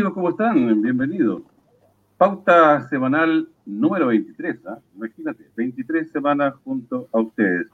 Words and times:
amigos, 0.00 0.14
¿cómo 0.14 0.30
están? 0.30 0.80
Bienvenidos. 0.80 1.42
Pauta 2.16 2.88
semanal 2.88 3.46
número 3.66 4.06
23, 4.06 4.64
¿ah? 4.64 4.78
imagínate, 4.96 5.44
23 5.54 6.10
semanas 6.10 6.54
junto 6.64 7.06
a 7.12 7.20
ustedes. 7.20 7.66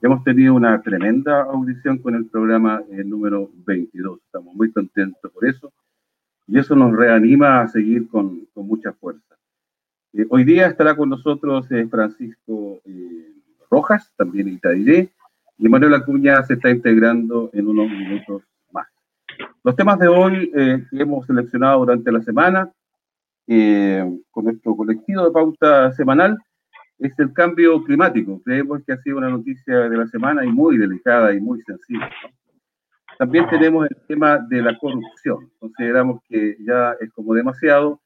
Hemos 0.00 0.24
tenido 0.24 0.54
una 0.54 0.80
tremenda 0.80 1.42
audición 1.42 1.98
con 1.98 2.14
el 2.14 2.24
programa 2.24 2.82
el 2.90 3.10
número 3.10 3.50
22. 3.66 4.20
Estamos 4.24 4.54
muy 4.54 4.72
contentos 4.72 5.30
por 5.30 5.44
eso 5.44 5.70
y 6.46 6.58
eso 6.58 6.74
nos 6.74 6.96
reanima 6.96 7.60
a 7.60 7.68
seguir 7.68 8.08
con, 8.08 8.48
mucha 8.54 8.94
fuerza. 8.94 9.36
Eh, 10.14 10.24
hoy 10.30 10.44
día 10.44 10.66
estará 10.66 10.96
con 10.96 11.10
nosotros 11.10 11.70
eh, 11.72 11.86
Francisco 11.90 12.80
eh, 12.86 13.34
Rojas, 13.70 14.10
también 14.16 14.48
Itairé, 14.48 15.10
y 15.58 15.68
Manuel 15.68 15.92
Acuña 15.92 16.42
se 16.42 16.54
está 16.54 16.70
integrando 16.70 17.50
en 17.52 17.68
unos 17.68 17.90
minutos. 17.90 18.49
Los 19.62 19.76
temas 19.76 19.98
de 19.98 20.08
hoy 20.08 20.50
que 20.52 20.86
hemos 20.92 21.26
seleccionado 21.26 21.80
durante 21.80 22.10
la 22.12 22.22
semana 22.22 22.70
con 23.46 24.44
nuestro 24.44 24.76
colectivo 24.76 25.24
de 25.24 25.30
pauta 25.30 25.92
semanal 25.92 26.38
es 26.98 27.18
el 27.18 27.32
cambio 27.32 27.82
climático. 27.82 28.40
Creemos 28.44 28.82
que 28.84 28.92
ha 28.92 28.98
sido 28.98 29.18
una 29.18 29.30
noticia 29.30 29.88
de 29.88 29.96
la 29.96 30.06
semana 30.06 30.44
y 30.44 30.48
muy 30.48 30.76
delicada 30.76 31.32
y 31.32 31.40
muy 31.40 31.60
sensible. 31.62 32.06
También 33.18 33.48
tenemos 33.50 33.88
el 33.90 33.96
tema 34.06 34.38
de 34.38 34.62
la 34.62 34.78
corrupción. 34.78 35.50
Consideramos 35.58 36.20
que 36.28 36.56
ya 36.60 36.94
es 37.00 37.10
como 37.12 37.34
demasiado 37.34 38.00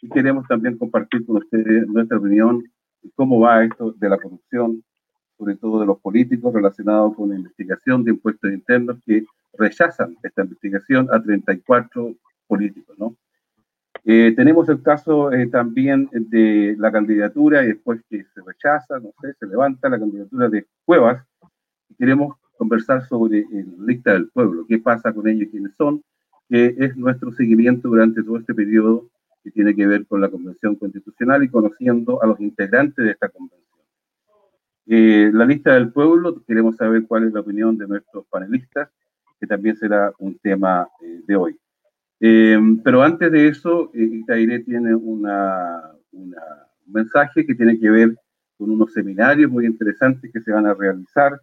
y 0.00 0.08
queremos 0.08 0.46
también 0.48 0.78
compartir 0.78 1.26
con 1.26 1.36
ustedes 1.36 1.86
nuestra 1.88 2.18
opinión 2.18 2.62
de 3.02 3.10
cómo 3.14 3.40
va 3.40 3.64
esto 3.64 3.92
de 3.92 4.08
la 4.08 4.18
corrupción, 4.18 4.82
sobre 5.36 5.56
todo 5.56 5.80
de 5.80 5.86
los 5.86 6.00
políticos 6.00 6.52
relacionados 6.54 7.14
con 7.14 7.28
la 7.28 7.36
investigación 7.36 8.04
de 8.04 8.12
impuestos 8.12 8.50
internos 8.52 8.98
que 9.04 9.24
rechazan 9.54 10.16
esta 10.22 10.42
investigación 10.42 11.08
a 11.12 11.22
34 11.22 12.14
políticos, 12.46 12.96
¿no? 12.98 13.16
Eh, 14.04 14.32
tenemos 14.36 14.68
el 14.68 14.82
caso 14.82 15.32
eh, 15.32 15.48
también 15.48 16.08
de 16.12 16.76
la 16.78 16.90
candidatura 16.90 17.62
y 17.64 17.68
después 17.68 18.00
que 18.08 18.24
se 18.24 18.40
rechaza, 18.46 18.98
no 19.00 19.12
sé, 19.20 19.34
se 19.38 19.46
levanta 19.46 19.88
la 19.88 19.98
candidatura 19.98 20.48
de 20.48 20.66
Cuevas. 20.84 21.26
Queremos 21.98 22.36
conversar 22.56 23.06
sobre 23.06 23.44
la 23.50 23.84
lista 23.86 24.12
del 24.12 24.28
pueblo, 24.28 24.64
qué 24.66 24.78
pasa 24.78 25.12
con 25.12 25.28
ellos, 25.28 25.48
quiénes 25.50 25.74
son, 25.76 26.02
que 26.48 26.74
es 26.78 26.96
nuestro 26.96 27.32
seguimiento 27.32 27.88
durante 27.88 28.22
todo 28.22 28.38
este 28.38 28.54
periodo 28.54 29.10
que 29.44 29.50
tiene 29.50 29.74
que 29.74 29.86
ver 29.86 30.06
con 30.06 30.20
la 30.20 30.28
Convención 30.28 30.76
Constitucional 30.76 31.44
y 31.44 31.48
conociendo 31.48 32.22
a 32.22 32.26
los 32.26 32.40
integrantes 32.40 33.04
de 33.04 33.10
esta 33.12 33.28
convención. 33.28 33.58
Eh, 34.86 35.30
la 35.34 35.44
lista 35.44 35.74
del 35.74 35.92
pueblo, 35.92 36.42
queremos 36.46 36.76
saber 36.76 37.06
cuál 37.06 37.26
es 37.26 37.32
la 37.32 37.40
opinión 37.40 37.76
de 37.76 37.86
nuestros 37.86 38.26
panelistas, 38.26 38.88
que 39.38 39.46
también 39.46 39.76
será 39.76 40.12
un 40.18 40.38
tema 40.38 40.88
eh, 41.00 41.20
de 41.26 41.36
hoy. 41.36 41.56
Eh, 42.20 42.58
pero 42.82 43.02
antes 43.02 43.30
de 43.30 43.48
eso, 43.48 43.90
Itaire 43.94 44.60
tiene 44.60 44.94
una, 44.94 45.92
un 46.12 46.34
mensaje 46.86 47.46
que 47.46 47.54
tiene 47.54 47.78
que 47.78 47.90
ver 47.90 48.16
con 48.56 48.70
unos 48.70 48.92
seminarios 48.92 49.50
muy 49.50 49.66
interesantes 49.66 50.30
que 50.32 50.40
se 50.40 50.50
van 50.50 50.66
a 50.66 50.74
realizar 50.74 51.38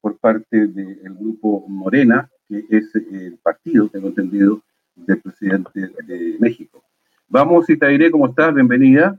por 0.00 0.18
parte 0.18 0.66
del 0.66 1.14
grupo 1.14 1.64
Morena, 1.68 2.28
que 2.48 2.64
es 2.70 2.92
el 2.94 3.38
partido, 3.42 3.88
tengo 3.88 4.08
entendido, 4.08 4.62
del 4.96 5.20
presidente 5.20 5.90
de 6.06 6.36
México. 6.40 6.82
Vamos, 7.28 7.68
Itaire, 7.68 8.10
¿cómo 8.10 8.26
estás? 8.28 8.54
Bienvenida. 8.54 9.18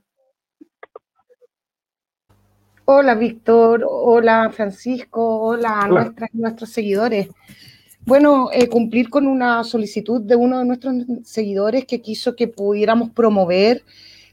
Hola, 2.85 3.15
Víctor. 3.15 3.85
Hola, 3.85 4.49
Francisco. 4.51 5.41
Hola 5.41 5.81
a 5.81 5.87
nuestras, 5.87 6.33
nuestros 6.33 6.69
seguidores. 6.69 7.29
Bueno, 8.07 8.49
eh, 8.53 8.69
cumplir 8.69 9.09
con 9.09 9.27
una 9.27 9.65
solicitud 9.65 10.21
de 10.21 10.37
uno 10.37 10.59
de 10.59 10.65
nuestros 10.65 10.95
seguidores 11.25 11.83
que 11.83 12.01
quiso 12.01 12.37
que 12.37 12.47
pudiéramos 12.47 13.09
promover 13.09 13.83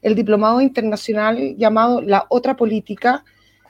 el 0.01 0.15
diplomado 0.15 0.61
internacional 0.61 1.57
llamado 1.57 2.01
La 2.01 2.25
Otra 2.29 2.55
Política, 2.55 3.25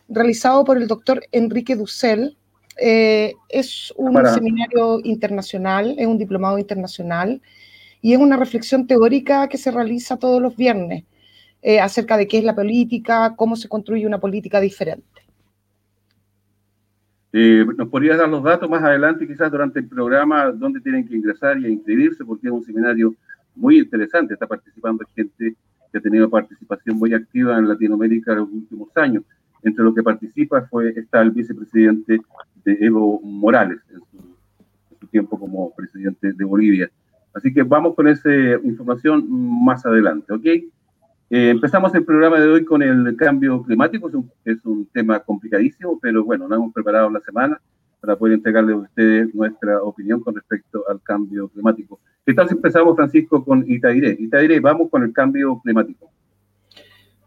realizado 0.07 0.63
por 0.63 0.77
el 0.77 0.87
doctor 0.87 1.23
Enrique 1.31 1.75
Dussel. 1.75 2.37
Eh, 2.77 3.33
es 3.49 3.91
un 3.97 4.23
seminario 4.27 4.99
internacional, 5.03 5.95
es 5.97 6.05
un 6.05 6.19
diplomado 6.19 6.59
internacional 6.59 7.41
y 7.99 8.13
es 8.13 8.19
una 8.19 8.37
reflexión 8.37 8.85
teórica 8.85 9.49
que 9.49 9.57
se 9.57 9.71
realiza 9.71 10.17
todos 10.17 10.39
los 10.39 10.55
viernes 10.55 11.03
eh, 11.63 11.79
acerca 11.79 12.15
de 12.15 12.27
qué 12.27 12.37
es 12.37 12.43
la 12.43 12.53
política, 12.53 13.33
cómo 13.35 13.55
se 13.55 13.67
construye 13.67 14.05
una 14.05 14.19
política 14.19 14.61
diferente. 14.61 15.14
Eh, 17.37 17.65
¿Nos 17.77 17.89
podrías 17.89 18.17
dar 18.17 18.29
los 18.29 18.41
datos 18.41 18.69
más 18.69 18.81
adelante, 18.81 19.27
quizás 19.27 19.51
durante 19.51 19.79
el 19.79 19.89
programa, 19.89 20.53
dónde 20.53 20.79
tienen 20.79 21.05
que 21.05 21.17
ingresar 21.17 21.59
y 21.59 21.67
inscribirse? 21.67 22.23
Porque 22.23 22.47
es 22.47 22.53
un 22.53 22.63
seminario 22.63 23.13
muy 23.57 23.79
interesante. 23.79 24.35
Está 24.35 24.47
participando 24.47 25.03
gente 25.13 25.53
que 25.91 25.97
ha 25.97 25.99
tenido 25.99 26.29
participación 26.29 26.95
muy 26.97 27.13
activa 27.13 27.57
en 27.57 27.67
Latinoamérica 27.67 28.31
en 28.31 28.37
los 28.37 28.49
últimos 28.49 28.87
años. 28.95 29.23
Entre 29.63 29.83
los 29.83 29.93
que 29.93 30.01
participa 30.01 30.61
fue, 30.67 30.93
está 30.95 31.21
el 31.23 31.31
vicepresidente 31.31 32.21
de 32.63 32.77
Evo 32.79 33.19
Morales 33.19 33.81
en 33.89 33.99
su 34.97 35.07
tiempo 35.07 35.37
como 35.37 35.75
presidente 35.75 36.31
de 36.31 36.45
Bolivia. 36.45 36.89
Así 37.33 37.53
que 37.53 37.63
vamos 37.63 37.95
con 37.95 38.07
esa 38.07 38.29
información 38.63 39.25
más 39.29 39.85
adelante, 39.85 40.31
¿ok? 40.31 40.45
Eh, 41.29 41.49
empezamos 41.49 41.93
el 41.95 42.05
programa 42.05 42.39
de 42.39 42.47
hoy 42.47 42.65
con 42.65 42.83
el 42.83 43.15
cambio 43.17 43.63
climático, 43.63 44.11
es 44.43 44.63
un, 44.63 44.85
tema 44.93 45.19
complicadísimo, 45.19 45.99
pero 45.99 46.23
bueno, 46.23 46.47
nos 46.47 46.57
hemos 46.57 46.73
preparado 46.73 47.09
la 47.09 47.19
semana 47.21 47.59
para 47.99 48.15
poder 48.15 48.35
entregarle 48.35 48.73
a 48.73 48.77
ustedes 48.77 49.33
nuestra 49.33 49.81
opinión 49.81 50.19
con 50.21 50.35
respecto 50.35 50.83
al 50.87 51.01
cambio 51.01 51.47
climático. 51.49 51.99
¿Qué 52.25 52.33
tal 52.33 52.47
si 52.47 52.53
empezamos, 52.53 52.95
Francisco, 52.95 53.43
con 53.43 53.65
Itaire? 53.67 54.15
Itaire, 54.19 54.59
vamos 54.59 54.89
con 54.91 55.03
el 55.03 55.11
cambio 55.11 55.59
climático. 55.63 56.11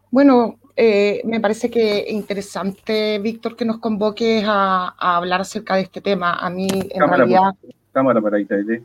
Bueno, 0.09 0.55
eh, 0.77 1.21
me 1.25 1.41
parece 1.41 1.69
que 1.69 1.99
es 1.99 2.11
interesante, 2.11 3.19
Víctor, 3.19 3.57
que 3.57 3.65
nos 3.65 3.79
convoques 3.79 4.45
a, 4.47 4.95
hablar 4.97 5.41
acerca 5.41 5.75
de 5.75 5.81
este 5.81 5.99
tema. 5.99 6.35
A 6.35 6.49
mí, 6.49 6.67
en 6.89 7.07
realidad... 7.07 7.51
cámara 7.91 8.21
para 8.21 8.39
Itaire 8.39 8.81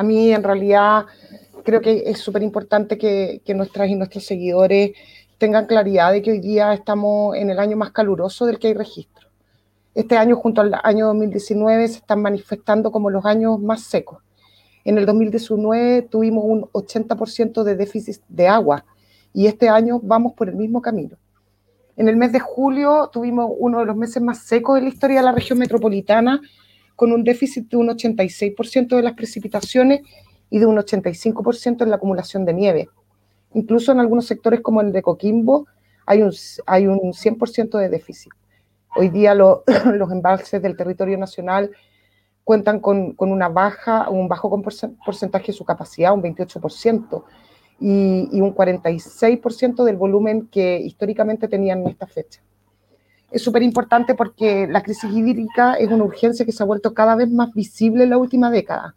a 0.00 0.02
mí 0.02 0.32
en 0.32 0.42
realidad 0.42 1.04
creo 1.62 1.80
que 1.80 2.04
es 2.06 2.18
súper 2.18 2.42
importante 2.42 2.98
que, 2.98 3.42
nuestras 3.54 3.88
y 3.88 3.94
nuestros 3.94 4.24
seguidores 4.24 4.92
tengan 5.38 5.66
claridad 5.66 6.12
de 6.12 6.22
que 6.22 6.32
hoy 6.32 6.40
día 6.40 6.72
estamos 6.72 7.36
en 7.36 7.50
el 7.50 7.58
año 7.58 7.76
más 7.76 7.92
caluroso 7.92 8.46
del 8.46 8.58
que 8.58 8.68
hay 8.68 8.74
registro. 8.74 9.28
Este 9.94 10.16
año 10.16 10.36
junto 10.36 10.60
al 10.60 10.74
año 10.82 11.06
2019 11.06 11.88
se 11.88 11.98
están 11.98 12.22
manifestando 12.22 12.92
como 12.92 13.10
los 13.10 13.24
años 13.24 13.58
más 13.60 13.82
secos. 13.82 14.22
En 14.84 14.98
el 14.98 15.06
2019 15.06 16.02
tuvimos 16.02 16.44
un 16.46 16.62
80% 16.72 17.62
de 17.64 17.76
déficit 17.76 18.22
de 18.28 18.48
agua 18.48 18.84
y 19.32 19.46
este 19.46 19.68
año 19.68 20.00
vamos 20.02 20.34
por 20.34 20.48
el 20.48 20.56
mismo 20.56 20.80
camino. 20.80 21.16
En 21.96 22.08
el 22.08 22.16
mes 22.16 22.32
de 22.32 22.40
julio 22.40 23.10
tuvimos 23.12 23.50
uno 23.58 23.80
de 23.80 23.86
los 23.86 23.96
meses 23.96 24.22
más 24.22 24.44
secos 24.44 24.76
de 24.76 24.82
la 24.82 24.88
historia 24.88 25.18
de 25.18 25.24
la 25.24 25.32
región 25.32 25.58
metropolitana 25.58 26.40
con 26.96 27.12
un 27.12 27.24
déficit 27.24 27.68
de 27.68 27.76
un 27.76 27.88
86% 27.88 28.96
de 28.96 29.02
las 29.02 29.14
precipitaciones 29.14 30.02
y 30.50 30.58
de 30.58 30.66
un 30.66 30.76
85% 30.76 31.82
en 31.82 31.90
la 31.90 31.96
acumulación 31.96 32.44
de 32.44 32.52
nieve. 32.52 32.88
Incluso 33.54 33.92
en 33.92 34.00
algunos 34.00 34.26
sectores 34.26 34.60
como 34.60 34.80
el 34.80 34.92
de 34.92 35.02
Coquimbo 35.02 35.66
hay 36.06 36.22
un, 36.22 36.32
hay 36.66 36.86
un 36.86 36.98
100% 36.98 37.78
de 37.78 37.88
déficit. 37.88 38.32
Hoy 38.96 39.08
día 39.08 39.34
los 39.34 40.12
embalses 40.12 40.60
del 40.60 40.76
territorio 40.76 41.16
nacional 41.16 41.70
cuentan 42.44 42.80
con, 42.80 43.12
con, 43.12 43.30
una 43.30 43.48
baja, 43.48 44.10
un 44.10 44.28
bajo 44.28 44.50
porcentaje 45.04 45.48
de 45.48 45.52
su 45.52 45.64
capacidad, 45.64 46.12
un 46.12 46.22
28%, 46.22 47.24
y, 47.78 48.28
y 48.32 48.40
un 48.40 48.54
46% 48.54 49.84
del 49.84 49.96
volumen 49.96 50.48
que 50.48 50.78
históricamente 50.78 51.48
tenían 51.48 51.80
en 51.80 51.88
esta 51.88 52.06
fecha 52.06 52.42
es 53.30 53.42
súper 53.42 53.62
importante 53.62 54.14
porque 54.14 54.66
la 54.66 54.82
crisis 54.82 55.10
hídrica 55.10 55.74
es 55.74 55.88
una 55.88 56.04
urgencia 56.04 56.44
que 56.44 56.52
se 56.52 56.62
ha 56.62 56.66
vuelto 56.66 56.94
cada 56.94 57.14
vez 57.14 57.30
más 57.30 57.52
visible 57.52 58.04
en 58.04 58.10
la 58.10 58.18
última 58.18 58.50
década. 58.50 58.94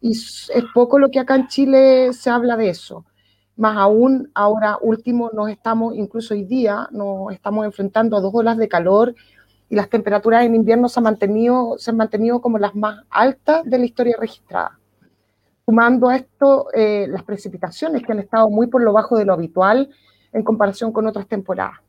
Y 0.00 0.12
es 0.12 0.50
poco 0.74 0.98
lo 0.98 1.10
que 1.10 1.20
acá 1.20 1.36
en 1.36 1.48
Chile 1.48 2.12
se 2.12 2.30
habla 2.30 2.56
de 2.56 2.68
eso. 2.68 3.04
Más 3.56 3.76
aún, 3.76 4.30
ahora 4.34 4.78
último, 4.80 5.30
nos 5.32 5.48
estamos, 5.48 5.94
incluso 5.96 6.34
hoy 6.34 6.44
día, 6.44 6.88
nos 6.90 7.32
estamos 7.32 7.64
enfrentando 7.64 8.16
a 8.16 8.20
dos 8.20 8.32
olas 8.34 8.56
de 8.58 8.68
calor 8.68 9.14
y 9.68 9.76
las 9.76 9.88
temperaturas 9.88 10.44
en 10.44 10.54
invierno 10.54 10.88
se 10.88 11.00
han 11.00 11.04
mantenido, 11.04 11.76
se 11.78 11.90
han 11.90 11.96
mantenido 11.96 12.40
como 12.40 12.58
las 12.58 12.74
más 12.74 13.04
altas 13.10 13.64
de 13.64 13.78
la 13.78 13.84
historia 13.84 14.16
registrada. 14.18 14.78
Sumando 15.64 16.08
a 16.08 16.16
esto 16.16 16.66
eh, 16.74 17.06
las 17.08 17.22
precipitaciones 17.22 18.02
que 18.02 18.12
han 18.12 18.18
estado 18.18 18.50
muy 18.50 18.66
por 18.66 18.82
lo 18.82 18.92
bajo 18.92 19.16
de 19.16 19.24
lo 19.24 19.32
habitual 19.32 19.88
en 20.32 20.42
comparación 20.42 20.92
con 20.92 21.06
otras 21.06 21.26
temporadas 21.26 21.84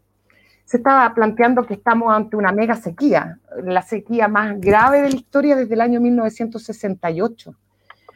se 0.66 0.78
estaba 0.78 1.13
planteando 1.13 1.66
que 1.66 1.75
estamos 1.75 2.12
ante 2.13 2.36
una 2.36 2.52
mega 2.52 2.75
sequía, 2.75 3.40
la 3.63 3.84
sequía 3.84 4.28
más 4.28 4.60
grave 4.60 5.02
de 5.02 5.12
la 5.12 5.16
historia 5.16 5.56
desde 5.56 5.75
el 5.75 5.81
año 5.81 6.02
1968. 6.02 7.56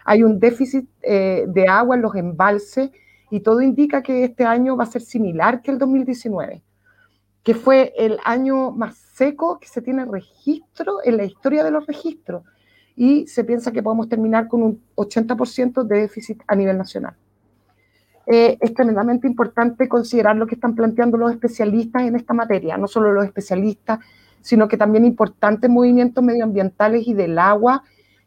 Hay 0.09 0.23
un 0.23 0.39
déficit 0.39 0.89
eh, 1.03 1.45
de 1.47 1.67
agua 1.67 1.95
en 1.95 2.01
los 2.01 2.15
embalses 2.15 2.89
y 3.29 3.41
todo 3.41 3.61
indica 3.61 4.01
que 4.01 4.23
este 4.23 4.43
año 4.43 4.75
va 4.75 4.85
a 4.85 4.87
ser 4.87 5.03
similar 5.03 5.61
que 5.61 5.69
el 5.69 5.77
2019, 5.77 6.63
que 7.43 7.53
fue 7.53 7.93
el 7.95 8.17
año 8.25 8.71
más 8.71 8.97
seco 8.97 9.59
que 9.59 9.67
se 9.67 9.83
tiene 9.83 10.05
registro 10.05 10.97
en 11.03 11.17
la 11.17 11.25
historia 11.25 11.63
de 11.63 11.69
los 11.69 11.85
registros. 11.85 12.41
y 12.95 13.27
se 13.27 13.43
piensa 13.43 13.71
que 13.71 13.83
podemos 13.83 14.09
terminar 14.09 14.47
con 14.47 14.63
un 14.63 14.81
80% 14.95 15.83
de 15.83 15.99
déficit 16.01 16.41
a 16.47 16.55
nivel 16.55 16.77
nacional. 16.77 17.15
Eh, 18.25 18.57
es 18.59 18.73
tremendamente 18.73 19.27
importante 19.27 19.87
considerar 19.87 20.35
lo 20.35 20.47
que 20.47 20.55
están 20.55 20.73
planteando 20.73 21.17
los 21.17 21.31
especialistas 21.31 22.01
en 22.01 22.15
esta 22.15 22.33
materia, 22.33 22.77
no 22.77 22.87
solo 22.87 23.13
los 23.13 23.25
especialistas, 23.25 23.99
sino 24.41 24.67
que 24.67 24.75
también 24.75 25.05
importantes 25.05 25.69
movimientos 25.69 26.23
medioambientales 26.23 27.07
y 27.07 27.13
del 27.13 27.37
agua 27.37 27.83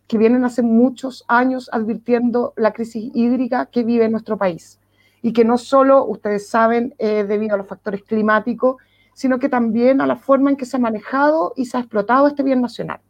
que 0.07 0.19
vienen 0.19 0.45
hace 0.45 0.63
muchos 0.63 1.25
años 1.29 1.71
advirtiendo 1.73 2.53
la 2.57 2.73
crisis 2.73 3.11
hídrica 3.15 3.67
que 3.67 3.85
vive 3.85 4.09
nuestro 4.09 4.37
país 4.37 4.79
y 5.23 5.33
que 5.33 5.45
no 5.45 5.57
solo, 5.57 6.05
ustedes 6.05 6.49
saben, 6.49 6.95
es 6.99 7.27
debido 7.29 7.55
a 7.55 7.59
los 7.59 7.69
factores 7.69 8.03
climáticos, 8.03 8.77
sino 9.15 9.39
que 9.39 9.49
también 9.49 10.01
a 10.01 10.07
la 10.07 10.17
forma 10.17 10.51
en 10.51 10.57
que 10.57 10.67
se 10.67 10.77
ha 10.77 10.81
manejado 10.81 11.53
y 11.57 11.67
se 11.67 11.77
ha 11.77 11.81
explotado 11.81 12.27
este 12.27 12.43
bien 12.43 12.61
nacional. 12.61 13.01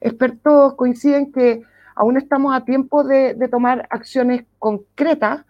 Expertos 0.00 0.74
coinciden 0.74 1.32
que 1.32 1.62
aún 1.94 2.16
estamos 2.16 2.54
a 2.54 2.64
tiempo 2.64 3.04
de, 3.04 3.34
tomar 3.50 3.86
acciones 3.90 4.44
concretas, 4.58 5.44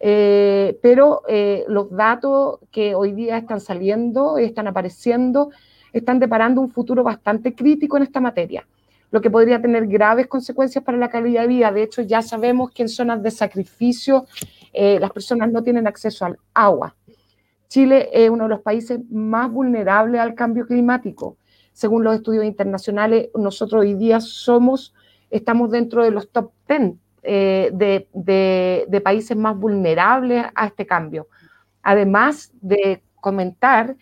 eh, 0.00 0.78
pero 0.82 1.22
eh, 1.28 1.64
los 1.68 1.90
datos 1.90 2.60
que 2.70 2.94
hoy 2.94 3.12
día 3.12 3.36
están 3.36 3.60
saliendo, 3.60 4.38
están 4.38 4.68
apareciendo, 4.68 5.50
están 5.92 6.20
deparando 6.20 6.60
un 6.60 6.70
futuro 6.70 7.02
bastante 7.02 7.54
crítico 7.54 7.96
en 7.96 8.04
esta 8.04 8.20
materia, 8.20 8.66
lo 9.10 9.20
que 9.20 9.30
podría 9.30 9.60
tener 9.60 9.86
graves 9.86 10.26
consecuencias 10.26 10.84
para 10.84 10.98
la 10.98 11.08
calidad 11.08 11.42
de 11.42 11.48
vida. 11.48 11.72
De 11.72 11.82
hecho, 11.82 12.02
ya 12.02 12.22
sabemos 12.22 12.70
que 12.70 12.82
en 12.82 12.88
zonas 12.88 13.22
de 13.22 13.30
sacrificio 13.30 14.26
eh, 14.72 14.98
las 15.00 15.10
personas 15.10 15.50
no 15.50 15.62
tienen 15.62 15.86
acceso 15.86 16.24
al 16.24 16.38
agua. 16.54 16.94
Chile 17.68 18.08
es 18.12 18.30
uno 18.30 18.44
de 18.44 18.50
los 18.50 18.60
países 18.60 19.00
más 19.10 19.50
vulnerables 19.50 20.20
al 20.20 20.34
cambio 20.34 20.66
climático. 20.66 21.36
Según 21.72 22.04
los 22.04 22.14
estudios 22.14 22.44
internacionales, 22.44 23.28
nosotros 23.34 23.82
hoy 23.82 23.94
día 23.94 24.20
somos, 24.20 24.94
estamos 25.30 25.70
dentro 25.70 26.02
de 26.02 26.10
los 26.10 26.30
top 26.30 26.50
10 26.68 26.94
eh, 27.22 27.70
de, 27.72 28.86
de 28.88 29.00
países 29.00 29.36
más 29.36 29.56
vulnerables 29.56 30.46
a 30.54 30.66
este 30.66 30.86
cambio. 30.86 31.28
Además 31.82 32.52
de 32.60 33.02
comentar 33.20 33.96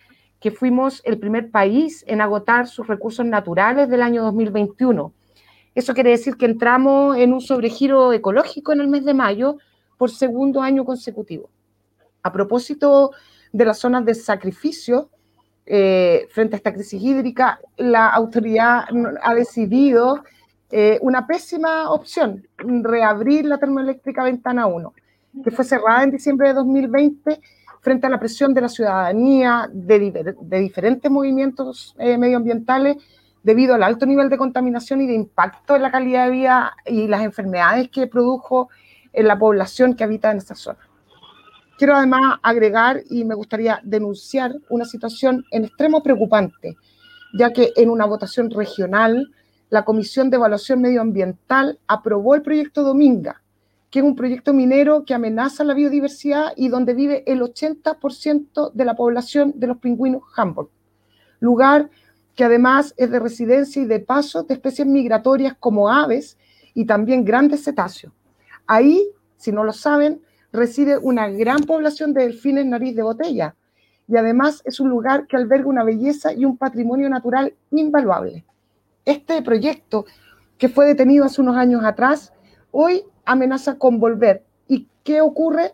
que 0.47 0.51
fuimos 0.51 1.01
el 1.03 1.19
primer 1.19 1.51
país 1.51 2.05
en 2.07 2.21
agotar 2.21 2.67
sus 2.67 2.87
recursos 2.87 3.25
naturales 3.25 3.89
del 3.89 4.01
año 4.01 4.23
2021. 4.23 5.11
Eso 5.75 5.93
quiere 5.93 6.11
decir 6.11 6.37
que 6.37 6.45
entramos 6.45 7.17
en 7.17 7.33
un 7.33 7.41
sobregiro 7.41 8.13
ecológico 8.13 8.71
en 8.71 8.79
el 8.79 8.87
mes 8.87 9.03
de 9.03 9.13
mayo 9.13 9.57
por 9.97 10.09
segundo 10.09 10.61
año 10.61 10.85
consecutivo. 10.85 11.49
A 12.23 12.31
propósito 12.31 13.11
de 13.51 13.65
las 13.65 13.79
zonas 13.79 14.05
de 14.05 14.15
sacrificio, 14.15 15.09
eh, 15.65 16.29
frente 16.31 16.55
a 16.55 16.59
esta 16.59 16.73
crisis 16.73 17.03
hídrica, 17.03 17.59
la 17.75 18.07
autoridad 18.07 18.85
ha 19.21 19.35
decidido 19.35 20.23
eh, 20.71 20.97
una 21.01 21.27
pésima 21.27 21.91
opción, 21.91 22.47
reabrir 22.57 23.43
la 23.43 23.57
termoeléctrica 23.57 24.23
Ventana 24.23 24.65
1, 24.65 24.93
que 25.43 25.51
fue 25.51 25.65
cerrada 25.65 26.03
en 26.03 26.11
diciembre 26.11 26.47
de 26.47 26.53
2020 26.53 27.41
frente 27.81 28.07
a 28.07 28.09
la 28.09 28.19
presión 28.19 28.53
de 28.53 28.61
la 28.61 28.69
ciudadanía, 28.69 29.69
de, 29.71 30.33
diferentes 30.59 31.11
movimientos 31.11 31.95
eh, 31.99 32.17
medioambientales, 32.17 32.97
debido 33.43 33.75
al 33.75 33.83
alto 33.83 34.05
nivel 34.05 34.29
de 34.29 34.37
contaminación 34.37 35.01
y 35.01 35.07
de 35.07 35.13
impacto 35.13 35.75
en 35.75 35.81
la 35.81 35.91
calidad 35.91 36.25
de 36.25 36.31
vida 36.31 36.75
y 36.85 37.07
las 37.07 37.21
enfermedades 37.21 37.89
que 37.89 38.07
produjo 38.07 38.69
en 39.13 39.27
la 39.27 39.39
población 39.39 39.95
que 39.95 40.03
habita 40.03 40.31
en 40.31 40.37
esta 40.37 40.55
zona. 40.55 40.79
Quiero 41.77 41.95
además 41.95 42.39
agregar 42.41 43.03
y 43.09 43.23
me 43.23 43.35
gustaría 43.35 43.79
denunciar 43.83 44.55
una 44.69 44.83
situación 44.83 45.45
en 45.51 45.65
extremo 45.65 46.01
preocupante, 46.01 46.75
ya 47.37 47.53
que 47.53 47.71
en 47.75 47.89
una 47.89 48.05
votación 48.05 48.49
regional, 48.49 49.31
la 49.69 49.85
Comisión 49.85 50.29
de 50.29 50.37
Evaluación 50.37 50.81
Medioambiental 50.81 51.79
aprobó 51.87 52.35
el 52.35 52.41
proyecto 52.41 52.83
Dominga, 52.83 53.43
es 53.99 54.03
un 54.03 54.15
proyecto 54.15 54.53
minero 54.53 55.05
que 55.05 55.13
amenaza 55.13 55.63
la 55.63 55.73
biodiversidad 55.73 56.53
y 56.55 56.69
donde 56.69 56.93
vive 56.93 57.23
el 57.25 57.41
80% 57.41 58.71
de 58.73 58.85
la 58.85 58.95
población 58.95 59.53
de 59.55 59.67
los 59.67 59.77
pingüinos 59.77 60.23
Humboldt, 60.37 60.69
lugar 61.39 61.89
que 62.35 62.43
además 62.43 62.93
es 62.97 63.09
de 63.09 63.19
residencia 63.19 63.81
y 63.81 63.85
de 63.85 63.99
paso 63.99 64.43
de 64.43 64.53
especies 64.53 64.87
migratorias 64.87 65.55
como 65.59 65.89
aves 65.89 66.37
y 66.73 66.85
también 66.85 67.25
grandes 67.25 67.63
cetáceos. 67.63 68.13
Ahí, 68.67 69.09
si 69.37 69.51
no 69.51 69.63
lo 69.63 69.73
saben, 69.73 70.21
reside 70.51 70.97
una 70.97 71.29
gran 71.29 71.63
población 71.63 72.13
de 72.13 72.23
delfines 72.23 72.65
nariz 72.65 72.95
de 72.95 73.03
botella 73.03 73.55
y 74.07 74.15
además 74.17 74.61
es 74.65 74.79
un 74.79 74.89
lugar 74.89 75.27
que 75.27 75.35
alberga 75.35 75.67
una 75.67 75.83
belleza 75.83 76.33
y 76.33 76.45
un 76.45 76.57
patrimonio 76.57 77.09
natural 77.09 77.53
invaluable. 77.71 78.45
Este 79.05 79.41
proyecto, 79.41 80.05
que 80.57 80.69
fue 80.69 80.85
detenido 80.85 81.25
hace 81.25 81.41
unos 81.41 81.55
años 81.55 81.83
atrás, 81.83 82.33
hoy 82.71 83.03
amenaza 83.27 83.77
con 83.77 83.99
volver. 83.99 84.43
¿Y 84.67 84.87
qué 85.03 85.21
ocurre? 85.21 85.73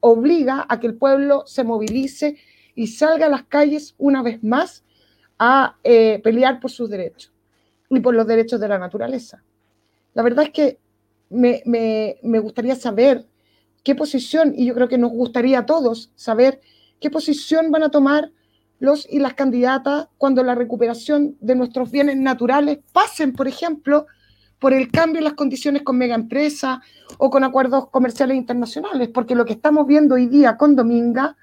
Obliga 0.00 0.64
a 0.68 0.80
que 0.80 0.86
el 0.86 0.94
pueblo 0.94 1.44
se 1.46 1.64
movilice 1.64 2.38
y 2.74 2.86
salga 2.86 3.26
a 3.26 3.28
las 3.28 3.44
calles 3.44 3.94
una 3.98 4.22
vez 4.22 4.42
más 4.42 4.84
a 5.38 5.76
eh, 5.84 6.20
pelear 6.22 6.60
por 6.60 6.70
sus 6.70 6.88
derechos 6.88 7.32
y 7.90 8.00
por 8.00 8.14
los 8.14 8.26
derechos 8.26 8.60
de 8.60 8.68
la 8.68 8.78
naturaleza. 8.78 9.42
La 10.14 10.22
verdad 10.22 10.44
es 10.44 10.50
que 10.50 10.78
me, 11.30 11.62
me, 11.64 12.38
gustaría 12.38 12.74
saber 12.76 13.26
qué 13.82 13.94
posición, 13.94 14.54
y 14.56 14.66
yo 14.66 14.74
creo 14.74 14.88
que 14.88 14.98
nos 14.98 15.10
gustaría 15.10 15.60
a 15.60 15.66
todos 15.66 16.12
saber 16.14 16.60
qué 17.00 17.10
posición 17.10 17.70
van 17.70 17.82
a 17.82 17.90
tomar 17.90 18.30
los 18.78 19.08
y 19.10 19.18
las 19.18 19.34
candidatas 19.34 20.08
cuando 20.18 20.42
la 20.42 20.54
recuperación 20.54 21.36
de 21.40 21.54
nuestros 21.54 21.90
bienes 21.90 22.16
naturales 22.16 22.78
pasen, 22.92 23.32
por 23.32 23.48
ejemplo, 23.48 24.06
por 24.62 24.72
el 24.72 24.92
cambio 24.92 25.18
en 25.18 25.24
las 25.24 25.32
condiciones 25.32 25.82
con 25.82 25.98
mega 25.98 26.14
empresas 26.14 26.78
o 27.18 27.30
con 27.30 27.42
acuerdos 27.42 27.90
comerciales 27.90 28.36
internacionales, 28.36 29.08
porque 29.08 29.34
lo 29.34 29.44
que 29.44 29.54
estamos 29.54 29.88
viendo 29.88 30.14
hoy 30.14 30.28
día 30.28 30.56
con 30.56 30.76
Dominga 30.76 31.36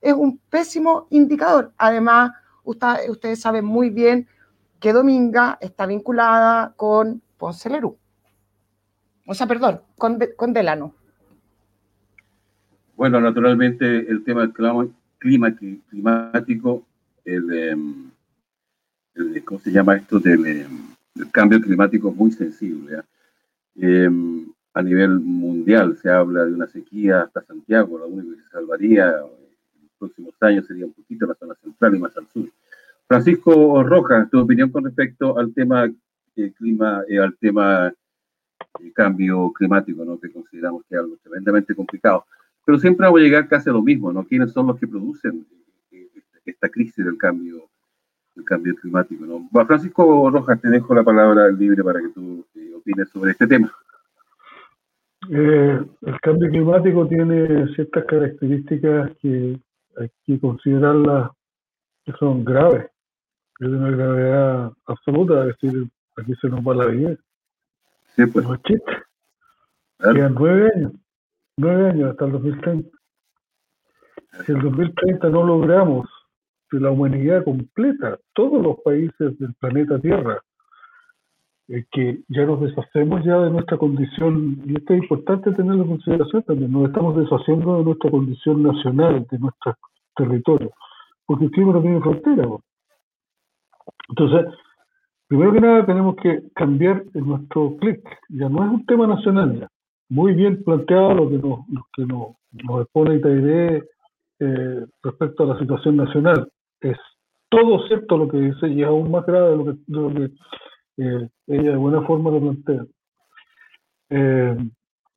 es 0.00 0.12
un 0.12 0.38
pésimo 0.50 1.06
indicador. 1.10 1.72
Además, 1.78 2.32
ustedes 2.64 3.40
saben 3.40 3.64
muy 3.64 3.90
bien 3.90 4.26
que 4.80 4.92
Dominga 4.92 5.56
está 5.60 5.86
vinculada 5.86 6.74
con 6.74 7.22
Ponce 7.38 7.70
Lerú. 7.70 7.96
O 9.24 9.34
sea, 9.34 9.46
perdón, 9.46 9.80
con, 9.96 10.18
con 10.36 10.52
Delano. 10.52 10.96
Bueno, 12.96 13.20
naturalmente 13.20 14.10
el 14.10 14.24
tema 14.24 14.40
del 14.40 14.52
clima, 15.20 15.54
climático, 15.88 16.82
em, 17.24 18.10
el, 19.14 19.44
¿cómo 19.44 19.60
se 19.60 19.70
llama 19.70 19.94
esto? 19.94 20.18
Del, 20.18 20.44
em, 20.44 20.93
el 21.16 21.30
cambio 21.30 21.60
climático 21.60 22.10
es 22.10 22.16
muy 22.16 22.32
sensible. 22.32 22.96
¿ah? 22.96 23.04
Em, 23.76 24.46
a 24.72 24.82
nivel 24.82 25.20
mundial 25.20 25.96
se 25.96 26.10
habla 26.10 26.44
de 26.44 26.52
una 26.52 26.66
sequía 26.66 27.22
hasta 27.22 27.42
Santiago, 27.42 27.98
lo 27.98 28.08
único 28.08 28.36
que 28.36 28.42
se 28.42 28.48
salvaría 28.48 29.08
en 29.08 29.82
los 29.82 29.92
próximos 29.98 30.34
años 30.40 30.66
sería 30.66 30.86
un 30.86 30.92
poquito 30.92 31.26
la 31.26 31.34
zona 31.34 31.54
central 31.54 31.94
y 31.94 31.98
más 32.00 32.16
al 32.16 32.26
sur. 32.28 32.50
Francisco 33.06 33.82
Rojas, 33.84 34.28
tu 34.30 34.40
opinión 34.40 34.70
con 34.70 34.84
respecto 34.84 35.38
al 35.38 35.52
tema 35.54 35.88
eh, 36.36 36.52
clima, 36.52 37.02
eh, 37.08 37.18
al 37.18 37.36
tema 37.36 37.92
eh, 38.80 38.92
cambio 38.92 39.52
climático, 39.52 40.04
¿no? 40.04 40.18
que 40.18 40.32
consideramos 40.32 40.82
que 40.88 40.96
es 40.96 41.00
algo 41.00 41.16
tremendamente 41.22 41.74
complicado. 41.74 42.24
Pero 42.64 42.78
siempre 42.78 43.04
vamos 43.04 43.20
a 43.20 43.24
llegar 43.24 43.46
casi 43.46 43.70
a 43.70 43.74
lo 43.74 43.82
mismo, 43.82 44.10
¿no? 44.10 44.24
¿Quiénes 44.24 44.52
son 44.52 44.68
los 44.68 44.78
que 44.78 44.88
producen 44.88 45.46
esta 46.46 46.70
crisis 46.70 47.04
del 47.04 47.18
cambio 47.18 47.68
el 48.36 48.44
cambio 48.44 48.74
climático. 48.76 49.24
¿no? 49.24 49.48
Francisco 49.66 50.30
Rojas, 50.30 50.60
te 50.60 50.68
dejo 50.68 50.94
la 50.94 51.02
palabra 51.02 51.48
libre 51.50 51.82
para 51.82 52.00
que 52.00 52.08
tú 52.08 52.44
eh, 52.54 52.72
opines 52.76 53.08
sobre 53.10 53.32
este 53.32 53.46
tema. 53.46 53.72
Eh, 55.30 55.80
el 56.02 56.20
cambio 56.20 56.50
climático 56.50 57.06
tiene 57.06 57.66
ciertas 57.74 58.04
características 58.04 59.12
que 59.20 59.58
hay 59.96 60.10
que 60.26 60.38
considerarlas 60.38 61.30
que 62.04 62.12
son 62.18 62.44
graves, 62.44 62.90
es 63.60 63.70
de 63.70 63.76
una 63.76 63.90
gravedad 63.90 64.72
absoluta, 64.86 65.46
es 65.46 65.56
decir, 65.58 65.88
aquí 66.16 66.34
se 66.40 66.48
nos 66.48 66.60
va 66.60 66.74
la 66.74 66.86
vida. 66.86 67.16
Sí, 68.16 68.26
pues. 68.26 68.46
No 68.46 68.60
Quedan 70.12 70.34
nueve 70.34 70.70
años, 70.74 70.92
nueve 71.56 71.90
años 71.90 72.10
hasta 72.10 72.26
el 72.26 72.32
2030. 72.32 72.98
Si 74.44 74.52
el 74.52 74.60
2030 74.60 75.28
no 75.30 75.46
logramos 75.46 76.08
la 76.80 76.90
humanidad 76.90 77.44
completa, 77.44 78.18
todos 78.34 78.62
los 78.62 78.80
países 78.80 79.38
del 79.38 79.54
planeta 79.54 79.98
Tierra, 79.98 80.40
eh, 81.68 81.84
que 81.90 82.20
ya 82.28 82.44
nos 82.44 82.60
deshacemos 82.60 83.24
ya 83.24 83.38
de 83.38 83.50
nuestra 83.50 83.78
condición, 83.78 84.62
y 84.66 84.76
esto 84.76 84.92
es 84.92 85.02
importante 85.02 85.52
tenerlo 85.52 85.84
en 85.84 85.88
consideración 85.90 86.42
también, 86.42 86.72
nos 86.72 86.88
estamos 86.88 87.16
deshaciendo 87.16 87.78
de 87.78 87.84
nuestra 87.84 88.10
condición 88.10 88.62
nacional, 88.62 89.26
de 89.30 89.38
nuestro 89.38 89.74
territorio, 90.14 90.72
porque 91.24 91.46
el 91.46 91.50
clima 91.50 91.72
no 91.72 91.80
tiene 91.80 92.00
frontera. 92.00 92.48
Entonces, 94.10 94.54
primero 95.26 95.52
que 95.52 95.60
nada 95.60 95.86
tenemos 95.86 96.16
que 96.16 96.42
cambiar 96.54 97.02
nuestro 97.14 97.76
clic, 97.78 98.00
ya 98.28 98.48
no 98.50 98.64
es 98.64 98.70
un 98.70 98.84
tema 98.84 99.06
nacional 99.06 99.58
ya. 99.58 99.68
Muy 100.10 100.34
bien 100.34 100.62
planteado 100.62 101.14
lo 101.14 101.30
que 101.30 101.38
nos, 101.38 101.66
lo 101.68 101.86
que 101.94 102.04
nos, 102.04 102.26
nos 102.52 102.82
expone 102.82 103.16
Itairé 103.16 103.84
eh, 104.40 104.86
respecto 105.02 105.44
a 105.44 105.46
la 105.46 105.58
situación 105.58 105.96
nacional 105.96 106.46
es 106.90 106.98
todo 107.48 107.86
cierto 107.86 108.16
lo 108.16 108.28
que 108.28 108.38
dice 108.38 108.68
y 108.68 108.82
es 108.82 108.88
aún 108.88 109.10
más 109.10 109.24
grave 109.26 109.56
lo 109.56 109.64
que, 110.14 110.30
ella 111.46 111.70
de 111.70 111.76
buena 111.76 112.02
forma 112.02 112.30
lo 112.30 112.40
plantea. 112.40 112.86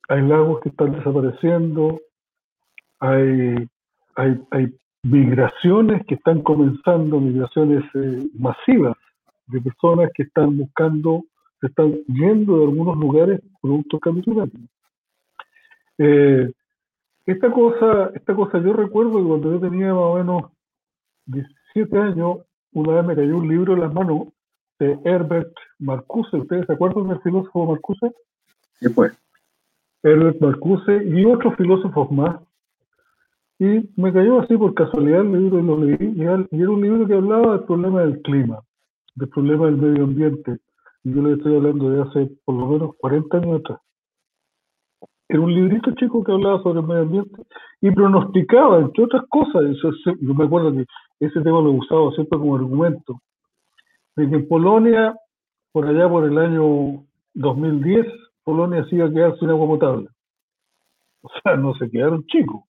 hay 0.09 0.21
lagos 0.21 0.61
que 0.61 0.69
están 0.69 0.93
desapareciendo, 0.93 1.99
hay, 2.99 3.67
hay, 4.15 4.41
hay 4.51 4.73
migraciones 5.03 6.05
que 6.05 6.15
están 6.15 6.41
comenzando, 6.41 7.19
migraciones 7.19 7.83
masivas 8.33 8.95
de 9.47 9.61
personas 9.61 10.11
que 10.13 10.23
están 10.23 10.57
buscando, 10.57 11.23
se 11.59 11.67
están 11.67 11.93
yendo 12.07 12.57
de 12.57 12.63
algunos 12.65 12.97
lugares 12.97 13.41
producto 13.61 13.97
del 13.97 14.01
cambio 14.01 14.23
climático. 14.23 14.63
Eh, 15.97 16.51
esta 17.25 17.51
cosa, 17.51 18.11
esta 18.13 18.35
cosa 18.35 18.59
yo 18.59 18.73
recuerdo 18.73 19.17
que 19.17 19.27
cuando 19.27 19.51
yo 19.51 19.59
tenía 19.59 19.93
más 19.93 20.03
o 20.03 20.15
menos 20.15 20.41
17 21.73 21.97
años, 21.97 22.37
una 22.73 22.95
vez 22.95 23.05
me 23.05 23.15
cayó 23.15 23.37
un 23.37 23.47
libro 23.47 23.73
en 23.73 23.81
las 23.81 23.93
manos 23.93 24.27
de 24.79 24.97
Herbert 25.03 25.53
Marcuse. 25.79 26.37
¿Ustedes 26.37 26.65
se 26.65 26.73
acuerdan 26.73 27.07
del 27.07 27.21
filósofo 27.21 27.65
Marcuse? 27.65 28.11
Sí, 28.79 28.89
pues. 28.89 29.17
Herbert 30.03 30.39
Marcuse 30.39 31.03
y 31.05 31.25
otros 31.25 31.55
filósofos 31.55 32.11
más. 32.11 32.39
Y 33.59 33.89
me 33.99 34.13
cayó 34.13 34.39
así 34.41 34.55
por 34.55 34.73
casualidad 34.75 35.21
el 35.21 35.31
libro 35.31 35.59
y 35.59 35.63
lo 35.63 35.77
leí. 35.83 36.13
Y 36.15 36.21
era 36.21 36.35
un 36.35 36.81
libro 36.81 37.07
que 37.07 37.15
hablaba 37.15 37.57
del 37.57 37.65
problema 37.65 38.01
del 38.01 38.21
clima 38.21 38.61
del 39.17 39.29
problema 39.29 39.65
del 39.65 39.77
medio 39.77 40.03
ambiente. 40.03 40.57
Y 41.03 41.13
yo 41.13 41.21
le 41.21 41.33
estoy 41.33 41.55
hablando 41.55 41.89
de 41.89 42.01
hace 42.01 42.31
por 42.45 42.55
lo 42.55 42.67
menos 42.67 42.95
40 42.99 43.37
años 43.37 43.59
atrás. 43.59 43.79
Era 45.29 45.41
un 45.41 45.53
librito 45.53 45.91
chico 45.95 46.23
que 46.23 46.31
hablaba 46.31 46.61
sobre 46.63 46.79
el 46.79 46.87
medio 46.87 47.01
ambiente 47.01 47.43
y 47.81 47.91
pronosticaba, 47.91 48.79
entre 48.79 49.03
otras 49.03 49.23
cosas, 49.29 49.63
yo 50.21 50.33
me 50.33 50.45
acuerdo 50.45 50.71
que 50.71 50.85
ese 51.19 51.41
tema 51.41 51.61
lo 51.61 51.71
he 51.71 51.77
usado 51.77 52.11
siempre 52.11 52.37
como 52.37 52.55
argumento, 52.55 53.19
de 54.15 54.29
que 54.29 54.35
en 54.35 54.47
Polonia, 54.47 55.15
por 55.71 55.87
allá 55.87 56.09
por 56.09 56.25
el 56.25 56.37
año 56.37 57.05
2010, 57.33 58.05
Polonia 58.43 58.85
se 58.85 58.95
iba 58.95 59.07
a 59.07 59.11
quedar 59.11 59.37
sin 59.39 59.49
agua 59.49 59.67
potable. 59.67 60.07
O 61.21 61.29
sea, 61.41 61.55
no 61.57 61.73
se 61.75 61.89
quedaron 61.89 62.25
chicos 62.25 62.61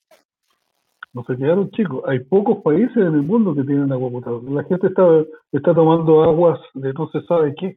no 1.18 1.24
se 1.24 1.36
quedaron 1.36 1.70
chicos. 1.70 2.02
Hay 2.06 2.20
pocos 2.20 2.62
países 2.62 2.96
en 2.96 3.14
el 3.14 3.22
mundo 3.22 3.54
que 3.54 3.64
tienen 3.64 3.92
agua 3.92 4.10
potable. 4.10 4.50
La 4.50 4.64
gente 4.64 4.88
está, 4.88 5.02
está 5.52 5.74
tomando 5.74 6.22
aguas 6.22 6.60
de 6.74 6.92
no 6.92 7.08
se 7.10 7.22
sabe 7.22 7.54
qué. 7.56 7.76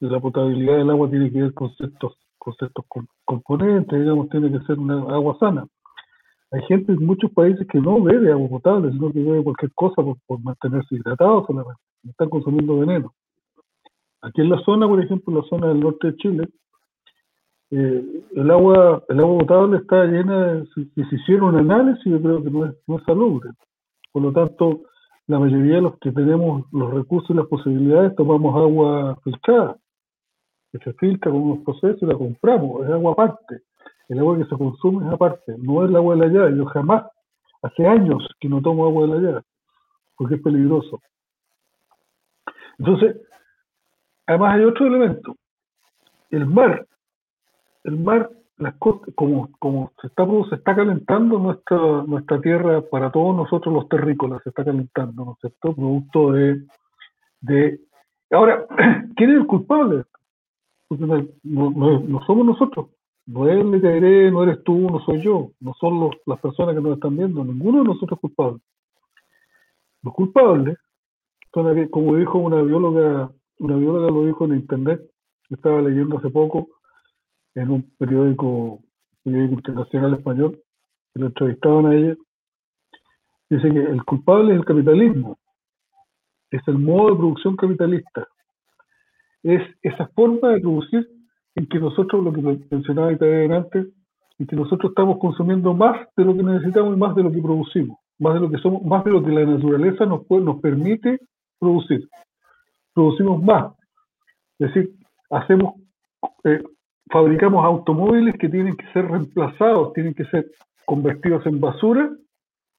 La 0.00 0.20
potabilidad 0.20 0.78
del 0.78 0.90
agua 0.90 1.08
tiene 1.08 1.30
que 1.30 1.42
ver 1.42 1.54
con 1.54 1.72
ciertos, 1.76 2.18
componentes, 3.24 4.00
digamos, 4.00 4.28
tiene 4.30 4.50
que 4.50 4.64
ser 4.66 4.78
una 4.78 4.94
agua 5.14 5.36
sana. 5.38 5.66
Hay 6.52 6.60
gente 6.68 6.92
en 6.92 7.04
muchos 7.04 7.32
países 7.32 7.66
que 7.66 7.80
no 7.80 8.02
bebe 8.02 8.30
agua 8.30 8.48
potable, 8.48 8.92
sino 8.92 9.10
que 9.10 9.20
bebe 9.20 9.42
cualquier 9.42 9.72
cosa 9.72 10.02
por, 10.02 10.40
mantenerse 10.40 10.94
hidratado 10.94 11.46
solamente. 11.46 11.80
Están 12.04 12.28
consumiendo 12.28 12.78
veneno. 12.78 13.14
Aquí 14.20 14.42
en 14.42 14.50
la 14.50 14.62
zona, 14.62 14.86
por 14.86 15.02
ejemplo, 15.02 15.32
en 15.32 15.42
la 15.42 15.48
zona 15.48 15.68
del 15.68 15.80
norte 15.80 16.08
de 16.08 16.16
Chile, 16.16 16.48
eh, 17.70 18.22
el 18.36 18.50
agua 18.50 19.02
el 19.08 19.20
agua 19.20 19.38
potable 19.38 19.78
está 19.78 20.04
llena 20.04 20.46
de, 20.46 20.66
si, 20.74 20.84
se 20.94 21.16
hicieron 21.16 21.54
un 21.54 21.60
análisis 21.60 22.04
yo 22.04 22.20
creo 22.20 22.44
que 22.44 22.50
no 22.50 22.66
es, 22.66 22.74
no 22.86 22.98
es 22.98 23.04
salubre 23.04 23.48
por 24.12 24.22
lo 24.22 24.30
tanto 24.30 24.82
la 25.26 25.38
mayoría 25.38 25.76
de 25.76 25.80
los 25.80 25.98
que 25.98 26.12
tenemos 26.12 26.66
los 26.70 26.92
recursos 26.92 27.30
y 27.30 27.34
las 27.34 27.46
posibilidades 27.46 28.14
tomamos 28.14 28.54
agua 28.56 29.18
filtrada 29.24 29.78
que 30.70 30.80
se 30.80 30.92
filtra 30.92 31.30
con 31.30 31.40
unos 31.40 31.64
procesos 31.64 32.02
y 32.02 32.04
la 32.04 32.14
compramos 32.14 32.84
es 32.84 32.90
agua 32.90 33.12
aparte 33.12 33.62
el 34.12 34.18
agua 34.20 34.38
que 34.38 34.44
se 34.44 34.56
consume 34.56 35.06
es 35.06 35.12
aparte 35.12 35.54
no 35.58 35.84
es 35.84 35.90
el 35.90 35.96
agua 35.96 36.14
de 36.14 36.26
la 36.26 36.32
llave 36.32 36.56
yo 36.56 36.64
jamás 36.66 37.04
hace 37.62 37.86
años 37.86 38.26
que 38.40 38.48
no 38.48 38.60
tomo 38.60 38.86
agua 38.86 39.06
de 39.06 39.14
la 39.14 39.20
llave 39.20 39.42
porque 40.16 40.36
es 40.36 40.42
peligroso 40.42 41.00
entonces 42.78 43.16
además 44.26 44.54
hay 44.54 44.64
otro 44.64 44.86
elemento 44.86 45.36
el 46.30 46.46
mar 46.46 46.86
el 47.84 47.98
mar, 47.98 48.30
las 48.58 48.74
costas, 48.74 49.12
como, 49.14 49.50
se 50.00 50.06
está 50.56 50.74
calentando 50.74 51.38
nuestra, 51.38 52.40
tierra 52.40 52.82
para 52.82 53.10
todos 53.10 53.34
nosotros 53.34 53.74
los 53.74 53.88
terrícolas, 53.88 54.42
se 54.42 54.50
está 54.50 54.64
calentando, 54.64 55.24
¿no 55.24 55.32
es 55.32 55.38
cierto? 55.40 55.74
Producto 55.74 56.32
de, 56.32 56.62
de 57.40 57.80
ahora, 58.30 58.66
¿quién 59.16 59.30
es 59.30 59.36
el 59.36 59.46
culpable? 59.46 60.04
Porque 60.86 61.04
no, 61.42 62.20
somos 62.26 62.46
nosotros, 62.46 62.88
no 63.26 63.48
es 63.48 63.58
el 63.58 64.32
no 64.32 64.42
eres 64.42 64.62
tú, 64.64 64.90
no 64.90 65.00
soy 65.04 65.22
yo, 65.22 65.52
no 65.60 65.74
son 65.80 66.00
los, 66.00 66.10
las 66.26 66.40
personas 66.40 66.74
que 66.74 66.80
nos 66.80 66.94
están 66.94 67.16
viendo, 67.16 67.44
ninguno 67.44 67.78
de 67.78 67.84
nosotros 67.84 68.18
es 68.18 68.20
culpable. 68.20 68.60
Los 70.02 70.14
culpables 70.14 70.76
son, 71.54 71.88
como 71.88 72.16
dijo 72.16 72.38
una 72.38 72.60
bióloga, 72.62 73.30
una 73.58 73.76
bióloga 73.76 74.10
lo 74.10 74.26
dijo 74.26 74.44
en 74.46 74.54
internet, 74.54 75.00
estaba 75.50 75.80
leyendo 75.80 76.18
hace 76.18 76.30
poco, 76.30 76.68
en 77.54 77.70
un 77.70 77.82
periódico, 77.98 78.80
periódico 79.22 79.54
internacional 79.54 80.14
español, 80.14 80.60
lo 81.14 81.26
entrevistaban 81.26 81.86
a 81.86 81.94
ella, 81.94 82.16
dice 83.50 83.70
que 83.70 83.80
el 83.80 84.02
culpable 84.04 84.52
es 84.54 84.58
el 84.58 84.64
capitalismo, 84.64 85.38
es 86.50 86.66
el 86.66 86.78
modo 86.78 87.10
de 87.10 87.16
producción 87.16 87.56
capitalista, 87.56 88.26
es 89.42 89.62
esa 89.82 90.08
forma 90.08 90.50
de 90.50 90.60
producir 90.60 91.08
en 91.54 91.66
que 91.66 91.78
nosotros, 91.78 92.24
lo 92.24 92.32
que 92.32 92.42
mencionaba 92.70 93.08
antes, 93.08 93.86
en 94.38 94.46
que 94.46 94.56
nosotros 94.56 94.90
estamos 94.90 95.18
consumiendo 95.18 95.74
más 95.74 96.08
de 96.16 96.24
lo 96.24 96.34
que 96.34 96.42
necesitamos 96.42 96.96
y 96.96 96.98
más 96.98 97.14
de 97.14 97.22
lo 97.22 97.30
que 97.30 97.42
producimos, 97.42 97.98
más 98.18 98.34
de 98.34 98.40
lo 98.40 98.50
que 98.50 98.58
somos, 98.58 98.82
más 98.82 99.04
de 99.04 99.10
lo 99.10 99.22
que 99.22 99.30
la 99.30 99.44
naturaleza 99.44 100.06
nos, 100.06 100.28
nos 100.28 100.60
permite 100.60 101.20
producir. 101.58 102.08
Producimos 102.94 103.42
más. 103.42 103.72
Es 104.58 104.74
decir, 104.74 104.92
hacemos 105.30 105.74
eh, 106.44 106.62
fabricamos 107.10 107.64
automóviles 107.64 108.34
que 108.38 108.48
tienen 108.48 108.76
que 108.76 108.86
ser 108.92 109.06
reemplazados, 109.06 109.92
tienen 109.92 110.14
que 110.14 110.24
ser 110.26 110.46
convertidos 110.84 111.44
en 111.46 111.60
basura, 111.60 112.10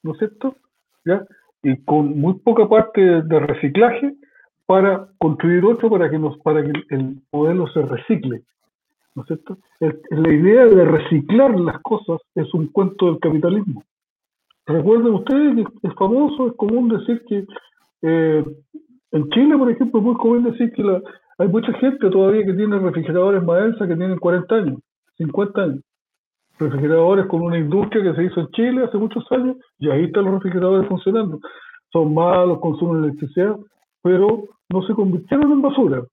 ¿no 0.01 0.12
es 0.13 0.18
cierto? 0.18 0.56
¿Ya? 1.06 1.24
Y 1.62 1.82
con 1.84 2.20
muy 2.20 2.36
poca 2.39 2.68
parte 2.68 3.01
de 3.01 3.39
reciclaje 3.39 4.15
para 4.65 5.08
construir 5.18 5.63
otro 5.65 5.89
para 5.89 6.10
que, 6.10 6.18
nos, 6.18 6.38
para 6.39 6.63
que 6.63 6.72
el 6.89 7.22
modelo 7.32 7.68
se 7.68 7.82
recicle. 7.84 8.42
¿No 9.15 9.22
es 9.22 9.27
cierto? 9.27 9.58
la 9.79 10.34
idea 10.34 10.65
de 10.65 10.86
reciclar 10.86 11.60
las 11.60 11.79
cosas 11.82 12.20
es 12.36 12.51
un 12.53 12.67
cuento 12.67 13.05
del 13.05 13.20
capitalismo. 13.20 13.84
Recuerden 14.65 15.13
ustedes 15.13 15.65
es 15.84 15.93
famoso, 15.96 16.48
es 16.48 16.53
común 16.55 16.89
decir 16.89 17.22
que 17.27 17.46
eh, 18.01 18.43
en 19.12 19.29
Chile, 19.29 19.58
por 19.58 19.70
ejemplo, 19.70 20.00
es 20.00 20.05
muy 20.05 20.15
común 20.15 20.43
decir 20.43 20.72
que 20.72 20.84
la, 20.84 21.01
hay 21.38 21.48
mucha 21.48 21.74
gente 21.74 22.10
todavía 22.10 22.46
que 22.46 22.53
tiene 22.53 22.79
refrigeradores 22.79 23.43
Maelsa 23.43 23.88
que 23.88 23.96
tienen 23.96 24.17
40 24.17 24.55
años, 24.55 24.79
50 25.17 25.62
años. 25.62 25.82
Refrigeradores 26.60 27.25
con 27.27 27.41
una 27.41 27.58
industria 27.58 28.03
que 28.03 28.15
se 28.15 28.24
hizo 28.25 28.39
en 28.41 28.48
Chile 28.50 28.84
hace 28.84 28.98
muchos 28.98 29.24
años 29.32 29.58
y 29.79 29.89
ahí 29.89 30.05
están 30.05 30.25
los 30.25 30.36
refrigeradores 30.36 30.88
funcionando. 30.88 31.39
Son 31.91 32.13
malos, 32.13 32.60
consumen 32.60 33.03
electricidad, 33.03 33.58
pero 34.01 34.43
no 34.70 34.82
se 34.84 34.93
convirtieron 34.93 35.51
en 35.51 35.62
basura. 35.62 36.03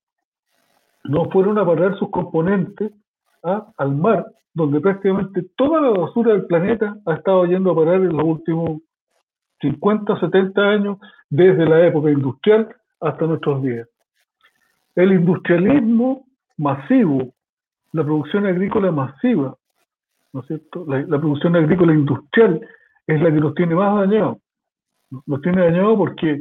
No 1.04 1.30
fueron 1.30 1.58
a 1.58 1.66
parar 1.66 1.98
sus 1.98 2.10
componentes 2.10 2.92
al 3.42 3.94
mar, 3.94 4.26
donde 4.52 4.80
prácticamente 4.80 5.42
toda 5.56 5.80
la 5.80 5.90
basura 5.90 6.32
del 6.32 6.46
planeta 6.46 6.96
ha 7.06 7.14
estado 7.14 7.46
yendo 7.46 7.70
a 7.70 7.76
parar 7.76 7.96
en 7.96 8.16
los 8.16 8.24
últimos 8.24 8.82
50, 9.60 10.18
70 10.20 10.60
años, 10.60 10.98
desde 11.28 11.66
la 11.66 11.86
época 11.86 12.10
industrial 12.10 12.68
hasta 13.00 13.26
nuestros 13.26 13.62
días. 13.62 13.88
El 14.94 15.12
industrialismo 15.12 16.26
masivo, 16.56 17.32
la 17.92 18.04
producción 18.04 18.46
agrícola 18.46 18.90
masiva, 18.90 19.56
¿no 20.32 20.40
es 20.40 20.46
cierto? 20.46 20.84
La, 20.86 21.18
producción 21.18 21.56
agrícola 21.56 21.94
industrial 21.94 22.60
es 23.06 23.20
la 23.20 23.32
que 23.32 23.40
nos 23.40 23.54
tiene 23.54 23.74
más 23.74 23.96
dañados. 24.00 24.38
Nos 25.26 25.40
tiene 25.42 25.62
dañados 25.62 25.96
porque 25.96 26.40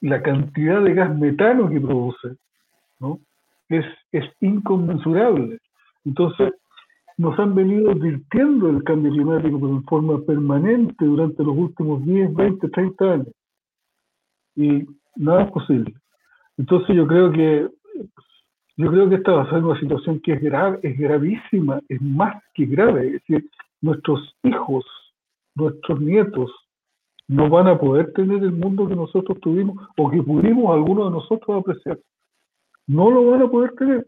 la 0.00 0.22
cantidad 0.22 0.82
de 0.82 0.94
gas 0.94 1.16
metano 1.16 1.68
que 1.68 1.80
produce 1.80 2.36
¿no? 3.00 3.20
Es, 3.68 3.84
es 4.12 4.24
inconmensurable. 4.40 5.58
Entonces, 6.04 6.52
nos 7.18 7.38
han 7.38 7.54
venido 7.54 7.90
advirtiendo 7.90 8.70
el 8.70 8.84
cambio 8.84 9.10
climático 9.10 9.68
en 9.68 9.84
forma 9.84 10.20
permanente 10.22 11.04
durante 11.04 11.42
los 11.42 11.56
últimos 11.56 12.04
10, 12.04 12.34
20, 12.34 12.68
30 12.68 13.04
años. 13.12 13.34
Y 14.54 14.86
nada 15.16 15.42
es 15.44 15.50
posible. 15.50 15.94
Entonces 16.56 16.94
yo 16.96 17.06
creo 17.06 17.32
que 17.32 17.68
yo 18.76 18.90
creo 18.92 19.08
que 19.08 19.16
esta 19.16 19.32
va 19.32 19.42
a 19.42 19.50
ser 19.50 19.64
una 19.64 19.78
situación 19.80 20.20
que 20.20 20.34
es 20.34 20.40
grave, 20.40 20.78
es 20.84 20.96
gravísima, 20.96 21.80
es 21.88 22.00
más 22.00 22.40
que 22.54 22.64
grave. 22.66 23.06
Es 23.08 23.12
decir, 23.14 23.50
nuestros 23.80 24.36
hijos, 24.44 24.84
nuestros 25.56 26.00
nietos, 26.00 26.52
no 27.26 27.48
van 27.50 27.66
a 27.66 27.78
poder 27.78 28.12
tener 28.12 28.42
el 28.42 28.52
mundo 28.52 28.86
que 28.86 28.94
nosotros 28.94 29.38
tuvimos 29.40 29.76
o 29.96 30.08
que 30.08 30.22
pudimos 30.22 30.72
algunos 30.72 31.06
de 31.06 31.18
nosotros 31.18 31.60
apreciar. 31.60 31.98
No 32.88 33.10
lo 33.10 33.30
van 33.30 33.42
a 33.42 33.48
poder 33.48 33.72
tener. 33.76 34.06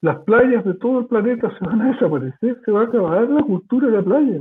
Las 0.00 0.18
playas 0.20 0.64
de 0.64 0.74
todo 0.74 1.00
el 1.00 1.06
planeta 1.06 1.50
se 1.58 1.66
van 1.66 1.82
a 1.82 1.92
desaparecer, 1.92 2.58
se 2.64 2.72
va 2.72 2.82
a 2.82 2.84
acabar 2.84 3.28
la 3.28 3.42
cultura 3.42 3.88
de 3.88 3.92
la 3.92 4.02
playa. 4.02 4.40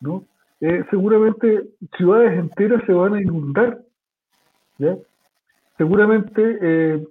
¿no? 0.00 0.24
Eh, 0.60 0.84
seguramente 0.90 1.68
ciudades 1.96 2.38
enteras 2.38 2.82
se 2.86 2.92
van 2.92 3.14
a 3.14 3.22
inundar. 3.22 3.78
seguramente 5.76 6.58
eh, 6.60 7.06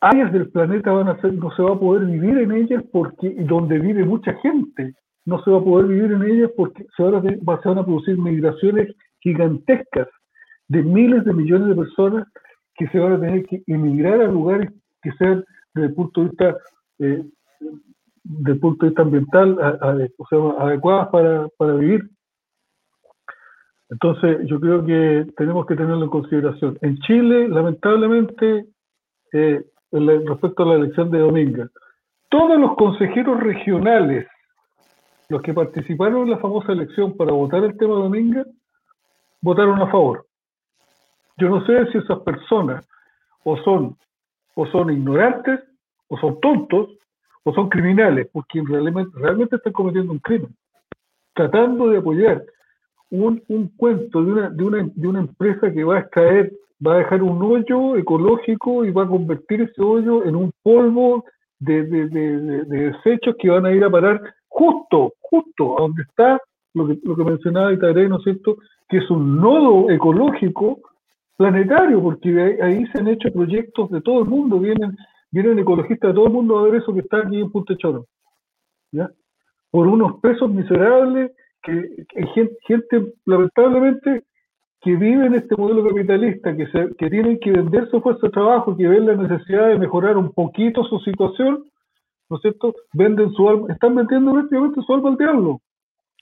áreas 0.00 0.32
del 0.32 0.50
planeta 0.50 0.92
van 0.92 1.08
a 1.08 1.20
ser, 1.20 1.32
no 1.32 1.50
se 1.56 1.62
va 1.62 1.74
a 1.74 1.78
poder 1.78 2.06
vivir 2.06 2.38
en 2.38 2.52
ellas 2.52 2.84
porque 2.92 3.34
donde 3.40 3.78
vive 3.78 4.04
mucha 4.04 4.34
gente, 4.34 4.94
no 5.24 5.42
se 5.42 5.50
va 5.50 5.58
a 5.58 5.64
poder 5.64 5.86
vivir 5.86 6.12
en 6.12 6.22
ellas 6.22 6.50
porque 6.56 6.86
se 6.96 7.02
van 7.02 7.78
a 7.78 7.84
producir 7.84 8.18
migraciones 8.18 8.94
gigantescas 9.20 10.08
de 10.68 10.82
miles 10.82 11.24
de 11.24 11.32
millones 11.32 11.68
de 11.68 11.74
personas 11.74 12.26
que 12.78 12.88
se 12.88 12.98
van 12.98 13.14
a 13.14 13.20
tener 13.20 13.44
que 13.46 13.62
emigrar 13.66 14.20
a 14.20 14.28
lugares 14.28 14.70
que 15.02 15.12
sean 15.12 15.44
desde 15.74 15.88
el 15.88 15.94
punto 15.94 16.20
de 16.22 16.28
vista 16.28 16.56
eh, 17.00 17.24
del 18.22 18.60
punto 18.60 18.84
de 18.84 18.90
vista 18.90 19.02
ambiental 19.02 19.58
o 20.16 20.26
sea, 20.28 20.64
adecuadas 20.64 21.08
para, 21.08 21.48
para 21.56 21.74
vivir. 21.74 22.08
Entonces, 23.90 24.46
yo 24.46 24.60
creo 24.60 24.84
que 24.84 25.26
tenemos 25.36 25.66
que 25.66 25.74
tenerlo 25.74 26.04
en 26.04 26.10
consideración. 26.10 26.78
En 26.82 26.98
Chile, 26.98 27.48
lamentablemente, 27.48 28.66
eh, 29.32 29.64
respecto 29.90 30.62
a 30.62 30.66
la 30.66 30.74
elección 30.74 31.10
de 31.10 31.20
Dominga, 31.20 31.70
todos 32.28 32.60
los 32.60 32.76
consejeros 32.76 33.40
regionales, 33.40 34.26
los 35.30 35.40
que 35.40 35.54
participaron 35.54 36.24
en 36.24 36.30
la 36.30 36.38
famosa 36.38 36.72
elección 36.72 37.16
para 37.16 37.32
votar 37.32 37.64
el 37.64 37.78
tema 37.78 37.94
de 37.94 38.02
Dominga, 38.02 38.44
votaron 39.40 39.80
a 39.80 39.90
favor. 39.90 40.27
Yo 41.38 41.48
no 41.48 41.64
sé 41.64 41.86
si 41.92 41.98
esas 41.98 42.18
personas 42.20 42.84
o 43.44 43.56
son, 43.58 43.96
o 44.54 44.66
son 44.66 44.92
ignorantes, 44.92 45.60
o 46.08 46.18
son 46.18 46.40
tontos, 46.40 46.90
o 47.44 47.54
son 47.54 47.68
criminales, 47.68 48.28
porque 48.32 48.62
realmente, 48.66 49.10
realmente 49.14 49.56
están 49.56 49.72
cometiendo 49.72 50.12
un 50.12 50.18
crimen, 50.18 50.54
tratando 51.34 51.88
de 51.88 51.98
apoyar 51.98 52.44
un, 53.10 53.42
un 53.48 53.68
cuento 53.76 54.22
de 54.22 54.32
una, 54.32 54.50
de, 54.50 54.64
una, 54.64 54.90
de 54.94 55.08
una 55.08 55.20
empresa 55.20 55.72
que 55.72 55.84
va 55.84 55.96
a 55.96 56.00
extraer, 56.00 56.52
va 56.84 56.94
a 56.94 56.98
dejar 56.98 57.22
un 57.22 57.42
hoyo 57.42 57.96
ecológico 57.96 58.84
y 58.84 58.90
va 58.90 59.04
a 59.04 59.08
convertir 59.08 59.62
ese 59.62 59.82
hoyo 59.82 60.24
en 60.24 60.36
un 60.36 60.52
polvo 60.62 61.24
de, 61.58 61.84
de, 61.84 62.08
de, 62.08 62.64
desechos 62.64 63.34
que 63.38 63.48
van 63.48 63.66
a 63.66 63.72
ir 63.72 63.82
a 63.82 63.90
parar 63.90 64.20
justo, 64.48 65.14
justo 65.20 65.78
a 65.78 65.82
donde 65.82 66.02
está 66.02 66.40
lo 66.74 66.86
que, 66.86 66.98
lo 67.02 67.16
que 67.16 67.24
mencionaba 67.24 67.72
Itaré, 67.72 68.08
¿no 68.08 68.18
es 68.18 68.24
cierto?, 68.24 68.58
que 68.88 68.98
es 68.98 69.10
un 69.10 69.40
nodo 69.40 69.90
ecológico 69.90 70.78
planetario, 71.38 72.02
porque 72.02 72.58
ahí 72.60 72.84
se 72.88 72.98
han 72.98 73.08
hecho 73.08 73.32
proyectos 73.32 73.88
de 73.90 74.00
todo 74.00 74.22
el 74.22 74.28
mundo, 74.28 74.58
vienen, 74.58 74.96
vienen 75.30 75.60
ecologistas 75.60 76.10
de 76.10 76.14
todo 76.14 76.26
el 76.26 76.32
mundo 76.32 76.58
a 76.58 76.62
ver 76.64 76.74
eso 76.74 76.92
que 76.92 77.00
está 77.00 77.18
aquí 77.18 77.40
en 77.40 77.50
Punta 77.50 77.76
Choro. 77.76 78.06
Por 79.70 79.86
unos 79.86 80.20
pesos 80.20 80.50
miserables 80.50 81.30
que, 81.62 82.06
gente, 82.66 83.14
lamentablemente, 83.24 84.24
que 84.80 84.96
vive 84.96 85.26
en 85.26 85.34
este 85.36 85.56
modelo 85.56 85.88
capitalista, 85.88 86.56
que, 86.56 86.66
se, 86.66 86.94
que 86.96 87.08
tienen 87.08 87.38
que 87.38 87.52
vender 87.52 87.88
su 87.88 88.00
fuerza 88.00 88.26
de 88.26 88.32
trabajo, 88.32 88.76
que 88.76 88.88
ven 88.88 89.06
la 89.06 89.14
necesidad 89.14 89.68
de 89.68 89.78
mejorar 89.78 90.16
un 90.16 90.32
poquito 90.32 90.82
su 90.84 90.98
situación, 91.00 91.64
¿no 92.28 92.36
es 92.36 92.42
cierto? 92.42 92.74
Venden 92.94 93.30
su 93.32 93.48
alma, 93.48 93.72
están 93.72 93.94
vendiendo 93.94 94.32
prácticamente 94.32 94.82
su 94.82 94.92
alma 94.92 95.10
al 95.10 95.16
diablo. 95.16 95.60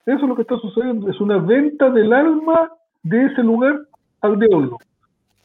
Eso 0.04 0.22
es 0.22 0.28
lo 0.28 0.36
que 0.36 0.42
está 0.42 0.58
sucediendo, 0.58 1.08
es 1.08 1.18
una 1.22 1.38
venta 1.38 1.88
del 1.88 2.12
alma 2.12 2.70
de 3.02 3.24
ese 3.24 3.42
lugar 3.42 3.80
al 4.20 4.38
diablo. 4.38 4.76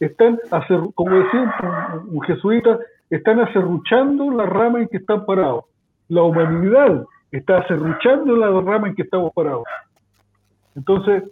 Están, 0.01 0.39
como 0.95 1.15
decía 1.15 1.53
un, 2.07 2.21
jesuita, 2.21 2.79
están 3.09 3.39
acerruchando 3.39 4.31
la 4.31 4.47
rama 4.47 4.81
en 4.81 4.87
que 4.87 4.97
están 4.97 5.25
parados. 5.25 5.65
La 6.09 6.23
humanidad 6.23 7.05
está 7.31 7.59
acerruchando 7.59 8.35
la 8.35 8.49
rama 8.61 8.87
en 8.87 8.95
que 8.95 9.03
estamos 9.03 9.31
parados. 9.33 9.63
Entonces, 10.75 11.23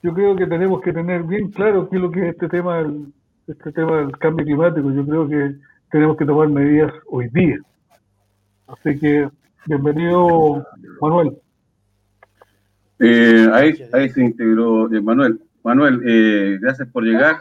yo 0.00 0.14
creo 0.14 0.36
que 0.36 0.46
tenemos 0.46 0.80
que 0.80 0.92
tener 0.92 1.24
bien 1.24 1.50
claro 1.50 1.88
qué 1.88 1.96
es 1.96 2.02
lo 2.02 2.10
que 2.12 2.20
es 2.20 2.34
este 2.34 2.48
tema 2.48 2.84
este 3.48 3.72
tema 3.72 3.98
del 3.98 4.16
cambio 4.18 4.46
climático. 4.46 4.92
Yo 4.92 5.04
creo 5.04 5.28
que 5.28 5.56
tenemos 5.90 6.16
que 6.16 6.24
tomar 6.24 6.48
medidas 6.48 6.92
hoy 7.08 7.28
día. 7.32 7.58
Así 8.68 8.96
que, 8.98 9.28
bienvenido, 9.66 10.64
Manuel. 11.00 11.36
Eh, 13.00 13.48
ahí, 13.52 13.74
ahí 13.92 14.08
se 14.10 14.22
integró 14.22 14.92
eh, 14.92 15.00
Manuel. 15.00 15.40
Manuel, 15.64 16.00
eh, 16.06 16.58
gracias 16.60 16.88
por 16.88 17.04
llegar. 17.04 17.40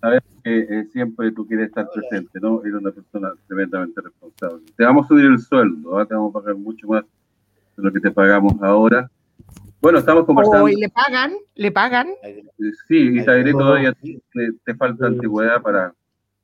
Sabes 0.00 0.22
que 0.42 0.60
eh, 0.60 0.84
siempre 0.92 1.30
tú 1.32 1.46
quieres 1.46 1.68
estar 1.68 1.86
presente, 1.92 2.40
¿no? 2.40 2.62
Eres 2.62 2.74
una 2.74 2.90
persona 2.90 3.32
tremendamente 3.46 4.00
responsable. 4.00 4.62
Te 4.76 4.84
vamos 4.84 5.04
a 5.04 5.08
subir 5.08 5.26
el 5.26 5.38
sueldo, 5.38 5.98
¿ah? 5.98 6.06
te 6.06 6.14
vamos 6.14 6.34
a 6.34 6.40
pagar 6.40 6.56
mucho 6.56 6.88
más 6.88 7.04
de 7.76 7.82
lo 7.82 7.92
que 7.92 8.00
te 8.00 8.10
pagamos 8.10 8.54
ahora. 8.62 9.10
Bueno, 9.80 9.98
estamos 9.98 10.24
conversando. 10.26 10.64
Hoy 10.64 10.76
le 10.76 10.88
pagan, 10.90 11.32
le 11.54 11.72
pagan. 11.72 12.08
Sí, 12.86 13.18
y 13.18 13.24
todavía 13.24 13.92
te, 13.92 14.20
te, 14.64 14.74
falta 14.74 15.06
antigüedad 15.06 15.62
para, 15.62 15.94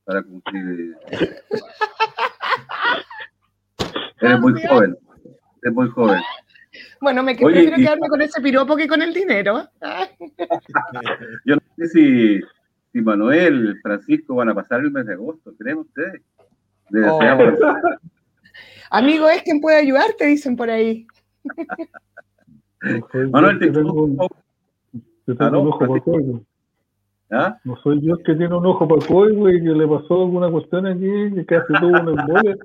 para 0.05 0.23
cumplir. 0.23 0.97
eres 4.21 4.41
muy 4.41 4.67
joven, 4.67 4.97
eres 5.63 5.75
muy 5.75 5.89
joven. 5.89 6.21
Bueno, 7.01 7.23
me 7.23 7.35
prefiero 7.35 7.77
quedarme 7.77 8.09
con 8.09 8.23
ese 8.23 8.41
piropo 8.41 8.77
que 8.77 8.89
con 8.89 9.03
el 9.03 9.13
dinero. 9.13 9.69
Yo 11.45 11.57
no 11.57 11.63
sé 11.77 11.89
si, 11.89 12.41
si 12.97 13.03
Manuel, 13.03 13.79
Francisco 13.83 14.37
van 14.37 14.49
a 14.49 14.55
pasar 14.55 14.81
el 14.81 14.91
mes 14.91 15.05
de 15.05 15.13
agosto, 15.13 15.53
¿creen 15.59 15.79
ustedes? 15.79 16.23
Oh. 17.07 17.21
Amigo, 18.91 19.29
es 19.29 19.43
quien 19.43 19.61
puede 19.61 19.77
ayudarte, 19.77 20.25
dicen 20.25 20.57
por 20.57 20.71
ahí. 20.71 21.07
Manuel, 23.33 23.59
te 23.59 23.71
tengo 23.71 24.05
un, 24.05 24.17
tengo 25.27 25.61
un 25.61 25.69
ojo 25.69 25.79
para 25.79 25.93
el 25.93 26.41
¿Ah? 27.31 27.59
No 27.65 27.77
soy 27.83 28.01
yo 28.01 28.17
que 28.17 28.35
tiene 28.35 28.55
un 28.55 28.65
ojo 28.65 28.89
para 28.89 29.27
el 29.27 29.35
güey, 29.35 29.63
que 29.63 29.69
le 29.69 29.87
pasó 29.87 30.23
alguna 30.23 30.51
cuestión 30.51 30.87
aquí, 30.87 31.35
que 31.35 31.45
casi 31.45 31.75
tuvo 31.75 32.01
una 32.01 32.23
embolia. 32.23 32.57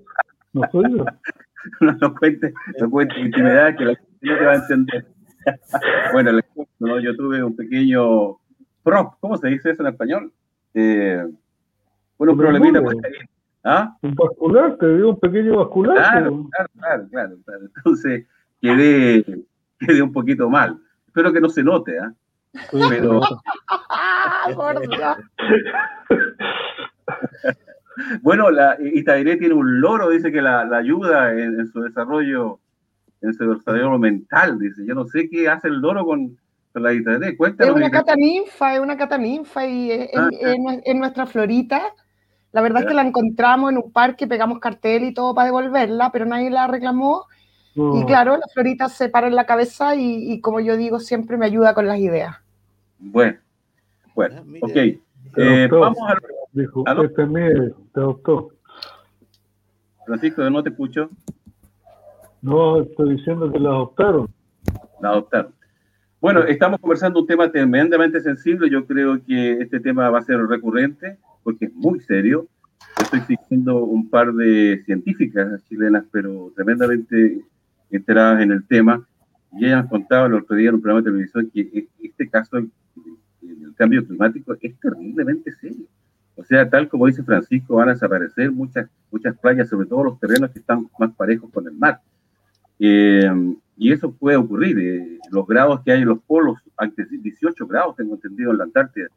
No 0.54 0.62
soy 0.72 0.98
yo. 0.98 1.06
no, 1.82 1.92
no 2.00 2.16
cuente, 2.16 2.54
no 2.80 2.90
cuente 2.90 3.20
intimidad 3.20 3.76
que 3.76 3.84
la 3.84 3.96
gente 3.96 4.18
no 4.22 4.38
te 4.38 4.46
va 4.46 4.52
a 4.52 4.56
entender. 4.56 5.06
bueno, 6.14 6.40
¿no? 6.80 7.00
yo 7.02 7.18
tuve 7.18 7.44
un 7.44 7.54
pequeño 7.54 8.38
prop, 8.84 9.16
¿cómo 9.20 9.38
se 9.38 9.48
dice 9.50 9.72
eso 9.72 9.84
en 9.84 9.90
español? 9.90 10.32
Eh, 10.74 11.26
bueno, 12.18 12.34
un 12.34 12.40
problemita 12.40 12.82
pues, 12.82 12.98
¿Ah? 13.64 13.96
Un 14.02 14.16
vascular, 14.16 14.78
te 14.78 14.96
digo 14.96 15.10
un 15.10 15.20
pequeño 15.20 15.58
vascular. 15.58 15.96
Claro, 15.98 16.48
claro, 16.80 17.08
claro, 17.10 17.38
claro, 17.46 17.66
Entonces 17.76 18.26
quedé, 18.60 19.24
quedé 19.80 20.02
un 20.02 20.12
poquito 20.12 20.50
mal. 20.50 20.80
Espero 21.08 21.32
que 21.32 21.42
no 21.42 21.50
se 21.50 21.64
note, 21.64 22.00
¿ah? 22.00 22.14
Pero. 22.90 23.22
Bueno, 28.22 28.50
la 28.50 28.78
Itairé 28.80 29.36
tiene 29.38 29.54
un 29.54 29.82
loro, 29.82 30.10
dice 30.10 30.32
que 30.32 30.42
la, 30.42 30.62
ayuda 30.62 31.34
en, 31.34 31.68
su 31.68 31.82
desarrollo, 31.82 32.60
en 33.22 33.34
su 33.34 33.54
desarrollo 33.54 33.98
mental, 34.00 34.58
dice. 34.60 34.86
Yo 34.86 34.96
no 34.96 35.06
sé 35.06 35.30
qué 35.30 35.50
hace 35.50 35.68
el 35.68 35.80
loro 35.82 36.06
con, 36.06 36.38
la 36.80 36.94
Itairé. 36.94 37.36
Cuéntanos. 37.36 37.76
Es 37.76 37.82
una 37.82 37.92
cataninfa, 37.92 38.76
es 38.76 38.80
una 38.80 38.98
cataninfa 38.98 39.66
y 39.66 39.92
es, 39.92 40.10
ah, 40.16 40.30
nuestra 40.96 41.26
florita. 41.26 41.82
La 42.52 42.62
verdad 42.62 42.82
es 42.82 42.88
que 42.88 42.94
la 42.94 43.04
encontramos 43.04 43.72
en 43.72 43.78
un 43.78 43.92
parque, 43.92 44.28
pegamos 44.28 44.60
cartel 44.60 45.04
y 45.06 45.14
todo 45.14 45.34
para 45.34 45.46
devolverla, 45.46 46.12
pero 46.12 46.26
nadie 46.26 46.50
la 46.50 46.68
reclamó. 46.68 47.26
Y 47.76 47.80
oh. 47.80 48.06
claro, 48.06 48.36
la 48.36 48.48
florita 48.54 48.90
se 48.90 49.08
para 49.08 49.28
en 49.28 49.36
la 49.36 49.46
cabeza 49.46 49.96
y, 49.96 50.42
como 50.42 50.60
yo 50.60 50.76
digo, 50.76 51.00
siempre 51.00 51.38
me 51.38 51.46
ayuda 51.46 51.74
con 51.74 51.88
las 51.88 52.00
ideas. 52.00 52.36
Bueno, 53.00 53.40
bueno, 54.14 54.44
ah, 54.46 54.58
ok. 54.62 54.76
Eh, 55.38 55.68
vamos 55.72 55.98
a 56.08 56.18
Dijo, 56.54 56.84
este 56.86 57.24
es 57.24 57.74
te 57.94 58.00
adoptó. 58.02 58.50
Francisco, 60.06 60.50
no 60.50 60.62
te 60.62 60.70
escucho. 60.70 61.10
No, 62.42 62.82
estoy 62.82 63.16
diciendo 63.16 63.50
que 63.50 63.60
la 63.60 63.70
adoptaron. 63.70 64.28
La 65.00 65.10
adoptaron. 65.10 65.54
Bueno, 66.22 66.44
estamos 66.44 66.80
conversando 66.80 67.20
un 67.20 67.26
tema 67.26 67.52
tremendamente 67.52 68.22
sensible. 68.22 68.70
Yo 68.70 68.86
creo 68.86 69.20
que 69.26 69.54
este 69.54 69.80
tema 69.80 70.08
va 70.12 70.20
a 70.20 70.24
ser 70.24 70.38
recurrente 70.46 71.18
porque 71.42 71.66
es 71.66 71.74
muy 71.74 72.00
serio. 72.00 72.48
Estoy 73.02 73.22
siguiendo 73.22 73.84
un 73.86 74.08
par 74.08 74.32
de 74.32 74.84
científicas 74.86 75.64
chilenas, 75.68 76.06
pero 76.12 76.54
tremendamente 76.56 77.42
enteradas 77.90 78.44
en 78.44 78.52
el 78.52 78.68
tema. 78.68 79.04
Y 79.54 79.66
ellas 79.66 79.88
contaban 79.90 80.32
el 80.32 80.44
otro 80.44 80.56
día 80.56 80.70
en 80.70 80.76
un 80.76 80.82
programa 80.82 81.02
de 81.02 81.10
televisión 81.12 81.50
que 81.52 81.88
este 82.04 82.30
caso, 82.30 82.58
el 82.58 82.70
cambio 83.76 84.06
climático, 84.06 84.56
es 84.62 84.80
terriblemente 84.80 85.52
serio. 85.54 85.88
O 86.36 86.44
sea, 86.44 86.70
tal 86.70 86.88
como 86.88 87.08
dice 87.08 87.24
Francisco, 87.24 87.78
van 87.78 87.90
a 87.90 87.94
desaparecer 87.94 88.52
muchas, 88.52 88.88
muchas 89.10 89.36
playas, 89.40 89.70
sobre 89.70 89.88
todo 89.88 90.04
los 90.04 90.20
terrenos 90.20 90.52
que 90.52 90.60
están 90.60 90.88
más 91.00 91.12
parejos 91.16 91.50
con 91.52 91.66
el 91.66 91.74
mar. 91.74 92.00
Eh, 92.78 93.28
y 93.82 93.92
eso 93.92 94.12
puede 94.12 94.38
ocurrir. 94.38 94.78
Eh, 94.78 95.20
los 95.32 95.48
grados 95.48 95.82
que 95.82 95.92
hay 95.92 96.04
en 96.04 96.10
los 96.10 96.20
polos, 96.20 96.60
antes 96.78 97.08
18 97.10 97.66
grados 97.66 97.96
tengo 97.96 98.14
entendido 98.14 98.52
en 98.52 98.60
la 98.60 98.66
Antártida, 98.66 99.08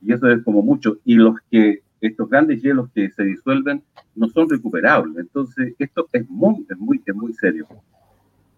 y 0.00 0.12
eso 0.12 0.30
es 0.30 0.44
como 0.44 0.62
mucho. 0.62 0.98
Y 1.04 1.16
los 1.16 1.34
que, 1.50 1.82
estos 2.00 2.30
grandes 2.30 2.62
hielos 2.62 2.88
que 2.94 3.10
se 3.10 3.24
disuelven 3.24 3.82
no 4.14 4.28
son 4.28 4.48
recuperables. 4.48 5.16
Entonces, 5.18 5.74
esto 5.80 6.06
es 6.12 6.30
muy, 6.30 6.64
es 6.70 6.78
muy, 6.78 7.02
es 7.04 7.14
muy 7.16 7.34
serio. 7.34 7.66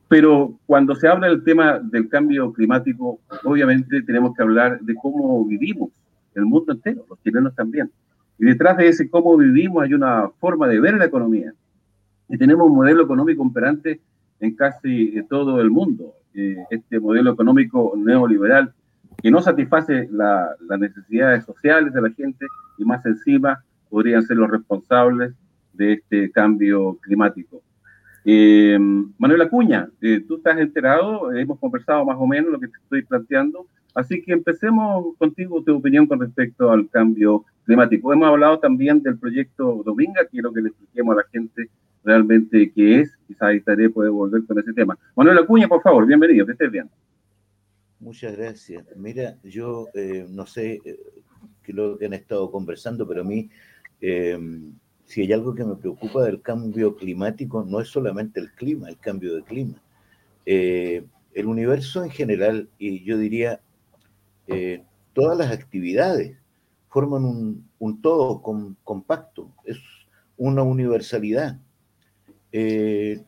Pero 0.07 0.53
cuando 0.67 0.95
se 0.95 1.09
habla 1.09 1.29
del 1.29 1.43
tema 1.43 1.79
del 1.79 2.11
cambio 2.11 2.53
climático, 2.53 3.19
obviamente 3.43 4.03
tenemos 4.03 4.37
que 4.37 4.43
hablar 4.43 4.79
de 4.81 4.95
cómo 4.97 5.43
vivimos 5.47 5.89
el 6.35 6.45
mundo 6.45 6.75
entero, 6.75 7.07
los 7.09 7.23
chilenos 7.23 7.55
también. 7.55 7.91
Y 8.39 8.45
detrás 8.45 8.77
de 8.77 8.89
ese 8.89 9.09
cómo 9.09 9.35
vivimos 9.39 9.83
hay 9.83 9.95
una 9.95 10.29
forma 10.41 10.69
de 10.69 10.79
ver 10.79 10.99
la 10.99 11.07
economía. 11.07 11.55
Y 12.29 12.37
tenemos 12.37 12.67
un 12.67 12.77
modelo 12.77 13.03
económico 13.05 13.43
operante 13.43 13.99
en 14.41 14.55
casi 14.55 15.23
todo 15.29 15.61
el 15.61 15.71
mundo. 15.71 16.15
Eh, 16.35 16.57
este 16.71 17.01
modelo 17.01 17.33
económico 17.33 17.95
neoliberal 17.97 18.73
que 19.21 19.31
no 19.31 19.41
satisface 19.43 20.09
las 20.13 20.57
necesidades 20.79 21.45
sociales 21.45 21.93
de 21.93 22.03
la 22.03 22.11
gente 22.11 22.47
y 22.77 22.85
más 22.85 23.05
encima 23.07 23.65
podrían 23.91 24.23
ser 24.23 24.37
los 24.37 24.51
responsables 24.51 25.35
de 25.73 25.95
este 25.95 26.31
cambio 26.31 26.97
climático. 27.01 27.63
Eh, 28.25 28.79
Manuel 29.19 29.43
Acuña, 29.43 29.89
eh, 30.01 30.23
tú 30.27 30.37
estás 30.37 30.59
enterado, 30.59 31.33
hemos 31.33 31.59
conversado 31.59 32.05
más 32.05 32.17
o 32.19 32.27
menos 32.27 32.53
lo 32.53 32.61
que 32.61 32.69
te 32.69 32.77
estoy 32.77 33.03
planteando, 33.03 33.67
así 33.95 34.23
que 34.23 34.33
empecemos 34.33 35.17
contigo 35.17 35.63
tu 35.63 35.77
opinión 35.77 36.07
con 36.07 36.21
respecto 36.21 36.71
al 36.71 36.89
cambio 36.91 37.45
climático. 37.65 38.13
Hemos 38.13 38.29
hablado 38.29 38.59
también 38.59 39.03
del 39.03 39.19
proyecto 39.19 39.83
Dominga, 39.85 40.27
quiero 40.31 40.53
que 40.53 40.61
le 40.61 40.69
expliquemos 40.69 41.15
a 41.15 41.21
la 41.23 41.27
gente 41.33 41.71
realmente 42.05 42.73
qué 42.75 43.01
es, 43.01 43.17
quizás 43.27 43.55
estaré 43.55 43.91
puede 43.91 44.11
volver 44.11 44.45
con 44.47 44.59
ese 44.59 44.73
tema. 44.73 44.99
Manuel 45.17 45.39
Acuña, 45.39 45.69
por 45.69 45.83
favor, 45.83 46.07
bienvenido, 46.07 46.47
que 46.47 46.53
estés 46.53 46.71
bien. 46.71 46.89
Muchas 48.01 48.37
gracias. 48.37 48.85
Mira, 48.97 49.37
yo 49.43 49.89
eh, 49.95 50.25
no 50.29 50.47
sé 50.47 50.81
eh, 50.85 51.01
qué 51.63 51.73
lo 51.73 51.99
que 51.99 52.07
han 52.07 52.15
estado 52.15 52.51
conversando, 52.51 53.07
pero 53.09 53.23
a 53.23 53.25
mí, 53.25 53.51
eh, 54.01 54.39
si 55.05 55.23
hay 55.23 55.33
algo 55.33 55.55
que 55.55 55.65
me 55.65 55.75
preocupa 55.75 56.23
del 56.23 56.41
cambio 56.41 56.95
climático, 56.95 57.65
no 57.65 57.81
es 57.81 57.89
solamente 57.89 58.39
el 58.39 58.53
clima, 58.53 58.89
el 58.89 58.99
cambio 58.99 59.35
de 59.35 59.43
clima. 59.43 59.83
el 60.45 61.47
universo 61.47 62.05
en 62.05 62.11
general, 62.11 62.69
y 62.79 63.05
yo 63.05 63.19
diría, 63.19 63.61
todas 65.13 65.37
las 65.37 65.53
actividades 65.53 66.37
forman 66.89 67.25
un, 67.79 68.03
todo 68.03 68.43
compacto, 68.85 69.53
es 69.65 69.79
una 70.37 70.63
universalidad. 70.63 71.59
Es, 72.53 73.21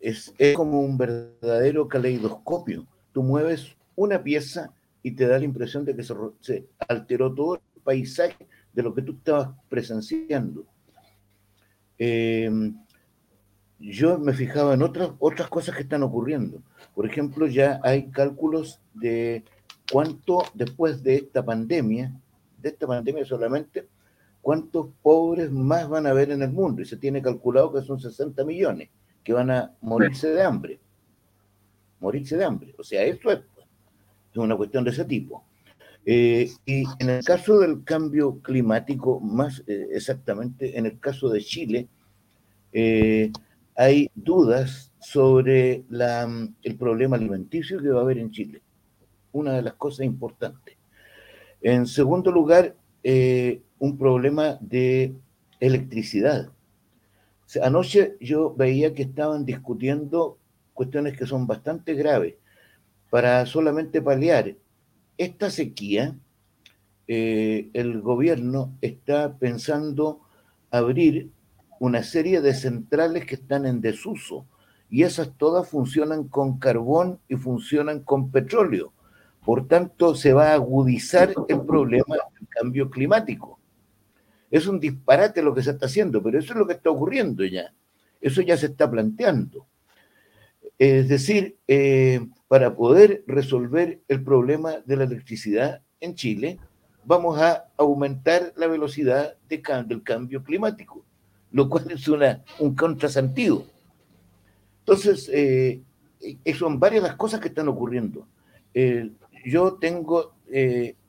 es 0.00 0.54
como 0.54 0.80
un 0.80 0.96
verdadero 0.98 1.88
caleidoscopio 1.88 2.86
tú 3.14 3.22
mueves 3.22 3.74
una 3.94 4.22
pieza 4.22 4.74
y 5.02 5.12
te 5.12 5.26
da 5.26 5.38
la 5.38 5.44
impresión 5.44 5.84
de 5.84 5.94
que 5.96 6.02
se, 6.02 6.66
alteró 6.88 7.32
todo 7.32 7.54
el 7.54 7.80
paisaje 7.82 8.46
de 8.72 8.82
lo 8.82 8.92
que 8.92 9.02
tú 9.02 9.12
estabas 9.12 9.50
presenciando. 9.68 10.66
Em, 11.96 12.76
yo 13.78 14.18
me 14.18 14.32
fijaba 14.32 14.74
en 14.74 14.82
otras, 14.82 15.10
otras 15.20 15.48
cosas 15.48 15.76
que 15.76 15.82
están 15.82 16.02
ocurriendo. 16.02 16.60
Por 16.94 17.06
ejemplo, 17.06 17.46
ya 17.46 17.80
hay 17.84 18.10
cálculos 18.10 18.80
de 18.94 19.44
cuánto 19.92 20.42
después 20.54 21.02
de 21.04 21.16
esta 21.16 21.44
pandemia, 21.44 22.12
de 22.58 22.68
esta 22.68 22.86
pandemia 22.86 23.24
solamente, 23.24 23.86
cuántos 24.44 24.90
pobres 25.02 25.50
más 25.50 25.88
van 25.88 26.06
a 26.06 26.10
haber 26.10 26.30
en 26.30 26.42
el 26.42 26.52
mundo. 26.52 26.82
Y 26.82 26.84
se 26.84 26.96
tiene 26.96 27.20
calculado 27.20 27.72
que 27.72 27.82
son 27.82 27.98
60 27.98 28.44
millones 28.44 28.90
que 29.24 29.32
van 29.32 29.50
a 29.50 29.74
morirse 29.80 30.28
de 30.28 30.42
hambre 30.44 30.78
morirse 32.04 32.36
de 32.36 32.44
hambre. 32.44 32.74
O 32.78 32.84
sea, 32.84 33.02
esto 33.02 33.32
es, 33.32 33.40
una 34.36 34.56
cuestión 34.56 34.84
de 34.84 34.90
ese 34.90 35.04
tipo. 35.04 35.44
Eh, 36.04 36.50
y 36.66 36.84
en 36.98 37.08
el 37.08 37.24
caso 37.24 37.60
del 37.60 37.82
cambio 37.82 38.40
climático, 38.40 39.20
más 39.20 39.62
eh, 39.66 39.88
exactamente 39.92 40.78
en 40.78 40.86
el 40.86 41.00
caso 41.00 41.30
de 41.30 41.40
Chile, 41.40 41.88
eh, 42.72 43.32
hay 43.74 44.10
dudas 44.14 44.92
sobre 45.00 45.84
el 46.62 46.76
problema 46.78 47.16
alimenticio 47.16 47.80
que 47.80 47.88
va 47.88 48.00
a 48.00 48.02
haber 48.02 48.18
en 48.18 48.30
Chile. 48.30 48.60
Una 49.32 49.52
de 49.54 49.62
las 49.62 49.74
cosas 49.74 50.04
importantes. 50.04 50.76
En 51.62 51.86
segundo 51.86 52.30
lugar, 52.30 52.74
un 53.78 53.98
problema 53.98 54.58
de 54.60 55.14
electricidad. 55.60 56.50
anoche 57.62 58.16
yo 58.20 58.54
veía 58.54 58.94
que 58.94 59.02
estaban 59.02 59.44
discutiendo 59.44 60.38
cuestiones 60.72 61.16
que 61.16 61.26
son 61.26 61.46
bastante 61.46 61.94
graves. 61.94 62.34
Para 63.10 63.46
solamente 63.46 64.02
paliar 64.02 64.56
esta 65.16 65.50
sequía, 65.50 66.16
eh, 67.06 67.68
el 67.72 68.00
gobierno 68.00 68.76
está 68.80 69.36
pensando 69.36 70.20
abrir 70.70 71.30
una 71.78 72.02
serie 72.02 72.40
de 72.40 72.54
centrales 72.54 73.26
que 73.26 73.36
están 73.36 73.66
en 73.66 73.80
desuso 73.80 74.46
y 74.90 75.02
esas 75.02 75.30
todas 75.36 75.68
funcionan 75.68 76.28
con 76.28 76.58
carbón 76.58 77.18
y 77.28 77.36
funcionan 77.36 78.00
con 78.00 78.30
petróleo. 78.30 78.92
Por 79.44 79.68
tanto, 79.68 80.14
se 80.14 80.32
va 80.32 80.50
a 80.50 80.54
agudizar 80.54 81.34
el 81.48 81.60
problema 81.62 82.16
del 82.38 82.48
cambio 82.48 82.90
climático. 82.90 83.58
Es 84.54 84.68
un 84.68 84.78
disparate 84.78 85.42
lo 85.42 85.52
que 85.52 85.64
se 85.64 85.72
está 85.72 85.86
haciendo, 85.86 86.22
pero 86.22 86.38
eso 86.38 86.52
es 86.52 86.58
lo 86.60 86.64
que 86.64 86.74
está 86.74 86.88
ocurriendo 86.88 87.44
ya. 87.44 87.74
Eso 88.20 88.40
ya 88.40 88.56
se 88.56 88.66
está 88.66 88.88
planteando. 88.88 89.66
Es 90.78 91.08
decir, 91.08 91.56
eh, 91.66 92.24
para 92.46 92.76
poder 92.76 93.24
resolver 93.26 94.00
el 94.06 94.22
problema 94.22 94.76
de 94.86 94.96
la 94.96 95.04
electricidad 95.04 95.82
en 95.98 96.14
Chile, 96.14 96.60
vamos 97.04 97.36
a 97.40 97.64
aumentar 97.76 98.52
la 98.54 98.68
velocidad 98.68 99.36
de 99.48 99.60
del 99.88 100.04
cambio 100.04 100.44
climático, 100.44 101.04
lo 101.50 101.68
cual 101.68 101.90
es 101.90 102.06
una, 102.06 102.44
un 102.60 102.76
contrasentido. 102.76 103.66
Entonces, 104.82 105.28
eh, 105.32 105.82
eh, 106.44 106.54
son 106.54 106.78
varias 106.78 107.02
las 107.02 107.16
cosas 107.16 107.40
que 107.40 107.48
están 107.48 107.66
ocurriendo. 107.66 108.28
yo 109.44 109.74
tengo, 109.80 110.36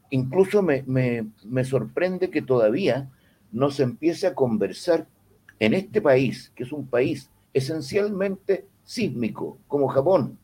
incluso 0.10 0.63
me, 0.63 0.81
me, 0.88 1.27
me 1.43 1.63
sorprende 1.63 2.31
que 2.31 2.41
todavía 2.41 3.12
no 3.51 3.71
se 3.71 3.84
empiece 3.84 4.27
a 4.27 4.36
conversar 4.36 5.08
en 5.60 5.73
este 5.73 6.01
país, 6.01 6.51
que 6.55 6.63
es 6.63 6.71
un 6.71 6.88
país 6.88 7.29
esencialmente 7.53 8.67
sísmico, 8.84 9.58
como 9.67 9.88
Japón, 9.88 10.38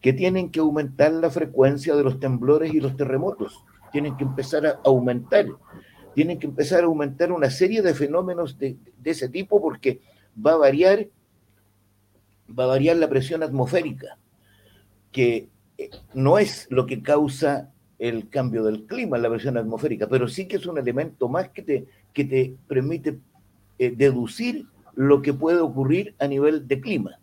que 0.00 0.12
tienen 0.12 0.50
que 0.50 0.60
aumentar 0.60 1.12
la 1.12 1.30
frecuencia 1.30 1.96
de 1.96 2.04
los 2.04 2.20
temblores 2.20 2.72
y 2.72 2.80
los 2.80 2.96
terremotos, 2.96 3.64
tienen 3.92 4.16
que 4.16 4.24
empezar 4.24 4.66
a 4.66 4.80
aumentar, 4.84 5.46
tienen 6.14 6.38
que 6.38 6.46
empezar 6.46 6.82
a 6.82 6.86
aumentar 6.86 7.32
una 7.32 7.50
serie 7.50 7.82
de 7.82 7.94
fenómenos 7.94 8.58
de, 8.58 8.76
ese 9.04 9.28
tipo 9.28 9.60
porque 9.60 10.00
va 10.44 10.52
a 10.52 10.56
variar, 10.56 11.08
va 12.56 12.64
a 12.64 12.68
variar 12.68 12.96
la 12.96 13.08
presión 13.08 13.42
atmosférica, 13.42 14.18
que 15.10 15.48
eh, 15.78 15.90
no 16.14 16.38
es 16.38 16.66
lo 16.70 16.86
que 16.86 17.02
causa 17.02 17.72
el 17.98 18.28
cambio 18.28 18.62
del 18.62 18.86
clima, 18.86 19.18
la 19.18 19.30
presión 19.30 19.56
atmosférica, 19.56 20.08
pero 20.08 20.28
sí 20.28 20.46
que 20.46 20.56
es 20.56 20.66
un 20.66 20.78
elemento 20.78 21.28
más 21.28 21.48
que 21.48 21.62
te, 21.62 21.86
que 22.12 22.24
te 22.24 22.56
permite 22.66 23.18
eh, 23.78 23.94
deducir 23.96 24.66
lo 24.94 25.22
que 25.22 25.32
puede 25.32 25.60
ocurrir 25.60 26.14
a 26.18 26.26
nivel 26.26 26.66
de 26.66 26.80
clima. 26.80 27.18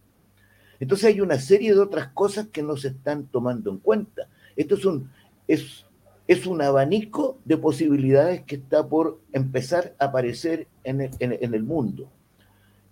Entonces 0.80 1.08
hay 1.08 1.21
una 1.21 1.39
serie 1.39 1.74
de 1.74 1.80
otras 1.80 2.08
cosas 2.10 2.48
que 2.48 2.63
no 2.63 2.78
se 2.78 2.89
están 2.89 3.28
tomando 3.28 3.71
en 3.71 3.78
cuenta. 3.78 4.28
Esto 4.56 4.76
es 4.76 4.86
un, 4.86 5.10
es, 5.48 5.86
es 6.28 6.45
un 6.45 6.62
abanico 6.62 7.38
de 7.45 7.58
posibilidades 7.58 8.43
que 8.43 8.56
está 8.56 8.88
por 8.88 9.19
empezar 9.34 9.95
a 10.00 10.06
aparecer 10.06 10.67
en 10.84 11.02
el, 11.02 11.12
en 11.19 11.54
el 11.54 11.63
mundo. 11.63 12.10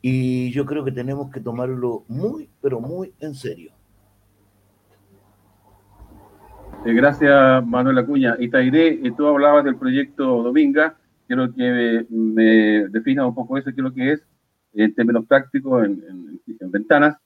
Y 0.01 0.51
yo 0.51 0.65
creo 0.65 0.83
que 0.83 0.91
tenemos 0.91 1.31
que 1.31 1.39
tomarlo 1.39 2.03
muy, 2.09 2.49
pero 2.61 2.81
muy 2.81 3.13
en 3.21 3.35
serio. 3.35 3.71
Eh, 6.85 6.93
gracias, 6.93 7.65
Manuel 7.65 7.97
Acuña. 7.97 8.35
Y 8.37 8.49
Tairé, 8.49 8.89
eh, 8.89 9.13
tú 9.15 9.25
hablabas 9.25 9.63
del 9.63 9.77
proyecto 9.77 10.43
Dominga. 10.43 10.97
Quiero 11.27 11.53
que 11.53 12.05
me, 12.09 12.87
defina 12.89 13.25
un 13.25 13.35
poco 13.35 13.57
eso, 13.57 13.71
qué 13.71 13.77
es 13.77 13.83
lo 13.83 13.93
que 13.93 14.11
es, 14.13 14.23
en 14.73 14.93
términos 14.93 15.25
prácticos, 15.25 15.85
en, 15.85 16.39
en 16.59 16.71
ventanas 16.71 17.17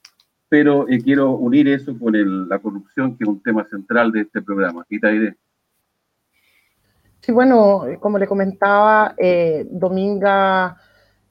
pero 0.49 0.88
eh, 0.88 1.01
quiero 1.01 1.31
unir 1.31 1.67
eso 1.67 1.97
con 1.97 2.47
la 2.47 2.60
corrupción, 2.60 3.17
que 3.17 3.23
es 3.23 3.29
un 3.29 3.41
tema 3.41 3.67
central 3.69 4.12
de 4.12 4.21
este 4.21 4.41
programa. 4.41 4.86
Itaide. 4.89 5.36
Sí, 7.19 7.31
bueno, 7.31 7.83
como 7.99 8.17
le 8.17 8.27
comentaba, 8.27 9.13
eh, 9.17 9.67
Dominga, 9.69 10.77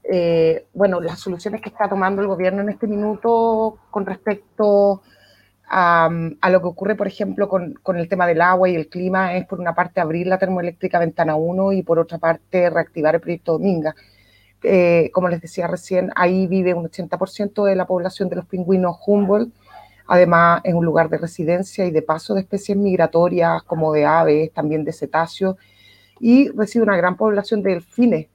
eh, 0.02 0.66
bueno, 0.74 1.00
las 1.00 1.20
soluciones 1.20 1.62
que 1.62 1.70
está 1.70 1.88
tomando 1.88 2.20
el 2.20 2.28
gobierno 2.28 2.60
en 2.60 2.68
este 2.68 2.86
minuto 2.86 3.78
con 3.90 4.04
respecto 4.04 5.02
lo 5.70 6.60
que 6.60 6.66
ocurre, 6.66 6.94
por 6.94 7.06
ejemplo, 7.06 7.48
con, 7.48 7.96
el 7.96 8.08
tema 8.08 8.26
del 8.26 8.40
agua 8.40 8.68
y 8.68 8.76
el 8.76 8.88
clima 8.88 9.36
es, 9.36 9.46
por 9.46 9.60
una 9.60 9.74
parte, 9.74 10.00
abrir 10.00 10.26
la 10.26 10.38
termoeléctrica 10.38 10.98
Ventana 10.98 11.36
1 11.36 11.72
y, 11.72 11.82
por 11.82 11.98
otra 11.98 12.18
parte, 12.18 12.70
reactivar 12.70 13.14
el 13.14 13.20
proyecto 13.20 13.52
Dominga. 13.52 13.94
Eh, 14.62 15.10
como 15.12 15.28
les 15.28 15.40
decía 15.40 15.66
recién, 15.66 16.10
ahí 16.16 16.46
vive 16.46 16.74
un 16.74 16.88
80% 16.88 17.64
de 17.64 17.76
la 17.76 17.86
población 17.86 18.28
de 18.28 18.36
los 18.36 18.46
pingüinos 18.46 18.96
Humboldt. 19.06 19.52
Además, 20.08 20.60
es 20.64 20.74
un 20.74 20.84
lugar 20.84 21.08
de 21.08 21.18
residencia 21.18 21.84
y 21.84 21.90
de 21.90 22.02
paso 22.02 22.34
de 22.34 22.40
especies 22.42 22.76
migratorias 22.76 23.62
como 23.64 23.92
de 23.92 24.06
aves, 24.06 24.52
también 24.52 24.84
de 24.84 24.92
cetáceos, 24.92 25.56
y 26.20 26.48
recibe 26.50 26.84
una 26.84 26.96
gran 26.96 27.16
población 27.16 27.62
de 27.62 27.70
delfines. 27.70 28.28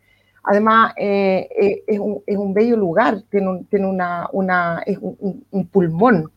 Además, 0.43 0.93
eh, 0.97 1.47
eh, 1.57 1.83
es, 1.87 2.37
un, 2.37 2.53
bello 2.53 2.75
lugar, 2.75 3.21
tiene, 3.29 3.65
tiene 3.69 3.87
una, 3.87 4.27
un, 4.31 5.67
pulmón 5.67 6.31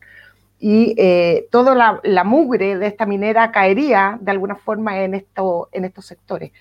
y 0.67 0.95
toda 1.51 1.75
la, 1.75 1.99
la, 2.03 2.23
mugre 2.23 2.77
de 2.79 2.87
esta 2.87 3.05
minera 3.05 3.51
caería 3.51 4.17
de 4.19 4.31
alguna 4.31 4.55
forma 4.55 4.99
en, 5.01 5.13
esto, 5.13 5.69
en 5.71 5.85
estos 5.85 6.07
sectores. 6.07 6.51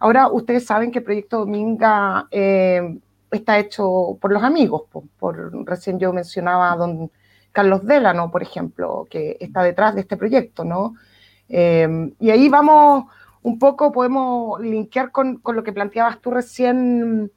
Ahora 0.00 0.28
ustedes 0.28 0.64
saben 0.64 0.90
que 0.90 1.00
el 1.00 1.04
proyecto 1.04 1.40
Dominga 1.40 2.26
eh, 2.30 2.98
está 3.30 3.58
hecho 3.58 4.16
por 4.18 4.32
los 4.32 4.42
amigos, 4.42 4.84
por, 5.18 5.66
recién 5.66 5.98
yo 5.98 6.12
mencionaba 6.12 6.72
a 6.72 6.76
don 6.76 7.10
Carlos 7.52 7.84
Delano, 7.84 8.30
por 8.30 8.42
ejemplo, 8.42 9.06
que 9.10 9.36
está 9.40 9.62
detrás 9.62 9.94
de 9.94 10.00
este 10.00 10.16
proyecto, 10.16 10.64
¿no? 10.64 10.94
Eh, 11.50 12.14
y 12.18 12.30
ahí 12.30 12.48
vamos 12.48 13.04
un 13.42 13.58
poco, 13.58 13.92
podemos 13.92 14.58
linkear 14.60 15.12
con, 15.12 15.36
con, 15.36 15.54
lo 15.54 15.62
que 15.62 15.72
planteabas 15.72 16.20
tú 16.20 16.30
recién 16.30 17.30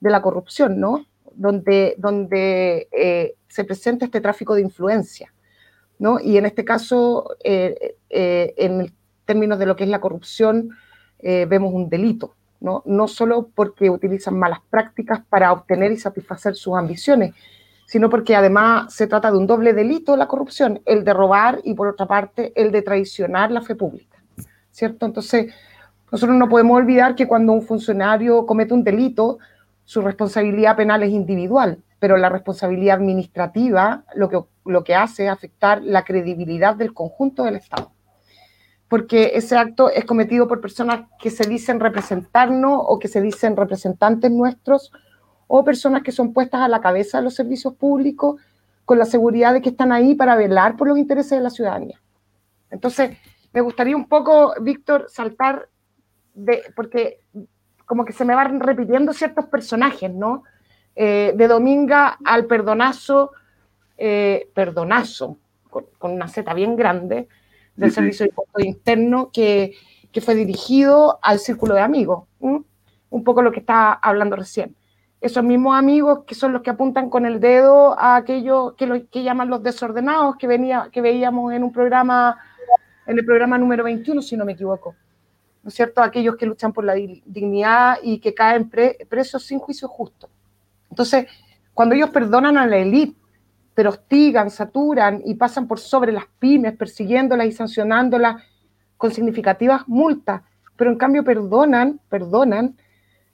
de 0.00 0.10
la 0.10 0.20
corrupción, 0.20 0.80
¿no? 0.80 1.06
Donde, 1.34 1.94
donde 1.98 2.88
eh, 2.90 3.34
se 3.46 3.62
presenta 3.62 4.06
este 4.06 4.20
tráfico 4.20 4.56
de 4.56 4.62
influencia, 4.62 5.32
¿no? 5.98 6.20
Y 6.20 6.36
en 6.36 6.46
este 6.46 6.64
caso, 6.64 7.36
eh, 7.42 7.96
en 8.10 8.92
términos 9.24 9.58
de 9.58 9.66
lo 9.66 9.76
que 9.76 9.84
es 9.84 9.90
la 9.90 10.00
corrupción, 10.00 10.70
vemos 11.20 11.74
un 11.74 11.88
delito, 11.88 12.34
¿no? 12.60 12.82
no 12.86 13.08
solo 13.08 13.50
porque 13.54 13.90
utilizan 13.90 14.38
malas 14.38 14.60
prácticas 14.70 15.20
para 15.28 15.52
obtener 15.52 15.90
y 15.90 15.96
satisfacer 15.96 16.54
sus 16.54 16.76
ambiciones, 16.76 17.34
sino 17.88 18.10
porque 18.10 18.36
además 18.36 18.92
se 18.92 19.06
trata 19.06 19.30
de 19.30 19.38
un 19.38 19.46
doble 19.46 19.72
delito 19.72 20.14
la 20.14 20.28
corrupción, 20.28 20.82
el 20.84 21.04
de 21.04 21.14
robar 21.14 21.60
y 21.64 21.72
por 21.72 21.88
otra 21.88 22.04
parte 22.04 22.52
el 22.54 22.70
de 22.70 22.82
traicionar 22.82 23.50
la 23.50 23.62
fe 23.62 23.74
pública, 23.74 24.18
¿cierto? 24.70 25.06
Entonces, 25.06 25.54
nosotros 26.12 26.36
no 26.36 26.50
podemos 26.50 26.76
olvidar 26.76 27.14
que 27.14 27.26
cuando 27.26 27.54
un 27.54 27.62
funcionario 27.62 28.44
comete 28.44 28.74
un 28.74 28.84
delito, 28.84 29.38
su 29.84 30.02
responsabilidad 30.02 30.76
penal 30.76 31.02
es 31.02 31.10
individual, 31.10 31.78
pero 31.98 32.16
la 32.16 32.28
responsabilidad 32.28 32.96
administrativa 32.96 34.04
lo 34.14 34.28
que, 34.28 34.40
lo 34.64 34.84
que 34.84 34.94
hace 34.94 35.26
es 35.26 35.30
afectar 35.30 35.82
la 35.82 36.04
credibilidad 36.04 36.76
del 36.76 36.94
conjunto 36.94 37.44
del 37.44 37.56
Estado 37.56 37.92
porque 38.88 39.32
ese 39.34 39.56
acto 39.56 39.90
es 39.90 40.04
cometido 40.04 40.48
por 40.48 40.60
personas 40.60 41.06
que 41.20 41.30
se 41.30 41.48
dicen 41.48 41.78
representarnos 41.78 42.80
o 42.86 42.98
que 42.98 43.08
se 43.08 43.20
dicen 43.20 43.56
representantes 43.56 44.30
nuestros 44.30 44.92
o 45.46 45.64
personas 45.64 46.02
que 46.02 46.12
son 46.12 46.32
puestas 46.32 46.62
a 46.62 46.68
la 46.68 46.80
cabeza 46.80 47.18
de 47.18 47.24
los 47.24 47.34
servicios 47.34 47.74
públicos 47.74 48.40
con 48.84 48.98
la 48.98 49.04
seguridad 49.04 49.52
de 49.52 49.60
que 49.60 49.68
están 49.68 49.92
ahí 49.92 50.14
para 50.14 50.36
velar 50.36 50.76
por 50.76 50.88
los 50.88 50.98
intereses 50.98 51.32
de 51.32 51.40
la 51.42 51.50
ciudadanía. 51.50 52.00
Entonces, 52.70 53.16
me 53.52 53.60
gustaría 53.60 53.96
un 53.96 54.08
poco, 54.08 54.54
Víctor, 54.60 55.06
saltar 55.08 55.68
de, 56.34 56.62
porque 56.74 57.20
como 57.84 58.04
que 58.04 58.12
se 58.12 58.24
me 58.24 58.34
van 58.34 58.60
repitiendo 58.60 59.12
ciertos 59.12 59.46
personajes, 59.46 60.12
¿no? 60.12 60.44
Eh, 61.00 61.32
de 61.36 61.46
Dominga 61.46 62.18
al 62.24 62.46
perdonazo, 62.46 63.30
eh, 63.96 64.50
perdonazo, 64.52 65.38
con, 65.70 65.84
con, 65.96 66.10
una 66.10 66.26
Z 66.26 66.52
bien 66.54 66.74
grande, 66.74 67.28
del 67.76 67.92
Servicio 67.92 68.26
de 68.56 68.66
Interno 68.66 69.30
que, 69.32 69.76
que, 70.10 70.20
fue 70.20 70.34
dirigido 70.34 71.20
al 71.22 71.38
círculo 71.38 71.76
de 71.76 71.82
amigos. 71.82 72.24
Un 72.40 73.22
poco 73.22 73.42
lo 73.42 73.52
que 73.52 73.60
está 73.60 73.92
hablando 73.92 74.34
recién. 74.34 74.74
Esos 75.20 75.44
mismos 75.44 75.78
amigos 75.78 76.24
que 76.26 76.34
son 76.34 76.52
los 76.52 76.62
que 76.62 76.70
apuntan 76.70 77.10
con 77.10 77.26
el 77.26 77.38
dedo 77.38 77.96
a 77.96 78.16
aquellos 78.16 78.72
que, 78.72 78.86
lo, 78.88 79.08
que 79.08 79.22
llaman 79.22 79.50
los 79.50 79.62
desordenados 79.62 80.34
que, 80.36 80.48
venía, 80.48 80.88
que 80.90 81.00
veíamos 81.00 81.52
en 81.52 81.62
un 81.62 81.70
programa, 81.70 82.38
en 83.06 83.16
el 83.16 83.24
programa 83.24 83.56
número 83.56 83.84
21, 83.84 84.20
si 84.20 84.36
no 84.36 84.44
me 84.44 84.54
equivoco. 84.54 84.96
¿No 85.62 85.68
es 85.68 85.74
cierto? 85.74 86.02
Aquellos 86.02 86.34
que 86.34 86.46
luchan 86.46 86.72
por 86.72 86.84
la 86.84 86.94
dignidad 86.94 87.98
y 88.02 88.18
que 88.18 88.34
caen 88.34 88.68
presos 88.68 89.44
sin 89.44 89.60
juicio 89.60 89.86
justo. 89.86 90.28
Entonces, 90.90 91.26
cuando 91.74 91.94
ellos 91.94 92.10
perdonan 92.10 92.56
a 92.56 92.66
la 92.66 92.78
élite 92.78 93.18
pero 93.78 93.90
hostigan, 93.90 94.50
saturan 94.50 95.22
y 95.24 95.34
pasan 95.34 95.68
por 95.68 95.78
sobre 95.78 96.10
las 96.10 96.24
pymes, 96.40 96.76
persiguiéndolas 96.76 97.46
y 97.46 97.52
sancionándolas 97.52 98.42
con 98.96 99.12
significativas 99.12 99.86
multas, 99.86 100.42
pero 100.74 100.90
en 100.90 100.98
cambio 100.98 101.22
perdonan, 101.22 102.00
perdonan, 102.08 102.76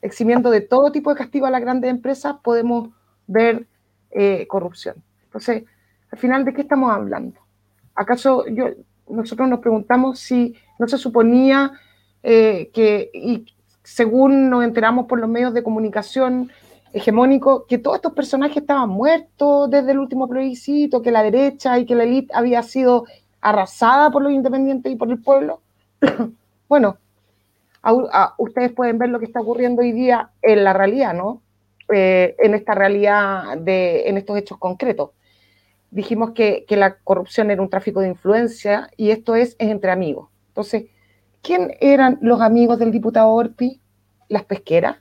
eximiendo 0.02 0.50
de 0.50 0.60
todo 0.60 0.92
tipo 0.92 1.08
de 1.08 1.16
castigo 1.16 1.46
a 1.46 1.50
las 1.50 1.62
grandes 1.62 1.90
empresas, 1.90 2.36
podemos 2.44 2.90
ver 3.26 3.66
eh, 4.10 4.46
corrupción. 4.46 4.96
Entonces, 5.24 5.64
al 6.10 6.18
final, 6.18 6.44
¿de 6.44 6.52
qué 6.52 6.60
estamos 6.60 6.92
hablando? 6.92 7.40
¿Acaso 7.94 8.46
yo, 8.46 8.66
nosotros 9.08 9.48
nos 9.48 9.60
preguntamos 9.60 10.18
si 10.18 10.54
no 10.78 10.86
se 10.88 10.98
suponía 10.98 11.72
eh, 12.22 12.70
que, 12.74 13.10
y 13.14 13.46
según 13.82 14.50
nos 14.50 14.62
enteramos 14.62 15.06
por 15.06 15.18
los 15.18 15.30
medios 15.30 15.54
de 15.54 15.62
comunicación, 15.62 16.50
hegemónico, 16.94 17.66
que 17.66 17.76
todos 17.76 17.96
estos 17.96 18.12
personajes 18.12 18.58
estaban 18.58 18.88
muertos 18.88 19.68
desde 19.68 19.90
el 19.90 19.98
último 19.98 20.28
plebiscito, 20.28 21.02
que 21.02 21.10
la 21.10 21.24
derecha 21.24 21.78
y 21.78 21.86
que 21.86 21.96
la 21.96 22.04
élite 22.04 22.32
había 22.32 22.62
sido 22.62 23.04
arrasada 23.40 24.10
por 24.10 24.22
los 24.22 24.32
independientes 24.32 24.92
y 24.92 24.96
por 24.96 25.10
el 25.10 25.20
pueblo. 25.20 25.60
bueno, 26.68 26.96
ustedes 28.38 28.72
pueden 28.72 28.98
ver 28.98 29.10
lo 29.10 29.18
que 29.18 29.26
está 29.26 29.40
ocurriendo 29.40 29.82
hoy 29.82 29.90
día 29.90 30.30
en 30.40 30.62
la 30.62 30.72
realidad, 30.72 31.14
¿no? 31.14 31.42
Eh, 31.92 32.36
en 32.38 32.54
esta 32.54 32.74
realidad, 32.74 33.58
de, 33.58 34.08
en 34.08 34.16
estos 34.16 34.38
hechos 34.38 34.58
concretos. 34.58 35.10
Dijimos 35.90 36.30
que, 36.30 36.64
que, 36.66 36.76
la 36.76 36.96
corrupción 36.98 37.50
era 37.50 37.60
un 37.60 37.68
tráfico 37.68 38.00
de 38.00 38.08
influencia 38.08 38.88
y 38.96 39.10
esto 39.10 39.34
es, 39.34 39.56
es 39.58 39.68
entre 39.68 39.90
amigos. 39.90 40.28
Entonces, 40.48 40.86
¿quién 41.42 41.76
eran 41.80 42.18
los 42.22 42.40
amigos 42.40 42.78
del 42.78 42.92
diputado 42.92 43.30
Orpi? 43.30 43.80
¿Las 44.28 44.44
pesqueras? 44.44 44.96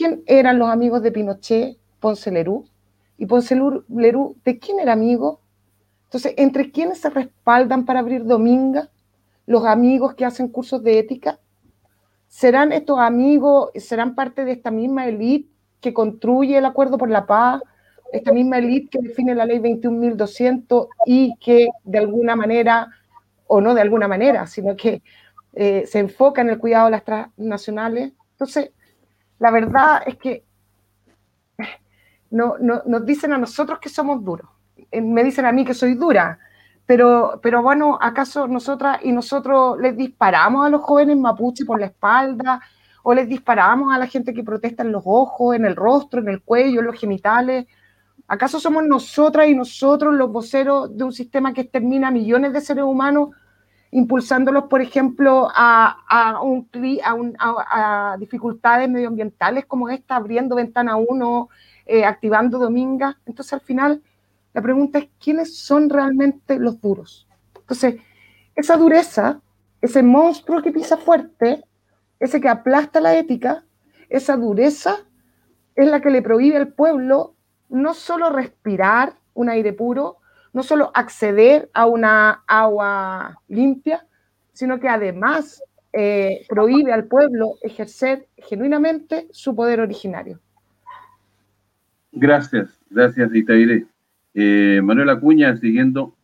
¿Quién 0.00 0.22
eran 0.24 0.58
los 0.58 0.70
amigos 0.70 1.02
de 1.02 1.12
Pinochet? 1.12 1.76
Ponce 2.00 2.30
Lerú. 2.30 2.64
¿Y 3.18 3.26
Ponce 3.26 3.54
Lerú 3.54 4.34
de 4.46 4.58
quién 4.58 4.80
era 4.80 4.94
amigo? 4.94 5.42
Entonces, 6.04 6.32
¿entre 6.38 6.72
quiénes 6.72 7.02
se 7.02 7.10
respaldan 7.10 7.84
para 7.84 8.00
abrir 8.00 8.24
Dominga? 8.24 8.88
¿Los 9.44 9.66
amigos 9.66 10.14
que 10.14 10.24
hacen 10.24 10.48
cursos 10.48 10.82
de 10.82 10.98
ética? 10.98 11.38
¿Serán 12.28 12.72
estos 12.72 12.98
amigos, 12.98 13.72
serán 13.74 14.14
parte 14.14 14.46
de 14.46 14.52
esta 14.52 14.70
misma 14.70 15.06
élite 15.06 15.50
que 15.82 15.92
construye 15.92 16.56
el 16.56 16.64
acuerdo 16.64 16.96
por 16.96 17.10
la 17.10 17.26
paz? 17.26 17.60
Esta 18.10 18.32
misma 18.32 18.56
élite 18.56 18.88
que 18.88 19.06
define 19.06 19.34
la 19.34 19.44
ley 19.44 19.58
21.200 19.58 20.88
y 21.04 21.36
que 21.36 21.68
de 21.84 21.98
alguna 21.98 22.36
manera, 22.36 22.88
o 23.46 23.60
no 23.60 23.74
de 23.74 23.82
alguna 23.82 24.08
manera, 24.08 24.46
sino 24.46 24.74
que 24.78 25.02
eh, 25.52 25.84
se 25.86 25.98
enfoca 25.98 26.40
en 26.40 26.48
el 26.48 26.58
cuidado 26.58 26.86
de 26.86 26.92
las 26.92 27.04
transnacionales. 27.04 28.14
Entonces, 28.30 28.70
la 29.40 29.50
verdad 29.50 30.02
es 30.06 30.16
que 30.16 30.44
no, 32.30 32.54
nos 32.58 33.04
dicen 33.04 33.32
a 33.32 33.38
nosotros 33.38 33.80
que 33.80 33.88
somos 33.88 34.22
duros. 34.22 34.48
Eh, 34.92 35.00
me 35.00 35.24
dicen 35.24 35.46
a 35.46 35.52
mí 35.52 35.64
que 35.64 35.74
soy 35.74 35.94
dura. 35.94 36.38
Pero, 36.86 37.40
pero 37.42 37.62
bueno, 37.62 37.98
¿acaso 38.00 38.46
nosotras 38.46 38.98
y 39.02 39.12
nosotros 39.12 39.78
les 39.80 39.96
disparamos 39.96 40.66
a 40.66 40.68
los 40.68 40.82
jóvenes 40.82 41.16
mapuche 41.16 41.64
por 41.64 41.80
la 41.80 41.86
espalda? 41.86 42.60
¿O 43.02 43.14
les 43.14 43.28
disparamos 43.28 43.94
a 43.94 43.98
la 43.98 44.06
gente 44.06 44.34
que 44.34 44.44
protesta 44.44 44.82
en 44.82 44.92
los 44.92 45.02
ojos, 45.06 45.56
en 45.56 45.64
el 45.64 45.74
rostro, 45.74 46.20
en 46.20 46.28
el 46.28 46.42
cuello, 46.42 46.80
en 46.80 46.86
los 46.86 47.00
genitales? 47.00 47.66
¿Acaso 48.28 48.60
somos 48.60 48.84
nosotras 48.84 49.48
y 49.48 49.54
nosotros 49.54 50.14
los 50.14 50.30
voceros 50.30 50.96
de 50.96 51.04
un 51.04 51.12
sistema 51.12 51.54
que 51.54 51.62
extermina 51.62 52.08
a 52.08 52.10
millones 52.10 52.52
de 52.52 52.60
seres 52.60 52.84
humanos 52.84 53.30
impulsándolos, 53.92 54.64
por 54.64 54.80
ejemplo, 54.80 55.48
a, 55.52 56.04
a, 56.08 58.16
dificultades 58.18 58.88
medioambientales 58.88 59.66
como 59.66 59.88
esta, 59.88 60.16
abriendo 60.16 60.56
ventana 60.56 60.96
1, 60.96 61.48
eh, 61.86 62.04
activando 62.04 62.58
Dominga. 62.58 63.18
Entonces, 63.26 63.52
al 63.52 63.60
final, 63.60 64.02
la 64.52 64.62
pregunta 64.62 64.98
es, 64.98 65.08
¿quiénes 65.22 65.56
son 65.56 65.90
realmente 65.90 66.58
los 66.58 66.80
duros? 66.80 67.26
Entonces, 67.56 67.96
esa 68.54 68.76
dureza, 68.76 69.40
ese 69.80 70.02
monstruo 70.02 70.62
que 70.62 70.72
pisa 70.72 70.96
fuerte, 70.96 71.64
ese 72.20 72.40
que 72.40 72.48
aplasta 72.48 73.00
la 73.00 73.16
ética, 73.16 73.64
esa 74.08 74.36
dureza 74.36 74.96
es 75.74 75.88
la 75.88 76.00
que 76.00 76.10
le 76.10 76.22
prohíbe 76.22 76.56
al 76.56 76.68
pueblo 76.68 77.34
no 77.68 77.94
solo 77.94 78.30
respirar 78.30 79.14
un 79.34 79.48
aire 79.48 79.72
puro, 79.72 80.18
no 80.52 80.62
solo 80.62 80.90
acceder 80.94 81.70
a 81.74 81.86
una 81.86 82.42
agua 82.46 83.40
limpia, 83.48 84.06
sino 84.52 84.80
que 84.80 84.88
además 84.88 85.62
eh, 85.92 86.44
prohíbe 86.48 86.92
al 86.92 87.04
pueblo 87.04 87.54
ejercer 87.62 88.28
genuinamente 88.36 89.28
su 89.30 89.54
poder 89.54 89.80
originario. 89.80 90.40
Gracias, 92.12 92.78
gracias 92.90 93.34
Itaire. 93.34 93.86
Eh, 94.34 94.80
Manuel 94.82 95.10
Acuña, 95.10 95.56
siguiendo, 95.56 96.14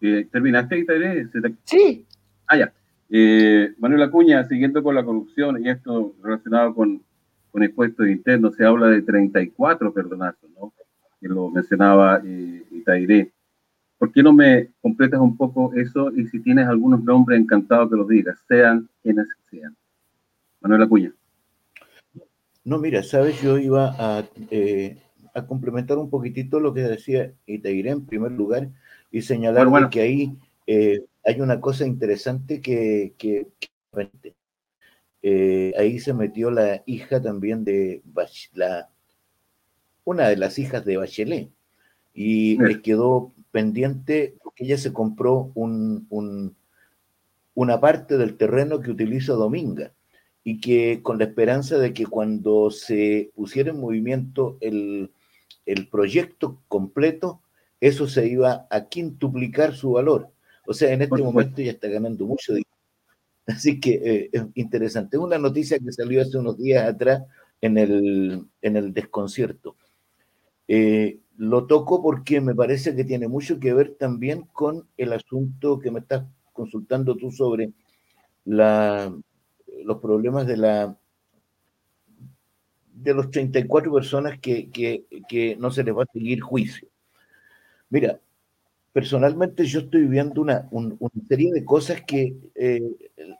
eh, 0.00 0.26
¿terminaste 0.30 0.78
Itaire? 0.78 1.28
Sí. 1.64 2.06
Ah, 2.46 2.56
ya. 2.56 2.72
Eh, 3.10 3.72
Manuel 3.78 4.02
Acuña, 4.02 4.44
siguiendo 4.44 4.82
con 4.82 4.94
la 4.94 5.04
corrupción 5.04 5.64
y 5.64 5.68
esto 5.68 6.14
relacionado 6.22 6.74
con, 6.74 7.02
con 7.50 7.62
impuestos 7.62 8.08
internos, 8.08 8.54
se 8.54 8.64
habla 8.64 8.88
de 8.88 9.02
34 9.02 9.92
perdonazos, 9.92 10.50
¿no? 10.58 10.72
Que 11.20 11.28
lo 11.28 11.50
mencionaba 11.50 12.20
Itaire. 12.70 13.32
¿Por 13.98 14.12
qué 14.12 14.22
no 14.22 14.32
me 14.32 14.70
completas 14.80 15.20
un 15.20 15.36
poco 15.36 15.74
eso? 15.74 16.10
Y 16.16 16.26
si 16.28 16.40
tienes 16.40 16.66
algunos 16.66 17.02
nombres, 17.02 17.40
encantado 17.40 17.90
que 17.90 17.96
los 17.96 18.08
digas, 18.08 18.38
sean 18.46 18.88
quienes 19.02 19.26
sean. 19.50 19.76
Manuel 20.60 20.82
Acuña. 20.82 21.12
No, 22.64 22.78
mira, 22.78 23.02
sabes, 23.02 23.40
yo 23.42 23.58
iba 23.58 23.94
a, 23.98 24.24
eh, 24.50 24.98
a 25.34 25.46
complementar 25.46 25.98
un 25.98 26.10
poquitito 26.10 26.60
lo 26.60 26.74
que 26.74 26.82
decía 26.82 27.32
y 27.46 27.58
te 27.58 27.72
iré 27.72 27.90
en 27.90 28.06
primer 28.06 28.32
lugar 28.32 28.68
y 29.10 29.22
señalar 29.22 29.88
que 29.90 30.00
ahí 30.00 30.36
eh, 30.66 31.04
hay 31.24 31.40
una 31.40 31.60
cosa 31.60 31.86
interesante 31.86 32.60
que, 32.60 33.14
que, 33.16 33.48
eh, 35.22 35.72
ahí 35.76 35.98
se 35.98 36.14
metió 36.14 36.50
la 36.50 36.82
hija 36.86 37.20
también 37.20 37.64
de 37.64 38.02
la, 38.52 38.88
una 40.04 40.28
de 40.28 40.36
las 40.36 40.58
hijas 40.58 40.84
de 40.84 40.96
Bachelet 40.96 41.50
y 42.14 42.58
le 42.58 42.82
quedó 42.82 43.32
pendiente 43.58 44.36
porque 44.40 44.62
ella 44.62 44.78
se 44.78 44.92
compró 44.92 45.50
un, 45.56 46.06
una 47.54 47.80
parte 47.80 48.16
del 48.16 48.36
terreno 48.36 48.78
que 48.78 48.92
utiliza 48.92 49.32
Dominga 49.32 49.92
y 50.44 50.60
que 50.60 51.02
con 51.02 51.18
la 51.18 51.24
esperanza 51.24 51.76
de 51.76 51.92
que 51.92 52.06
cuando 52.06 52.70
se 52.70 53.32
pusiera 53.34 53.70
en 53.70 53.80
movimiento 53.80 54.58
el, 54.60 55.10
proyecto 55.90 56.62
completo, 56.68 57.42
eso 57.80 58.06
se 58.06 58.28
iba 58.28 58.68
a 58.70 58.88
quintuplicar 58.88 59.74
su 59.74 59.90
valor. 59.90 60.30
O 60.64 60.72
sea, 60.72 60.92
en 60.92 61.02
este 61.02 61.20
momento 61.20 61.60
ya 61.60 61.72
está 61.72 61.88
ganando 61.88 62.26
mucho 62.26 62.52
dinero. 62.52 62.70
Así 63.46 63.80
que 63.80 63.90
eh, 64.04 64.30
es 64.32 64.44
interesante. 64.54 65.16
Es 65.16 65.22
una 65.22 65.38
noticia 65.38 65.80
que 65.80 65.90
salió 65.90 66.22
hace 66.22 66.38
unos 66.38 66.56
días 66.58 66.88
atrás 66.88 67.24
en 67.60 67.76
el, 67.76 68.46
en 68.62 68.76
el 68.76 68.94
desconcierto. 68.94 69.74
Eh, 70.68 71.18
lo 71.38 71.66
toco 71.66 72.02
porque 72.02 72.40
me 72.40 72.54
parece 72.54 72.96
que 72.96 73.04
tiene 73.04 73.28
mucho 73.28 73.60
que 73.60 73.72
ver 73.72 73.94
también 73.94 74.42
con 74.52 74.88
el 74.96 75.12
asunto 75.12 75.78
que 75.78 75.92
me 75.92 76.00
estás 76.00 76.24
consultando 76.52 77.16
tú 77.16 77.30
sobre 77.30 77.72
los 78.44 79.98
problemas 80.02 80.46
de 80.48 80.56
la 80.56 80.98
de 82.92 83.14
los 83.14 83.30
34 83.30 83.92
personas 83.92 84.40
que, 84.40 84.68
que, 84.70 85.56
no 85.60 85.70
se 85.70 85.84
les 85.84 85.96
va 85.96 86.02
a 86.02 86.12
seguir 86.12 86.40
juicio. 86.40 86.88
Mira, 87.88 88.18
personalmente 88.92 89.64
yo 89.64 89.80
estoy 89.80 90.08
viendo 90.08 90.40
una, 90.40 90.68
serie 91.28 91.52
de 91.52 91.64
cosas 91.64 92.02
que 92.02 92.34
eh, 92.56 92.82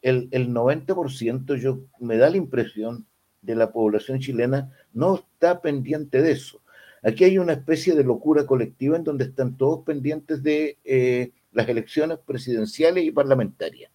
el, 0.03 0.29
el 0.31 0.51
90% 0.51 1.57
yo 1.57 1.81
me 1.99 2.17
da 2.17 2.31
la 2.31 2.37
impresión 2.37 3.05
de 3.43 3.57
la 3.57 3.73
población 3.73 4.21
chilena 4.21 4.71
no 4.93 5.17
está 5.17 5.61
pendiente 5.61 6.23
de 6.23 6.31
eso. 6.31 6.61
Aquí 7.03 7.25
hay 7.25 7.39
una 7.39 7.53
especie 7.53 7.95
de 7.95 8.05
locura 8.05 8.47
colectiva 8.47 8.97
en 8.97 9.05
donde 9.05 9.25
están 9.25 9.57
todos 9.57 9.85
pendientes 9.85 10.43
de 10.43 10.79
eh, 10.85 11.33
las 11.53 11.69
elecciones 11.69 12.19
presidenciales 12.19 13.05
y 13.05 13.11
parlamentarias. 13.11 13.91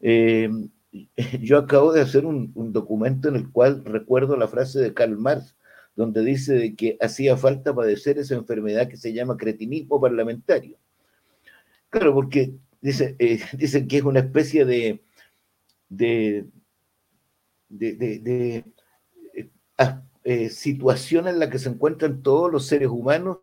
Eh, 0.00 0.48
yo 1.40 1.58
acabo 1.58 1.92
de 1.92 2.00
hacer 2.00 2.26
un, 2.26 2.52
documento 2.72 3.28
en 3.28 3.36
el 3.36 3.50
cual 3.50 3.84
recuerdo 3.84 4.36
la 4.36 4.48
frase 4.48 4.80
de 4.80 4.94
Karl 4.94 5.16
Marx, 5.16 5.56
donde 5.94 6.22
dice 6.22 6.54
de 6.54 6.74
que 6.74 6.98
hacía 7.00 7.36
falta 7.36 7.74
padecer 7.74 8.18
esa 8.18 8.34
enfermedad 8.34 8.88
que 8.88 8.96
se 8.96 9.12
llama 9.12 9.36
cretinismo 9.36 10.00
parlamentario. 10.00 10.76
Claro, 11.90 12.12
porque 12.12 12.54
dice, 12.80 13.16
eh, 13.18 13.40
dicen 13.56 13.88
que 13.88 13.98
es 13.98 14.02
una 14.04 14.20
especie 14.20 14.64
de, 14.64 15.02
de, 15.88 16.46
de, 17.68 18.64
eh, 20.28 20.50
situación 20.50 21.28
en 21.28 21.38
la 21.38 21.48
que 21.48 21.60
se 21.60 21.68
encuentran 21.68 22.20
todos 22.20 22.50
los 22.50 22.66
seres 22.66 22.88
humanos, 22.88 23.38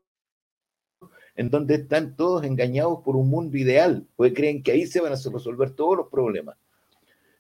en 1.34 1.50
donde 1.50 1.76
están 1.76 2.18
todos 2.18 2.44
engañados 2.44 3.00
por 3.06 3.16
un 3.16 3.30
mundo 3.30 3.58
ideal, 3.58 4.06
porque 4.18 4.34
creen 4.34 4.62
que 4.62 4.74
ahí 4.74 4.86
se 4.86 5.00
van 5.00 5.14
a 5.14 5.16
resolver 5.16 5.72
todos 5.72 5.96
los 5.96 6.10
problemas. 6.10 6.58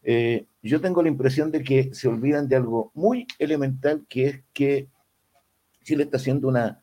Eh, 0.01 0.45
yo 0.62 0.79
tengo 0.79 1.03
la 1.03 1.10
impresión 1.10 1.51
de 1.51 1.62
que 1.62 1.93
se 1.93 2.08
olvidan 2.08 2.47
de 2.47 2.56
algo 2.56 2.93
muy 2.93 3.27
elemental, 3.38 4.06
que 4.08 4.27
es 4.27 4.43
que 4.53 4.88
Chile 5.84 6.03
está 6.06 6.15
haciendo 6.15 6.47
una 6.47 6.82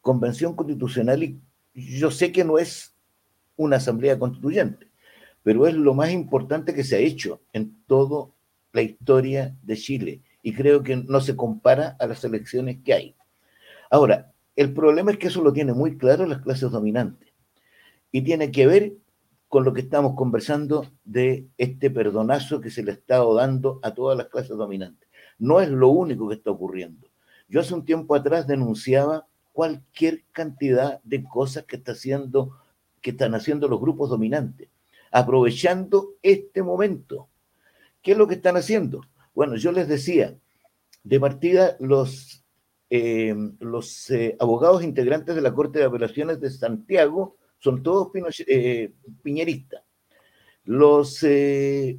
convención 0.00 0.54
constitucional 0.54 1.24
y 1.24 1.40
yo 1.74 2.12
sé 2.12 2.30
que 2.30 2.44
no 2.44 2.56
es 2.56 2.94
una 3.56 3.78
asamblea 3.78 4.16
constituyente, 4.16 4.86
pero 5.42 5.66
es 5.66 5.74
lo 5.74 5.92
más 5.92 6.12
importante 6.12 6.72
que 6.72 6.84
se 6.84 6.94
ha 6.94 7.00
hecho 7.00 7.40
en 7.52 7.82
toda 7.88 8.28
la 8.72 8.82
historia 8.82 9.56
de 9.64 9.76
Chile 9.76 10.22
y 10.46 10.54
creo 10.54 10.84
que 10.84 10.94
no 10.94 11.20
se 11.20 11.34
compara 11.34 11.96
a 11.98 12.06
las 12.06 12.22
elecciones 12.22 12.78
que 12.84 12.94
hay. 12.94 13.16
Ahora, 13.90 14.30
el 14.54 14.72
problema 14.72 15.10
es 15.10 15.18
que 15.18 15.26
eso 15.26 15.42
lo 15.42 15.52
tiene 15.52 15.72
muy 15.72 15.98
claro 15.98 16.24
las 16.24 16.40
clases 16.40 16.70
dominantes 16.70 17.32
y 18.12 18.22
tiene 18.22 18.52
que 18.52 18.68
ver 18.68 18.92
con 19.48 19.64
lo 19.64 19.72
que 19.72 19.80
estamos 19.80 20.14
conversando 20.14 20.86
de 21.02 21.48
este 21.58 21.90
perdonazo 21.90 22.60
que 22.60 22.70
se 22.70 22.84
le 22.84 22.92
estado 22.92 23.34
dando 23.34 23.80
a 23.82 23.92
todas 23.92 24.16
las 24.16 24.28
clases 24.28 24.56
dominantes. 24.56 25.08
No 25.36 25.60
es 25.60 25.68
lo 25.68 25.88
único 25.88 26.28
que 26.28 26.36
está 26.36 26.52
ocurriendo. 26.52 27.08
Yo 27.48 27.58
hace 27.58 27.74
un 27.74 27.84
tiempo 27.84 28.14
atrás 28.14 28.46
denunciaba 28.46 29.26
cualquier 29.52 30.22
cantidad 30.30 31.00
de 31.02 31.24
cosas 31.24 31.64
que, 31.64 31.74
está 31.74 31.90
haciendo, 31.90 32.56
que 33.02 33.10
están 33.10 33.34
haciendo 33.34 33.66
los 33.66 33.80
grupos 33.80 34.10
dominantes, 34.10 34.68
aprovechando 35.10 36.10
este 36.22 36.62
momento. 36.62 37.26
¿Qué 38.00 38.12
es 38.12 38.16
lo 38.18 38.28
que 38.28 38.36
están 38.36 38.56
haciendo? 38.56 39.00
Bueno, 39.36 39.56
yo 39.56 39.70
les 39.70 39.86
decía, 39.86 40.34
de 41.04 41.20
partida, 41.20 41.76
los, 41.78 42.42
eh, 42.88 43.34
los 43.60 44.10
eh, 44.10 44.34
abogados 44.40 44.82
integrantes 44.82 45.34
de 45.34 45.42
la 45.42 45.52
Corte 45.52 45.78
de 45.78 45.84
Apelaciones 45.84 46.40
de 46.40 46.48
Santiago 46.48 47.36
son 47.58 47.82
todos 47.82 48.10
eh, 48.46 48.94
piñeristas. 49.22 49.82
Los 50.64 51.20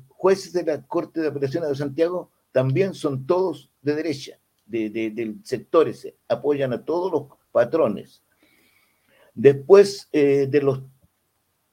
jueces 0.08 0.52
de 0.52 0.64
la 0.64 0.82
Corte 0.82 1.22
de 1.22 1.28
Apelaciones 1.28 1.70
de 1.70 1.76
Santiago 1.76 2.32
también 2.52 2.96
son 2.96 3.28
todos 3.28 3.72
de 3.84 3.94
derecha, 3.94 4.40
de, 4.66 4.90
del 4.90 5.40
sector 5.44 5.88
apoyan 6.28 6.74
a 6.74 6.84
todos 6.84 7.12
los 7.12 7.38
patrones. 7.52 8.24
Después 9.36 10.10
de 10.12 10.60
los 10.64 10.82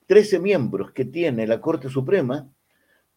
13 0.09 0.41
miembros 0.41 0.93
que 0.93 1.07
tiene 1.07 1.47
la 1.47 1.63
Corte 1.63 1.89
Suprema, 1.89 2.54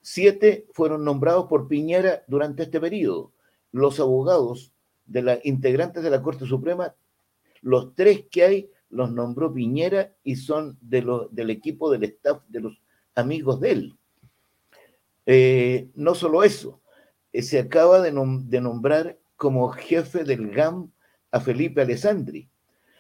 siete 0.10 0.66
fueron 0.72 1.04
nombrados 1.04 1.48
por 1.48 1.68
Piñera 1.68 2.24
durante 2.28 2.64
este 2.64 2.80
periodo. 2.80 3.34
Los 3.74 4.00
abogados 4.00 4.72
de 5.06 5.22
las 5.22 5.46
integrantes 5.46 6.02
de 6.02 6.10
la 6.10 6.22
Corte 6.22 6.46
Suprema, 6.46 6.96
los 7.60 7.94
tres 7.94 8.24
que 8.32 8.44
hay, 8.44 8.72
los 8.90 9.12
nombró 9.12 9.54
Piñera 9.54 10.14
y 10.24 10.38
son 10.38 10.78
de 10.80 11.06
del 11.32 11.50
equipo 11.50 11.92
del 11.92 12.06
staff 12.06 12.42
de 12.48 12.62
los 12.62 12.82
amigos 13.16 13.60
de 13.60 13.72
él. 13.72 13.98
Eh, 15.26 15.90
no 15.94 16.16
solo 16.16 16.42
eso, 16.42 16.80
eh, 17.34 17.42
se 17.42 17.60
acaba 17.60 18.00
de, 18.00 18.14
nombrar 18.14 19.20
como 19.36 19.68
jefe 19.72 20.24
del 20.24 20.52
GAM 20.52 20.90
a 21.32 21.42
Felipe 21.42 21.82
Alessandri. 21.82 22.50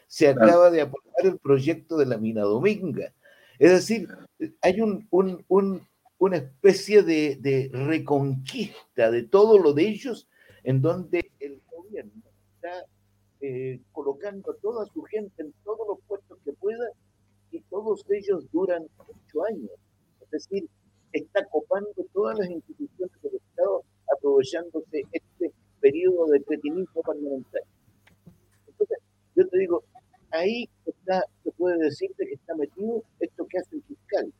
Se 0.07 0.27
acaba 0.27 0.69
de 0.71 0.81
aprobar 0.81 1.23
el 1.25 1.37
proyecto 1.37 1.95
de 1.95 2.05
la 2.05 2.17
mina 2.17 2.41
Dominga. 2.41 3.13
Es 3.59 3.71
decir, 3.71 4.09
hay 4.61 4.81
un, 4.81 5.07
una 6.19 6.37
especie 6.37 7.03
de, 7.03 7.69
reconquista 7.71 9.11
de 9.11 9.23
todo 9.23 9.59
lo 9.59 9.73
de 9.73 9.87
ellos 9.87 10.27
en 10.63 10.81
donde 10.81 11.31
el 11.39 11.61
gobierno 11.71 12.23
está 12.55 12.85
eh, 13.41 13.79
colocando 13.91 14.51
a 14.51 14.55
toda 14.57 14.85
su 14.87 15.03
gente 15.03 15.43
en 15.43 15.53
todos 15.63 15.87
los 15.87 15.99
puestos 16.07 16.39
que 16.43 16.53
pueda 16.53 16.89
y 17.51 17.61
todos 17.69 18.03
ellos 18.09 18.45
duran 18.51 18.85
ocho 18.97 19.43
años. 19.45 19.71
Es 20.21 20.31
decir, 20.31 20.67
está 21.13 21.45
copando 21.45 21.93
todas 22.13 22.37
las 22.39 22.49
instituciones 22.49 23.21
del 23.21 23.35
Estado 23.35 23.83
aprovechándose 24.15 25.03
este 25.11 25.51
periodo 25.79 26.27
de 26.27 26.43
cretinismo 26.43 27.01
parlamentario. 27.01 27.67
Entonces, 28.67 28.97
yo 29.35 29.47
te 29.47 29.57
digo, 29.59 29.83
ahí 30.31 30.67
está, 30.85 31.23
se 31.43 31.51
puede 31.51 31.77
decir 31.77 32.11
que 32.17 32.33
está 32.33 32.55
metido 32.55 33.03
esto 33.19 33.45
que 33.47 33.59
hace 33.59 33.75
el 33.75 33.83
fiscal. 33.83 34.33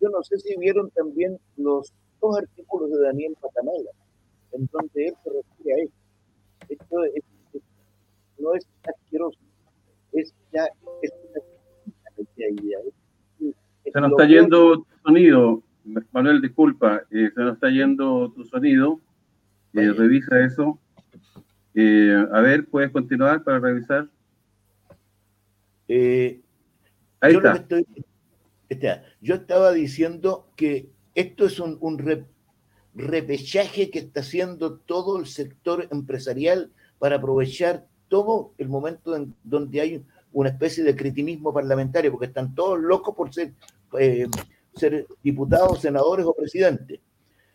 Yo 0.00 0.08
no 0.10 0.22
sé 0.22 0.38
si 0.38 0.56
vieron 0.58 0.90
también 0.90 1.38
los 1.56 1.92
dos 2.20 2.38
artículos 2.38 2.90
de 2.90 3.00
Daniel 3.00 3.36
Patamala, 3.40 3.90
en 4.52 4.68
donde 4.72 5.08
él 5.08 5.14
se 5.24 5.30
refiere 5.30 5.80
a 5.80 5.84
esto. 5.84 5.96
Esto 6.68 7.04
es 7.04 7.24
no 8.38 8.54
es 8.54 8.66
asqueroso, 8.86 9.38
es 10.12 10.34
ya 10.52 10.64
es 11.02 11.12
una 12.16 12.46
idea. 12.48 12.78
Se 13.84 14.00
nos 14.00 14.10
está 14.10 14.26
yendo 14.26 14.78
tu 14.78 14.86
sonido, 15.04 15.62
Manuel, 16.12 16.40
disculpa, 16.40 17.02
eh, 17.10 17.30
se 17.34 17.40
nos 17.40 17.54
está 17.54 17.70
yendo 17.70 18.30
tu 18.32 18.44
sonido. 18.44 19.00
Eh, 19.72 19.92
revisa 19.92 20.40
eso. 20.40 20.78
Eh, 21.74 22.26
a 22.32 22.40
ver, 22.40 22.66
¿puedes 22.66 22.90
continuar 22.90 23.44
para 23.44 23.58
revisar? 23.58 24.08
Ahí 25.88 27.32
yo 27.32 27.40
está. 28.68 29.04
Yo 29.20 29.36
estaba 29.36 29.72
diciendo 29.72 30.48
que 30.56 30.90
esto 31.14 31.46
es 31.46 31.58
un, 31.60 31.78
repechaje 32.94 33.90
que 33.90 33.98
está 33.98 34.20
haciendo 34.20 34.78
todo 34.78 35.18
el 35.18 35.26
sector 35.26 35.86
empresarial 35.90 36.72
para 36.98 37.16
aprovechar 37.16 37.86
todo 38.08 38.52
el 38.56 38.68
momento 38.68 39.14
en 39.14 39.34
donde 39.44 39.80
hay 39.80 40.04
una 40.32 40.48
especie 40.48 40.82
de 40.82 40.96
cretinismo 40.96 41.52
parlamentario, 41.52 42.10
porque 42.10 42.26
están 42.26 42.54
todos 42.54 42.78
locos 42.78 43.14
por 43.14 43.34
ser, 43.34 43.52
eh, 43.98 44.26
ser 44.74 45.06
diputados, 45.22 45.80
senadores 45.80 46.24
o 46.24 46.34
presidentes. 46.34 47.00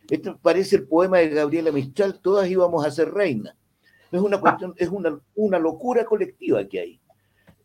Esto 0.10 0.38
parece 0.42 0.76
el 0.76 0.88
poema 0.88 1.20
de 1.20 1.30
Gabriela 1.30 1.72
Mistral, 1.72 2.20
todas 2.20 2.50
íbamos 2.50 2.86
a 2.86 2.92
ser 2.92 3.12
reinas. 3.12 3.56
Es 4.12 4.20
una 4.20 4.42
es 4.76 4.90
una 5.36 5.58
locura 5.58 6.06
colectiva 6.06 6.68
que 6.68 6.80
hay. 6.80 7.02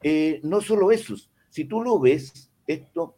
Eh, 0.02 0.40
no 0.44 0.60
solo 0.60 0.92
eso, 0.92 1.14
si 1.50 1.64
tú 1.64 1.82
lo 1.82 1.98
ves, 1.98 2.50
esto 2.66 3.16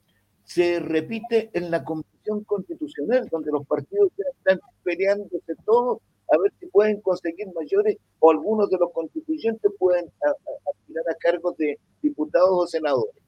se 0.49 0.81
repite 0.81 1.51
en 1.53 1.71
la 1.71 1.85
Convención 1.85 2.43
Constitucional, 2.45 3.29
donde 3.31 3.53
los 3.53 3.67
partidos 3.67 4.11
están 4.17 4.59
peleándose 4.83 5.55
todos 5.67 5.99
a 6.33 6.39
ver 6.39 6.53
si 6.59 6.67
pueden 6.69 7.03
conseguir 7.03 7.49
mayores 7.55 7.99
o 8.19 8.31
algunos 8.31 8.71
de 8.71 8.79
los 8.79 8.91
constituyentes 8.93 9.71
pueden 9.79 10.07
aspirar 10.23 11.05
a, 11.11 11.15
cargos 11.19 11.55
de 11.59 11.79
diputados 12.01 12.49
o 12.51 12.67
senadores. 12.67 13.23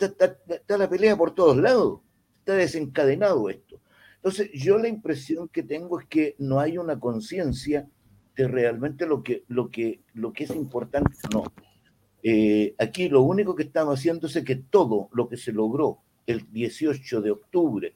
Está, 0.00 0.76
la 0.76 0.90
pelea 0.90 1.16
por 1.16 1.36
todos 1.36 1.56
lados, 1.56 2.00
está 2.40 2.54
desencadenado 2.54 3.48
esto. 3.48 3.80
Entonces, 4.16 4.50
yo 4.52 4.76
la 4.76 4.88
impresión 4.88 5.48
que 5.48 5.62
tengo 5.62 6.00
es 6.00 6.06
que 6.08 6.34
no 6.38 6.58
hay 6.58 6.78
una 6.78 6.98
conciencia 6.98 7.88
de 8.34 8.48
realmente 8.48 9.06
lo 9.06 9.22
que, 9.22 9.44
lo, 9.46 9.70
que, 9.70 10.00
lo 10.14 10.32
que 10.32 10.44
es 10.44 10.50
importante 10.50 11.16
no. 11.32 11.44
Eh, 12.24 12.74
aquí 12.76 13.08
lo 13.08 13.22
único 13.22 13.54
que 13.54 13.62
estamos 13.62 14.00
haciendo 14.00 14.26
es 14.26 14.44
que 14.44 14.56
todo 14.56 15.08
lo 15.12 15.28
que 15.28 15.36
se 15.36 15.52
logró 15.52 16.00
el 16.30 16.50
18 16.52 17.20
de 17.20 17.30
octubre, 17.30 17.94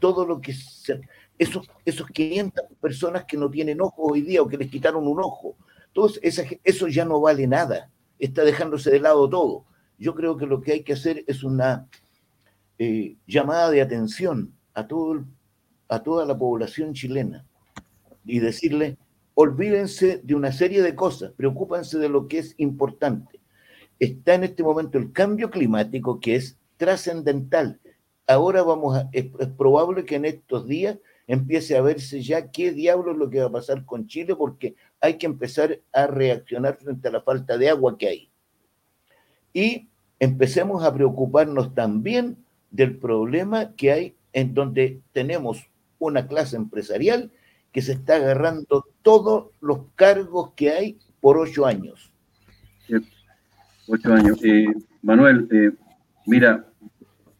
todo 0.00 0.26
lo 0.26 0.40
que 0.40 0.52
se, 0.52 1.00
esos, 1.38 1.68
esos 1.84 2.06
500 2.08 2.64
personas 2.80 3.24
que 3.24 3.36
no 3.36 3.50
tienen 3.50 3.80
ojo 3.80 4.02
hoy 4.02 4.22
día 4.22 4.42
o 4.42 4.48
que 4.48 4.56
les 4.56 4.70
quitaron 4.70 5.06
un 5.06 5.20
ojo, 5.20 5.56
todo 5.92 6.10
eso 6.22 6.88
ya 6.88 7.04
no 7.04 7.20
vale 7.20 7.46
nada, 7.46 7.90
está 8.18 8.44
dejándose 8.44 8.90
de 8.90 9.00
lado 9.00 9.28
todo. 9.28 9.64
Yo 9.98 10.14
creo 10.14 10.36
que 10.36 10.46
lo 10.46 10.60
que 10.60 10.72
hay 10.72 10.82
que 10.82 10.92
hacer 10.92 11.24
es 11.26 11.42
una 11.42 11.88
eh, 12.78 13.16
llamada 13.26 13.70
de 13.70 13.80
atención 13.80 14.52
a, 14.74 14.86
todo 14.86 15.24
a 15.88 16.02
toda 16.02 16.26
la 16.26 16.36
población 16.36 16.92
chilena 16.92 17.46
y 18.26 18.40
decirle, 18.40 18.98
olvídense 19.34 20.20
de 20.22 20.34
una 20.34 20.52
serie 20.52 20.82
de 20.82 20.94
cosas, 20.94 21.32
preocúpense 21.32 21.98
de 21.98 22.08
lo 22.08 22.28
que 22.28 22.38
es 22.40 22.54
importante. 22.58 23.40
Está 23.98 24.34
en 24.34 24.44
este 24.44 24.62
momento 24.62 24.98
el 24.98 25.12
cambio 25.12 25.50
climático 25.50 26.20
que 26.20 26.36
es 26.36 26.55
trascendental. 26.76 27.80
Ahora 28.26 28.62
vamos 28.62 28.96
a, 28.96 29.08
es 29.12 29.26
probable 29.56 30.04
que 30.04 30.16
en 30.16 30.24
estos 30.24 30.66
días 30.66 30.98
empiece 31.26 31.76
a 31.76 31.82
verse 31.82 32.22
ya 32.22 32.50
qué 32.50 32.72
diablo 32.72 33.12
es 33.12 33.18
lo 33.18 33.30
que 33.30 33.40
va 33.40 33.46
a 33.46 33.52
pasar 33.52 33.84
con 33.84 34.06
Chile, 34.06 34.34
porque 34.36 34.76
hay 35.00 35.18
que 35.18 35.26
empezar 35.26 35.80
a 35.92 36.06
reaccionar 36.06 36.76
frente 36.76 37.08
a 37.08 37.12
la 37.12 37.20
falta 37.20 37.58
de 37.58 37.68
agua 37.68 37.98
que 37.98 38.08
hay. 38.08 38.30
Y 39.52 39.88
empecemos 40.18 40.84
a 40.84 40.94
preocuparnos 40.94 41.74
también 41.74 42.36
del 42.70 42.96
problema 42.98 43.74
que 43.74 43.92
hay 43.92 44.16
en 44.32 44.54
donde 44.54 45.00
tenemos 45.12 45.68
una 45.98 46.26
clase 46.26 46.56
empresarial 46.56 47.30
que 47.72 47.82
se 47.82 47.92
está 47.92 48.16
agarrando 48.16 48.86
todos 49.02 49.50
los 49.60 49.80
cargos 49.94 50.52
que 50.54 50.70
hay 50.70 50.98
por 51.20 51.38
ocho 51.38 51.66
años. 51.66 52.12
Ocho 53.88 54.12
años. 54.12 54.38
Eh, 54.44 54.66
Manuel, 55.02 55.48
eh, 55.50 55.70
mira, 56.26 56.66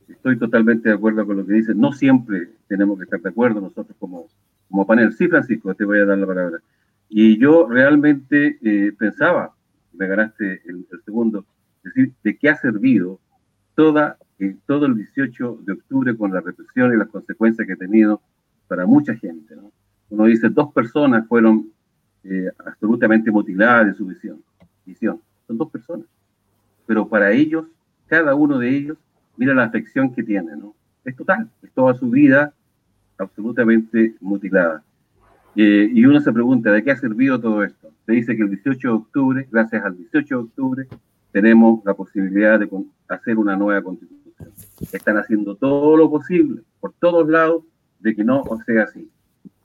estoy 0.09 0.39
totalmente 0.39 0.89
de 0.89 0.95
acuerdo 0.95 1.27
con 1.27 1.37
lo 1.37 1.47
que 1.47 1.55
dices. 1.55 1.77
No 1.77 1.93
siempre 1.93 2.51
tenemos 2.69 2.99
que 2.99 3.05
estar 3.05 3.21
de 3.21 3.29
acuerdo 3.29 3.61
nosotros 3.61 3.97
como, 3.99 4.27
como 4.69 4.87
panel. 4.87 5.13
Sí, 5.13 5.29
Francisco, 5.29 5.75
te 5.75 5.85
voy 5.85 6.01
a 6.01 6.07
dar 6.07 6.19
la 6.19 6.27
palabra. 6.27 6.61
Y 7.09 7.39
yo 7.39 7.67
realmente 7.69 8.59
eh, 8.63 8.93
pensaba, 8.99 9.55
me 9.93 10.07
ganaste 10.07 10.63
el, 10.67 10.87
segundo, 11.05 11.45
decir, 11.83 12.13
de 12.23 12.37
qué 12.37 12.49
ha 12.49 12.57
servido 12.57 13.21
toda, 13.75 14.19
eh, 14.39 14.57
todo 14.67 14.87
el 14.87 14.97
18 14.97 15.61
de 15.63 15.73
octubre 15.75 16.17
con 16.17 16.33
la 16.33 16.41
represión 16.41 16.93
y 16.93 16.97
las 16.97 17.09
consecuencias 17.09 17.67
que 17.67 17.75
ha 17.75 17.77
tenido 17.77 18.21
para 18.67 18.87
mucha 18.87 19.15
gente. 19.15 19.55
¿no? 19.55 19.71
Uno 20.11 20.25
dice, 20.25 20.49
dos 20.49 20.73
personas 20.73 21.27
fueron 21.29 21.71
eh, 22.25 22.51
absolutamente 22.59 23.31
mutiladas 23.31 23.87
de 23.87 23.95
su 23.95 24.07
visión. 24.07 24.43
visión. 24.85 25.21
Son 25.47 25.57
dos 25.57 25.71
personas. 25.71 26.07
Pero 26.87 27.09
para 27.09 27.31
ellos, 27.33 27.67
cada 28.07 28.35
uno 28.35 28.59
de 28.59 28.77
ellos, 28.77 28.99
mira 29.37 29.55
la 29.55 29.65
afección 29.65 30.15
que 30.15 30.23
tiene, 30.23 30.57
¿no? 30.57 30.75
Es 31.05 31.17
total, 31.17 31.49
es 31.63 31.71
toda 31.73 31.95
su 31.95 32.11
vida 32.11 32.53
absolutamente 33.19 34.15
mutilada. 34.21 34.83
Eh, 35.55 35.91
y 35.93 36.05
uno 36.05 36.21
se 36.21 36.33
pregunta, 36.33 36.71
¿de 36.71 36.85
qué 36.85 36.91
ha 36.91 36.97
servido 36.97 37.41
todo 37.41 37.63
esto? 37.65 37.91
Se 38.05 38.13
dice 38.13 38.37
que 38.37 38.43
el 38.43 38.51
18 38.51 38.89
de 38.89 38.95
octubre, 38.95 39.49
gracias 39.51 39.85
al 39.85 39.97
18 39.97 40.27
de 40.29 40.43
octubre, 40.43 40.89
tenemos 41.33 41.85
la 41.85 41.95
posibilidad 41.95 42.59
de 42.59 42.69
hacer 43.09 43.39
una 43.39 43.57
nueva 43.57 43.83
constitución. 43.83 44.35
Están 44.93 45.17
haciendo 45.17 45.55
todo 45.55 45.97
lo 45.97 46.11
posible, 46.11 46.63
por 46.81 46.93
todos 46.99 47.29
lados, 47.29 47.65
de 48.01 48.15
que 48.15 48.25
no 48.25 48.45
sea 48.67 48.85
así. 48.85 49.11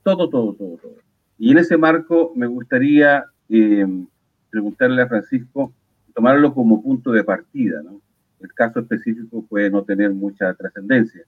Todo, 0.04 0.30
todo, 0.30 0.54
todo, 0.54 0.78
todo. 0.78 0.96
Y 1.38 1.52
en 1.52 1.58
ese 1.58 1.78
marco 1.78 2.32
me 2.36 2.48
gustaría 2.48 3.26
eh, 3.50 3.86
preguntarle 4.50 5.02
a 5.02 5.08
Francisco, 5.08 5.74
tomarlo 6.14 6.54
como 6.54 6.82
punto 6.82 7.12
de 7.12 7.24
partida, 7.24 7.82
¿no? 7.84 8.02
El 8.42 8.54
caso 8.54 8.80
específico 8.80 9.46
puede 9.48 9.70
no 9.70 9.84
tener 9.84 10.12
mucha 10.12 10.54
trascendencia. 10.54 11.24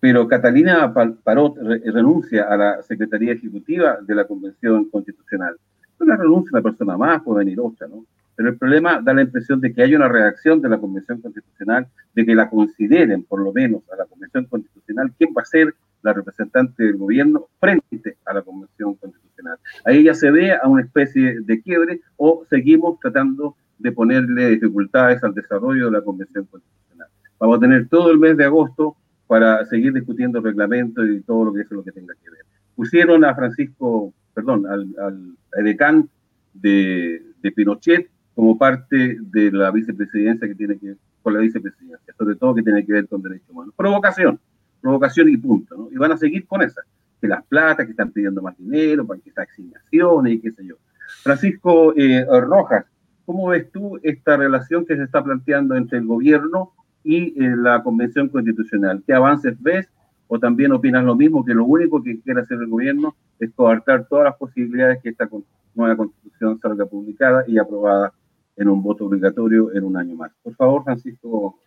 Pero 0.00 0.28
Catalina 0.28 0.92
Parot 0.94 1.56
renuncia 1.58 2.44
a 2.44 2.56
la 2.56 2.82
Secretaría 2.82 3.32
Ejecutiva 3.32 3.98
de 4.00 4.14
la 4.14 4.26
Convención 4.26 4.88
Constitucional. 4.90 5.56
No 5.98 6.06
la 6.06 6.16
renuncia 6.16 6.50
una 6.52 6.62
persona 6.62 6.96
más, 6.96 7.22
puede 7.22 7.44
venir 7.44 7.58
otra, 7.60 7.88
¿no? 7.88 8.04
Pero 8.36 8.50
el 8.50 8.56
problema 8.56 9.02
da 9.02 9.12
la 9.12 9.22
impresión 9.22 9.60
de 9.60 9.74
que 9.74 9.82
hay 9.82 9.96
una 9.96 10.06
reacción 10.06 10.62
de 10.62 10.68
la 10.68 10.78
Convención 10.78 11.20
Constitucional, 11.20 11.88
de 12.14 12.24
que 12.24 12.36
la 12.36 12.48
consideren, 12.48 13.24
por 13.24 13.40
lo 13.42 13.52
menos, 13.52 13.82
a 13.92 13.96
la 13.96 14.04
Convención 14.04 14.44
Constitucional, 14.44 15.12
quién 15.18 15.34
va 15.36 15.42
a 15.42 15.44
ser 15.44 15.74
la 16.02 16.12
representante 16.12 16.84
del 16.84 16.96
gobierno 16.96 17.48
frente 17.58 18.16
a 18.24 18.34
la 18.34 18.42
Convención 18.42 18.94
Constitucional. 18.94 19.58
Ahí 19.84 20.04
ya 20.04 20.14
se 20.14 20.30
ve 20.30 20.52
a 20.52 20.68
una 20.68 20.82
especie 20.82 21.40
de 21.40 21.60
quiebre 21.60 22.00
o 22.16 22.44
seguimos 22.48 23.00
tratando 23.00 23.56
de 23.78 23.92
ponerle 23.92 24.50
dificultades 24.50 25.22
al 25.22 25.34
desarrollo 25.34 25.86
de 25.86 25.92
la 25.92 26.02
Convención 26.02 26.44
Constitucional. 26.46 27.08
Vamos 27.38 27.58
a 27.58 27.60
tener 27.60 27.88
todo 27.88 28.10
el 28.10 28.18
mes 28.18 28.36
de 28.36 28.44
agosto 28.44 28.96
para 29.26 29.64
seguir 29.66 29.92
discutiendo 29.92 30.38
el 30.38 30.44
reglamento 30.44 31.04
y 31.04 31.20
todo 31.20 31.46
lo 31.46 31.52
que 31.52 31.62
es 31.62 31.70
lo 31.70 31.84
que 31.84 31.92
tenga 31.92 32.14
que 32.14 32.30
ver. 32.30 32.40
Pusieron 32.74 33.24
a 33.24 33.34
Francisco, 33.34 34.12
perdón, 34.34 34.66
al, 34.66 34.88
al 34.98 35.36
edecán 35.56 36.08
de, 36.54 37.22
de, 37.42 37.52
Pinochet 37.52 38.08
como 38.34 38.56
parte 38.56 39.18
de 39.20 39.52
la 39.52 39.70
vicepresidencia 39.70 40.48
que 40.48 40.54
tiene 40.54 40.78
que 40.78 40.96
con 41.22 41.34
la 41.34 41.40
vicepresidencia, 41.40 42.14
sobre 42.16 42.36
todo 42.36 42.54
que 42.54 42.62
tiene 42.62 42.84
que 42.86 42.92
ver 42.92 43.08
con 43.08 43.20
derechos 43.20 43.50
humanos. 43.50 43.74
Provocación, 43.76 44.40
provocación 44.80 45.28
y 45.28 45.36
punto, 45.36 45.76
¿no? 45.76 45.88
Y 45.90 45.96
van 45.96 46.12
a 46.12 46.16
seguir 46.16 46.46
con 46.46 46.62
esa, 46.62 46.82
que 47.20 47.28
las 47.28 47.44
platas, 47.44 47.84
que 47.84 47.90
están 47.90 48.12
pidiendo 48.12 48.40
más 48.40 48.56
dinero, 48.56 49.06
para 49.06 49.20
que 49.20 49.28
estas 49.28 49.48
asignaciones 49.50 50.34
y 50.34 50.40
qué 50.40 50.52
sé 50.52 50.64
yo. 50.64 50.76
Francisco 51.22 51.92
eh, 51.96 52.24
Rojas, 52.24 52.86
¿Cómo 53.28 53.48
ves 53.48 53.70
tú 53.70 54.00
esta 54.02 54.38
relación 54.38 54.86
que 54.86 54.96
se 54.96 55.02
está 55.02 55.22
planteando 55.22 55.74
entre 55.76 55.98
el 55.98 56.06
gobierno 56.06 56.72
y 57.04 57.38
eh, 57.38 57.56
la 57.58 57.82
Convención 57.82 58.30
Constitucional? 58.30 59.02
¿Qué 59.06 59.12
avances 59.12 59.54
ves? 59.60 59.86
¿O 60.28 60.38
también 60.38 60.72
opinas 60.72 61.04
lo 61.04 61.14
mismo, 61.14 61.44
que 61.44 61.52
lo 61.52 61.66
único 61.66 62.02
que 62.02 62.22
quiere 62.22 62.40
hacer 62.40 62.56
el 62.56 62.68
gobierno 62.68 63.14
es 63.38 63.52
coartar 63.52 64.08
todas 64.08 64.24
las 64.24 64.36
posibilidades 64.36 65.02
que 65.02 65.10
esta 65.10 65.28
nueva 65.74 65.94
constitución 65.94 66.58
salga 66.58 66.86
publicada 66.86 67.44
y 67.46 67.58
aprobada 67.58 68.14
en 68.56 68.70
un 68.70 68.82
voto 68.82 69.04
obligatorio 69.04 69.74
en 69.74 69.84
un 69.84 69.98
año 69.98 70.16
más? 70.16 70.32
Por 70.42 70.54
favor, 70.54 70.84
Francisco. 70.84 71.60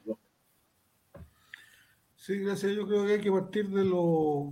Sí, 2.15 2.39
gracias. 2.39 2.71
Yo 2.71 2.87
creo 2.87 3.05
que 3.05 3.13
hay 3.13 3.21
que 3.21 3.31
partir 3.31 3.69
de 3.69 3.85
lo, 3.85 4.51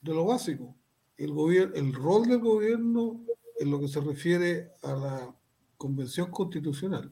de 0.00 0.12
lo 0.12 0.24
básico. 0.24 0.74
El, 1.16 1.30
el 1.76 1.94
rol 1.94 2.26
del 2.26 2.40
gobierno 2.40 3.20
en 3.56 3.70
lo 3.70 3.78
que 3.78 3.86
se 3.86 4.00
refiere 4.00 4.72
a 4.82 4.92
la 4.94 5.39
convención 5.80 6.30
constitucional 6.30 7.10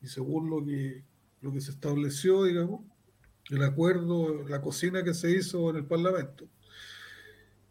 y 0.00 0.06
según 0.06 0.48
lo 0.48 0.64
que, 0.64 1.04
lo 1.42 1.52
que 1.52 1.60
se 1.60 1.72
estableció, 1.72 2.44
digamos, 2.44 2.80
el 3.50 3.62
acuerdo, 3.62 4.42
la 4.48 4.62
cocina 4.62 5.04
que 5.04 5.12
se 5.12 5.30
hizo 5.32 5.68
en 5.68 5.76
el 5.76 5.84
Parlamento, 5.84 6.48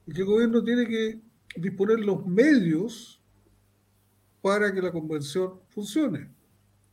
y 0.05 0.13
que 0.13 0.21
el 0.21 0.27
gobierno 0.27 0.63
tiene 0.63 0.85
que 0.85 1.19
disponer 1.55 1.99
los 2.01 2.23
medios 2.27 3.19
para 4.39 4.71
que 4.71 4.83
la 4.83 4.91
convención 4.91 5.61
funcione. 5.69 6.29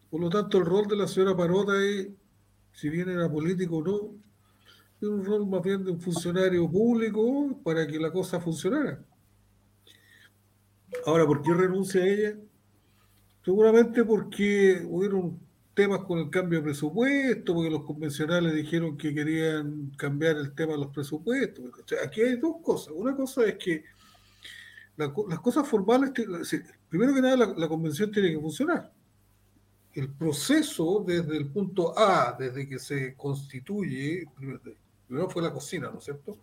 Por 0.09 0.23
lo 0.23 0.31
tanto, 0.31 0.57
el 0.57 0.65
rol 0.65 0.87
de 0.87 0.97
la 0.97 1.07
señora 1.07 1.37
Parota 1.37 1.75
es, 1.85 2.09
si 2.73 2.89
bien 2.89 3.11
era 3.11 3.31
político 3.31 3.77
o 3.77 3.85
no, 3.85 4.15
es 5.03 5.09
un 5.09 5.23
rol 5.27 5.47
más 5.47 5.63
bien 5.63 5.85
de 5.85 5.91
un 5.91 6.01
funcionario 6.01 6.71
público 6.71 7.61
para 7.63 7.87
que 7.87 7.99
la 7.99 8.11
cosa 8.11 8.41
funcionara. 8.41 9.05
Ahora, 11.05 11.27
¿por 11.27 11.43
qué 11.43 11.53
renuncia 11.53 12.03
ella? 12.03 12.39
Seguramente 13.45 14.05
porque 14.05 14.83
hubieron 14.89 15.39
temas 15.75 16.05
con 16.05 16.19
el 16.19 16.31
cambio 16.31 16.61
de 16.61 16.65
presupuesto, 16.67 17.53
porque 17.53 17.71
los 17.71 17.85
convencionales 17.85 18.55
dijeron 18.55 18.97
que 18.97 19.13
querían 19.13 19.91
cambiar 19.97 20.37
el 20.37 20.55
tema 20.55 20.73
de 20.73 20.79
los 20.79 20.93
presupuestos. 20.93 21.65
aquí 22.03 22.23
hay 22.23 22.37
dos 22.37 22.57
cosas. 22.63 22.95
Una 22.97 23.15
cosa 23.15 23.45
es 23.45 23.57
que 23.57 23.85
las 24.97 25.41
cosas 25.41 25.69
formales, 25.69 26.13
primero 26.89 27.13
que 27.13 27.21
nada, 27.21 27.53
la, 27.55 27.69
convención 27.69 28.11
tiene 28.13 28.31
que 28.31 28.41
funcionar. 28.41 28.91
El 29.93 30.11
proceso 30.11 31.05
desde 31.07 31.37
el 31.37 31.49
punto 31.49 31.97
A, 31.99 32.37
desde 32.39 32.69
que 32.69 32.79
se 32.79 33.15
constituye, 33.15 34.25
primero 35.07 35.29
fue 35.29 35.43
la 35.43 35.53
cocina, 35.53 35.91
¿no 35.91 35.99
es 35.99 36.05
cierto? 36.05 36.39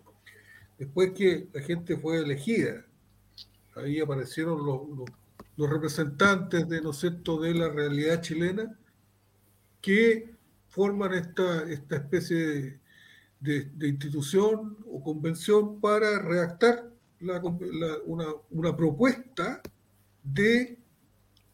Después 0.78 1.12
que 1.12 1.47
la 1.54 1.62
gente 1.62 1.97
fue 1.97 2.20
elegida, 2.20 2.86
ahí 3.76 3.99
aparecieron 3.99 4.66
los 4.66 5.10
representantes 5.58 6.68
de, 6.68 6.82
¿no 6.82 6.91
de 7.38 7.54
la 7.54 7.70
realidad 7.70 8.22
chilena 8.22 8.78
que 9.82 10.34
forman 10.68 11.14
esta, 11.14 11.64
esta 11.70 11.97
especie 11.97 12.80
de, 13.39 13.88
institución 13.88 14.78
o 14.89 15.04
convención 15.04 15.82
para 15.82 16.20
redactar 16.20 16.89
una, 18.06 18.78
propuesta 18.78 19.62
de, 20.24 20.78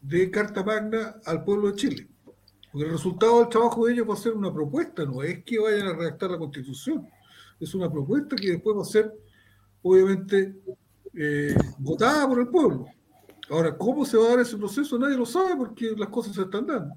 de 0.00 0.30
Carta 0.30 0.62
Magna 0.62 1.16
al 1.24 1.44
pueblo 1.44 1.68
de 1.68 1.74
Chile. 1.74 2.08
Porque 2.70 2.86
el 2.86 2.92
resultado 2.92 3.40
del 3.40 3.48
trabajo 3.48 3.86
de 3.86 3.94
ellos 3.94 4.08
va 4.08 4.14
a 4.14 4.18
ser 4.18 4.34
una 4.34 4.52
propuesta, 4.52 5.04
no 5.04 5.22
es 5.22 5.42
que 5.42 5.58
vayan 5.58 5.88
a 5.88 5.94
redactar 5.94 6.30
la 6.30 6.38
constitución. 6.38 7.08
Es 7.58 7.74
una 7.74 7.90
propuesta 7.90 8.36
que 8.36 8.52
después 8.52 8.76
va 8.76 8.82
a 8.82 8.84
ser, 8.84 9.12
obviamente, 9.82 10.54
eh, 11.14 11.56
votada 11.78 12.28
por 12.28 12.38
el 12.38 12.48
pueblo. 12.48 12.86
Ahora, 13.50 13.76
¿cómo 13.76 14.04
se 14.04 14.16
va 14.16 14.26
a 14.26 14.30
dar 14.30 14.40
ese 14.40 14.56
proceso? 14.56 14.98
Nadie 14.98 15.16
lo 15.16 15.24
sabe 15.24 15.56
porque 15.56 15.94
las 15.96 16.08
cosas 16.08 16.34
se 16.34 16.42
están 16.42 16.66
dando. 16.66 16.94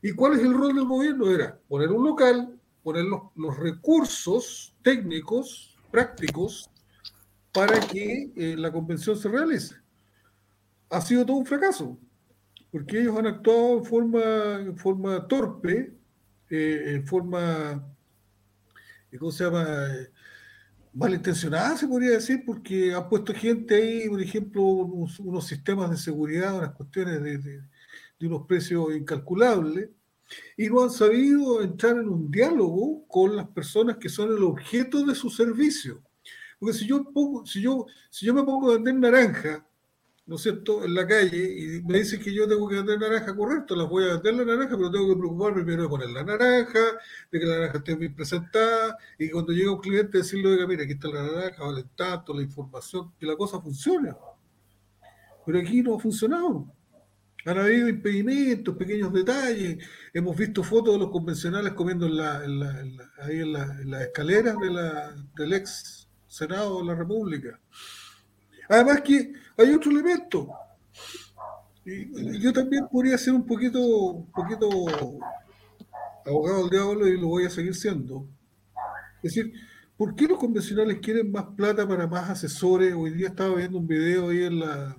¿Y 0.00 0.12
cuál 0.12 0.34
es 0.34 0.40
el 0.40 0.54
rol 0.54 0.74
del 0.74 0.86
gobierno? 0.86 1.30
Era 1.30 1.58
poner 1.68 1.90
un 1.90 2.04
local, 2.04 2.58
poner 2.82 3.04
los, 3.04 3.56
recursos 3.56 4.74
técnicos, 4.82 5.76
prácticos, 5.90 6.70
para 7.52 7.78
que 7.78 8.32
eh, 8.34 8.56
la 8.56 8.72
convención 8.72 9.16
se 9.16 9.28
realice. 9.28 9.76
Ha 10.88 11.00
sido 11.00 11.24
todo 11.26 11.36
un 11.36 11.46
fracaso, 11.46 11.98
porque 12.70 13.00
ellos 13.00 13.16
han 13.16 13.26
actuado 13.26 13.78
en 13.78 13.84
forma, 13.84 14.54
en 14.60 14.76
forma 14.76 15.28
torpe, 15.28 15.94
eh, 16.48 16.82
en 16.94 17.06
forma, 17.06 17.84
¿cómo 19.18 19.30
se 19.30 19.44
llama? 19.44 19.86
Malintencionada, 20.94 21.76
se 21.76 21.88
podría 21.88 22.10
decir, 22.10 22.42
porque 22.44 22.94
han 22.94 23.08
puesto 23.08 23.32
gente 23.34 23.74
ahí, 23.74 24.08
por 24.08 24.20
ejemplo, 24.20 24.62
unos, 24.62 25.46
sistemas 25.46 25.90
de 25.90 25.96
seguridad, 25.96 26.56
unas 26.56 26.72
cuestiones 26.72 27.22
de, 27.22 27.62
unos 28.20 28.46
precios 28.46 28.94
incalculables, 28.94 29.88
y 30.56 30.68
no 30.68 30.82
han 30.82 30.90
sabido 30.90 31.62
entrar 31.62 31.96
en 31.96 32.08
un 32.08 32.30
diálogo 32.30 33.06
con 33.06 33.36
las 33.36 33.48
personas 33.48 33.98
que 33.98 34.08
son 34.08 34.30
el 34.30 34.42
objeto 34.42 35.04
de 35.04 35.14
su 35.14 35.28
servicio. 35.28 36.02
Porque 36.58 36.78
si 36.78 36.86
yo, 36.86 37.04
pongo, 37.12 37.44
si 37.44 37.60
yo, 37.60 37.86
si 38.08 38.24
yo 38.24 38.32
me 38.32 38.44
pongo 38.44 38.70
a 38.70 38.74
vender 38.74 38.94
naranja 38.94 39.66
¿no 40.26 40.36
es 40.36 40.42
cierto?, 40.42 40.84
en 40.84 40.94
la 40.94 41.06
calle 41.06 41.36
y 41.36 41.82
me 41.82 41.98
dicen 41.98 42.20
que 42.20 42.32
yo 42.32 42.46
tengo 42.46 42.68
que 42.68 42.76
vender 42.76 42.98
naranja, 42.98 43.34
correcto, 43.34 43.74
las 43.74 43.88
voy 43.88 44.04
a 44.04 44.14
vender 44.14 44.34
la 44.34 44.44
naranja, 44.44 44.76
pero 44.76 44.90
tengo 44.90 45.08
que 45.08 45.16
preocuparme 45.16 45.62
primero 45.62 45.82
de 45.82 45.88
poner 45.88 46.10
la 46.10 46.22
naranja, 46.24 46.80
de 47.30 47.40
que 47.40 47.46
la 47.46 47.56
naranja 47.56 47.78
esté 47.78 47.94
bien 47.96 48.14
presentada 48.14 48.96
y 49.18 49.30
cuando 49.30 49.52
llega 49.52 49.72
un 49.72 49.80
cliente 49.80 50.18
decirle, 50.18 50.48
oiga, 50.50 50.66
mira, 50.66 50.84
aquí 50.84 50.92
está 50.92 51.08
la 51.08 51.22
naranja, 51.22 51.64
vale 51.64 51.84
tanto, 51.96 52.34
la 52.34 52.42
información, 52.42 53.12
que 53.18 53.26
la 53.26 53.36
cosa 53.36 53.60
funcione. 53.60 54.14
Pero 55.44 55.58
aquí 55.58 55.82
no 55.82 55.96
ha 55.96 55.98
funcionado. 55.98 56.66
Han 57.44 57.58
habido 57.58 57.88
impedimentos, 57.88 58.76
pequeños 58.76 59.12
detalles. 59.12 59.84
Hemos 60.14 60.36
visto 60.36 60.62
fotos 60.62 60.94
de 60.94 61.00
los 61.00 61.10
convencionales 61.10 61.72
comiendo 61.72 62.06
en 62.06 62.16
la, 62.16 62.38
ahí 63.18 63.40
en, 63.40 63.52
las 63.52 64.02
escaleras 64.02 64.56
de 64.58 64.70
la, 64.70 65.12
del 65.36 65.52
ex 65.54 66.08
Senado 66.28 66.78
de 66.78 66.86
la 66.86 66.94
República. 66.94 67.58
Además 68.72 69.02
que 69.02 69.34
hay 69.58 69.74
otro 69.74 69.90
elemento. 69.90 70.48
yo 71.84 72.52
también 72.54 72.88
podría 72.90 73.18
ser 73.18 73.34
un 73.34 73.44
poquito, 73.44 73.78
un 73.78 74.32
poquito 74.32 74.66
abogado 76.24 76.60
del 76.62 76.70
diablo 76.70 77.06
y 77.06 77.20
lo 77.20 77.28
voy 77.28 77.44
a 77.44 77.50
seguir 77.50 77.74
siendo. 77.74 78.26
Es 79.22 79.34
decir, 79.34 79.52
¿por 79.94 80.14
qué 80.14 80.26
los 80.26 80.38
convencionales 80.38 81.00
quieren 81.00 81.30
más 81.30 81.44
plata 81.54 81.86
para 81.86 82.06
más 82.06 82.30
asesores? 82.30 82.94
Hoy 82.94 83.10
día 83.10 83.28
estaba 83.28 83.56
viendo 83.56 83.76
un 83.76 83.86
video 83.86 84.30
ahí 84.30 84.44
en 84.44 84.60
la 84.60 84.96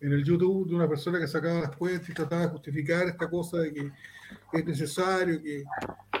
en 0.00 0.12
el 0.12 0.24
YouTube 0.24 0.68
de 0.68 0.76
una 0.76 0.88
persona 0.88 1.18
que 1.18 1.26
sacaba 1.26 1.60
las 1.60 1.76
cuentas 1.76 2.08
y 2.08 2.14
trataba 2.14 2.42
de 2.42 2.48
justificar 2.48 3.06
esta 3.08 3.28
cosa 3.28 3.58
de 3.58 3.72
que 3.72 3.90
es 4.52 4.64
necesario 4.64 5.42
que, 5.42 5.64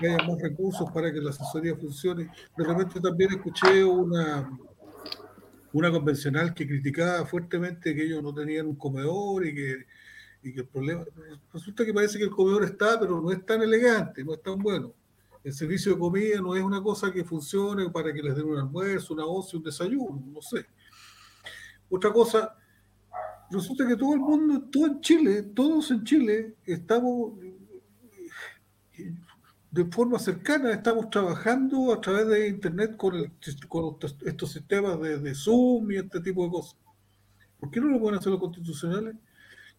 haya 0.00 0.18
más 0.26 0.40
recursos 0.42 0.90
para 0.90 1.12
que 1.12 1.20
la 1.20 1.30
asesoría 1.30 1.76
funcione. 1.76 2.28
De 2.56 2.64
repente 2.64 3.00
también 3.00 3.30
escuché 3.34 3.84
una, 3.84 4.50
una 5.72 5.90
convencional 5.90 6.54
que 6.54 6.66
criticaba 6.66 7.24
fuertemente 7.26 7.94
que 7.94 8.04
ellos 8.04 8.22
no 8.22 8.34
tenían 8.34 8.66
un 8.66 8.76
comedor 8.76 9.46
y 9.46 9.54
que, 9.54 9.86
y 10.42 10.52
que 10.52 10.60
el 10.60 10.66
problema. 10.66 11.04
Resulta 11.52 11.84
que 11.84 11.94
parece 11.94 12.18
que 12.18 12.24
el 12.24 12.30
comedor 12.30 12.64
está, 12.64 12.98
pero 12.98 13.20
no 13.20 13.30
es 13.30 13.44
tan 13.44 13.62
elegante, 13.62 14.24
no 14.24 14.34
es 14.34 14.42
tan 14.42 14.58
bueno. 14.58 14.92
El 15.42 15.52
servicio 15.52 15.92
de 15.92 15.98
comida 15.98 16.40
no 16.40 16.54
es 16.54 16.62
una 16.62 16.82
cosa 16.82 17.12
que 17.12 17.24
funcione 17.24 17.90
para 17.90 18.12
que 18.12 18.22
les 18.22 18.36
den 18.36 18.46
un 18.46 18.58
almuerzo, 18.58 19.14
una 19.14 19.24
once, 19.24 19.56
un 19.56 19.62
desayuno, 19.62 20.22
no 20.32 20.40
sé. 20.40 20.66
Otra 21.90 22.12
cosa, 22.12 22.56
resulta 23.50 23.86
que 23.86 23.96
todo 23.96 24.14
el 24.14 24.20
mundo, 24.20 24.62
todo 24.70 24.86
en 24.86 25.00
Chile, 25.00 25.42
todos 25.42 25.90
en 25.90 26.04
Chile, 26.04 26.54
estamos 26.64 27.32
de 29.72 29.86
forma 29.86 30.18
cercana 30.18 30.70
estamos 30.70 31.08
trabajando 31.08 31.94
a 31.94 32.00
través 32.00 32.28
de 32.28 32.48
Internet 32.48 32.94
con, 32.98 33.14
estos 33.16 34.52
sistemas 34.52 35.00
de, 35.00 35.34
Zoom 35.34 35.90
y 35.90 35.96
este 35.96 36.20
tipo 36.20 36.44
de 36.44 36.50
cosas. 36.50 36.76
¿Por 37.58 37.70
qué 37.70 37.80
no 37.80 37.88
lo 37.88 37.98
pueden 37.98 38.18
hacer 38.18 38.32
los 38.32 38.40
constitucionales? 38.40 39.16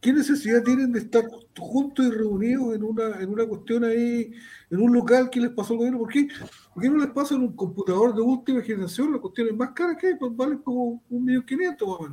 ¿Qué 0.01 0.11
necesidad 0.11 0.63
tienen 0.63 0.91
de 0.91 0.99
estar 0.99 1.25
juntos 1.59 2.07
y 2.07 2.09
reunidos 2.09 2.75
en 2.75 2.83
una, 2.83 3.21
en 3.21 3.29
una 3.29 3.45
cuestión 3.45 3.83
ahí, 3.83 4.33
en 4.71 4.81
un 4.81 4.93
local 4.93 5.29
que 5.29 5.39
les 5.39 5.51
pasó 5.51 5.73
al 5.73 5.77
gobierno? 5.77 5.99
¿Por 5.99 6.11
qué? 6.11 6.27
¿Por 6.73 6.83
qué 6.83 6.89
no 6.89 6.97
les 6.97 7.11
pasa 7.11 7.35
en 7.35 7.41
un 7.41 7.55
computador 7.55 8.15
de 8.15 8.21
última 8.21 8.61
generación 8.61 9.11
las 9.11 9.21
cuestiones 9.21 9.55
más 9.55 9.71
caras 9.73 9.97
que 9.97 10.07
hay? 10.07 10.15
Pues 10.15 10.35
valen 10.35 10.57
como 10.57 11.03
un 11.07 11.23
millón 11.23 11.45
quinientos 11.45 11.87
más. 12.01 12.11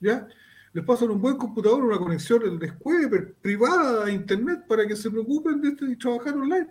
¿Ya? 0.00 0.26
Les 0.74 0.84
pasan 0.84 1.10
un 1.10 1.20
buen 1.20 1.36
computador, 1.36 1.84
una 1.84 1.98
conexión 1.98 2.42
el 2.42 2.58
después 2.58 3.08
privada 3.40 4.06
a 4.06 4.10
internet 4.10 4.64
para 4.68 4.86
que 4.86 4.96
se 4.96 5.08
preocupen 5.08 5.60
de, 5.60 5.68
esto 5.68 5.86
y 5.86 5.96
trabajar 5.96 6.34
online. 6.34 6.66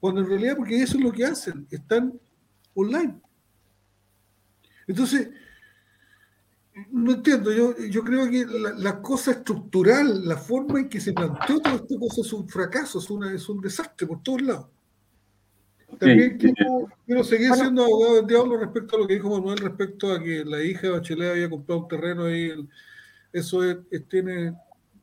Cuando 0.00 0.22
en 0.22 0.26
realidad, 0.26 0.56
porque 0.56 0.82
eso 0.82 0.96
es 0.96 1.04
lo 1.04 1.12
que 1.12 1.26
hacen, 1.26 1.66
están 1.70 2.18
online. 2.74 3.20
Entonces, 4.86 5.28
no 6.90 7.12
entiendo, 7.12 7.52
yo, 7.52 7.76
yo 7.90 8.02
creo 8.02 8.30
que 8.30 8.46
la, 8.78 9.02
cosa 9.02 9.32
estructural, 9.32 10.26
la 10.26 10.38
forma 10.38 10.80
en 10.80 10.88
que 10.88 10.98
se 10.98 11.12
planteó 11.12 11.60
toda 11.60 11.76
esta 11.76 11.98
cosa 11.98 12.20
es 12.22 12.32
un 12.32 12.48
fracaso, 12.48 12.98
es, 13.00 13.10
una, 13.10 13.34
es 13.34 13.46
un 13.50 13.60
desastre 13.60 14.06
por 14.06 14.22
todos 14.22 14.40
lados. 14.40 14.66
También 15.98 16.38
quiero, 16.38 17.22
seguir 17.22 17.52
siendo 17.52 17.84
abogado 17.84 18.14
del 18.16 18.26
diablo 18.26 18.56
respecto 18.56 18.96
a 18.96 19.00
lo 19.00 19.06
que 19.06 19.12
dijo 19.12 19.28
Manuel 19.28 19.58
respecto 19.58 20.10
a 20.10 20.22
que 20.22 20.42
la 20.42 20.62
hija 20.62 20.86
de 20.86 20.88
Bachelet 20.88 21.32
había 21.32 21.50
comprado 21.50 21.82
un 21.82 21.88
terreno 21.88 22.24
ahí 22.24 22.50
en, 22.50 22.70
eso 23.32 23.64
es, 23.64 23.78
tiene 24.08 24.54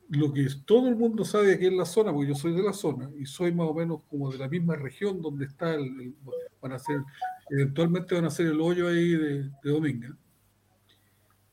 lo 0.10 0.34
que 0.34 0.48
todo 0.66 0.88
el 0.88 0.96
mundo 0.96 1.24
sabe 1.24 1.54
aquí 1.54 1.68
en 1.68 1.78
la 1.78 1.86
zona, 1.86 2.12
porque 2.12 2.30
yo 2.30 2.36
soy 2.36 2.54
de 2.54 2.64
la 2.64 2.74
zona 2.74 3.10
y 3.18 3.26
soy 3.26 3.52
más 3.54 3.68
o 3.68 3.74
menos 3.74 4.02
como 4.10 4.32
de 4.32 4.40
la 4.40 4.48
misma 4.48 4.76
región 4.76 5.22
donde 5.22 5.46
está 5.46 5.76
el, 5.76 6.16
van 6.62 6.72
a 6.72 6.76
hacer, 6.76 7.02
eventualmente 7.50 8.16
van 8.16 8.26
a 8.26 8.30
hacer 8.30 8.48
el 8.48 8.60
hoyo 8.60 8.88
ahí 8.88 9.12
de, 9.12 9.50
Dominga. 9.64 10.16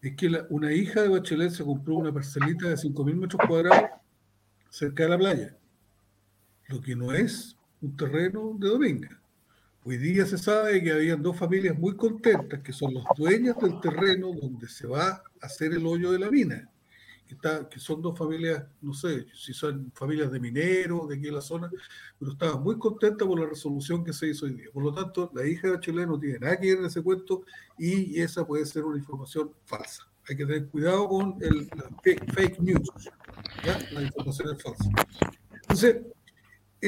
Es 0.00 0.14
que 0.16 0.30
una 0.50 0.72
hija 0.72 1.02
de 1.02 1.08
Bachelet 1.08 1.50
se 1.50 1.64
compró 1.64 1.96
una 1.96 2.12
parcelita 2.12 2.68
de 2.68 2.76
5.000 2.76 3.14
metros 3.14 3.46
cuadrados 3.46 3.90
cerca 4.70 5.04
de 5.04 5.08
la 5.08 5.18
playa, 5.18 5.56
lo 6.68 6.80
que 6.80 6.94
no 6.94 7.12
es 7.12 7.56
un 7.80 7.96
terreno 7.96 8.56
de 8.58 8.68
Dominga. 8.68 9.20
Hoy 9.88 9.98
día 9.98 10.26
se 10.26 10.36
sabe 10.36 10.82
que 10.82 10.90
habían 10.90 11.22
dos 11.22 11.36
familias 11.36 11.78
muy 11.78 11.94
contentas, 11.94 12.60
que 12.60 12.72
son 12.72 12.92
los 12.92 13.04
dueños 13.16 13.56
del 13.62 13.78
terreno 13.78 14.32
donde 14.32 14.68
se 14.68 14.84
va 14.84 15.10
a 15.10 15.22
hacer 15.40 15.74
el 15.74 15.86
hoyo 15.86 16.10
de 16.10 16.18
la 16.18 16.28
mina, 16.28 16.68
que, 17.24 17.34
está, 17.34 17.68
que 17.68 17.78
son 17.78 18.02
dos 18.02 18.18
familias, 18.18 18.64
no 18.82 18.92
sé 18.92 19.26
si 19.32 19.54
son 19.54 19.92
familias 19.94 20.32
de 20.32 20.40
mineros 20.40 21.08
de 21.08 21.14
aquí 21.14 21.28
en 21.28 21.36
la 21.36 21.40
zona, 21.40 21.70
pero 22.18 22.32
estaban 22.32 22.64
muy 22.64 22.76
contentas 22.80 23.28
por 23.28 23.38
la 23.38 23.46
resolución 23.46 24.02
que 24.04 24.12
se 24.12 24.26
hizo 24.26 24.46
hoy 24.46 24.54
día. 24.54 24.66
Por 24.72 24.82
lo 24.82 24.92
tanto, 24.92 25.30
la 25.32 25.46
hija 25.46 25.70
de 25.70 25.78
Chile 25.78 26.04
no 26.04 26.18
tiene 26.18 26.40
nada 26.40 26.58
que 26.58 26.66
ver 26.66 26.78
en 26.80 26.86
ese 26.86 27.00
cuento 27.00 27.44
y 27.78 28.20
esa 28.20 28.44
puede 28.44 28.66
ser 28.66 28.82
una 28.82 28.98
información 28.98 29.52
falsa. 29.66 30.02
Hay 30.28 30.36
que 30.36 30.46
tener 30.46 30.66
cuidado 30.66 31.06
con 31.08 31.38
el, 31.40 31.70
fake, 32.34 32.58
news. 32.58 32.90
La 33.92 34.02
información 34.02 34.52
es 34.52 34.60
falsa. 34.60 34.90
Entonces, 35.62 35.98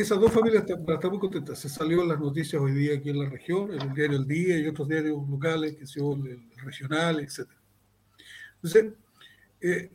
esas 0.01 0.21
dos 0.21 0.33
familias 0.33 0.65
están, 0.69 1.11
muy 1.11 1.19
contentas. 1.19 1.59
Se 1.59 1.69
salió 1.69 2.03
en 2.03 2.09
las 2.09 2.21
noticias 2.21 2.61
hoy 2.61 2.73
día 2.73 2.97
aquí 2.97 3.11
en 3.11 3.19
la 3.21 3.29
región, 3.29 3.73
en 3.73 3.81
el 3.81 3.95
diario 3.95 4.19
El 4.19 4.27
Día 4.27 4.59
y 4.59 4.67
otros 4.67 4.89
diarios 4.89 5.29
locales, 5.29 5.77
que 5.77 5.87
son 5.87 6.27
el 6.27 6.41
regional, 6.63 7.21
etc. 7.21 7.49
Entonces, 8.57 8.93
eh, 9.61 9.91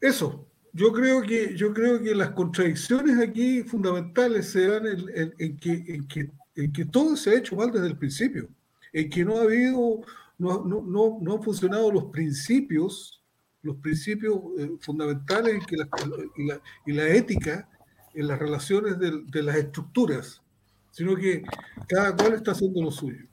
eso, 0.00 0.46
yo 0.72 0.92
creo, 0.92 1.22
que, 1.22 1.54
yo 1.56 1.72
creo 1.72 2.02
que 2.02 2.14
las 2.14 2.30
contradicciones 2.30 3.18
aquí 3.18 3.62
fundamentales 3.62 4.50
se 4.50 4.66
dan 4.66 4.86
en, 4.86 5.56
que, 5.56 5.72
en, 5.86 6.06
que, 6.06 6.30
en 6.54 6.72
que 6.72 6.84
todo 6.84 7.16
se 7.16 7.30
ha 7.30 7.38
hecho 7.38 7.56
mal 7.56 7.70
desde 7.70 7.86
el 7.86 7.98
principio, 7.98 8.48
en 8.92 9.08
que 9.08 9.24
no 9.24 9.38
ha 9.38 9.42
habido, 9.42 10.00
no, 10.38 10.64
no, 10.64 10.82
no, 10.82 11.18
no 11.20 11.34
han 11.34 11.42
funcionado 11.42 11.92
los 11.92 12.04
principios, 12.06 13.22
los 13.62 13.76
principios 13.76 14.38
eh, 14.58 14.70
fundamentales 14.80 15.54
en 15.54 15.60
que 15.60 15.76
la, 15.76 15.88
y, 16.36 16.46
la, 16.46 16.60
y 16.86 16.92
la 16.92 17.08
ética 17.08 17.68
en 18.16 18.26
las 18.26 18.38
relaciones 18.38 18.98
de, 18.98 19.42
las 19.42 19.56
estructuras, 19.56 20.42
sino 20.90 21.14
que 21.14 21.44
cada 21.86 22.16
cual 22.16 22.34
está 22.34 22.52
haciendo 22.52 22.82
lo 22.82 22.90
suyo. 22.90 23.24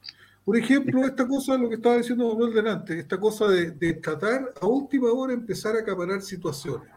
Por 0.44 0.58
ejemplo, 0.58 1.06
esta 1.06 1.26
cosa, 1.26 1.58
lo 1.58 1.70
que 1.70 1.76
estaba 1.76 1.98
diciendo 1.98 2.28
Manuel 2.28 2.54
delante, 2.54 3.00
esta 3.00 3.18
cosa 3.18 3.48
de, 3.48 3.94
tratar 3.94 4.54
a 4.62 4.66
última 4.68 5.10
hora 5.12 5.34
empezar 5.34 5.76
a 5.76 5.80
acaparar 5.80 6.22
situaciones. 6.22 6.90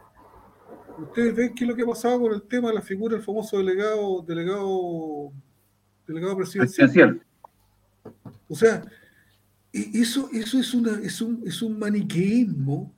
Ustedes 0.99 1.34
ven 1.37 1.55
qué 1.55 1.64
es 1.64 1.70
lo 1.70 1.76
que 1.76 1.82
ha 1.82 1.87
pasado 1.87 2.20
con 2.20 2.34
el 2.34 2.43
tema 2.43 2.68
de 2.68 2.74
la 2.74 2.82
figura 2.82 3.14
del 3.14 3.24
famoso 3.24 3.59
delegado, 3.59 4.22
delegado, 4.26 5.30
delegado 6.07 6.37
presidencial. 6.39 7.22
O 8.49 8.55
sea, 8.55 8.82
eso, 9.72 10.28
eso 10.32 10.59
es, 10.59 10.74
una, 10.74 10.99
es, 11.01 11.20
un, 11.20 11.43
es 11.47 11.62
un 11.62 11.78
maniqueísmo, 11.78 12.93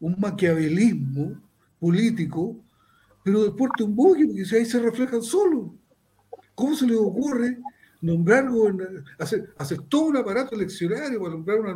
un 0.00 0.16
maquiavelismo 0.18 1.40
político, 1.78 2.56
pero 3.26 3.42
deporte 3.42 3.82
un 3.82 3.96
boque, 3.96 4.24
porque 4.24 4.56
ahí 4.56 4.64
se 4.64 4.78
reflejan 4.78 5.20
solo. 5.20 5.74
¿Cómo 6.54 6.76
se 6.76 6.86
les 6.86 6.96
ocurre 6.96 7.58
nombrar 8.00 8.48
hacer, 9.18 9.52
hacer 9.58 9.82
todo 9.88 10.04
un 10.04 10.16
aparato 10.16 10.54
eleccionario 10.54 11.18
para 11.18 11.32
nombrar 11.32 11.58
una, 11.58 11.74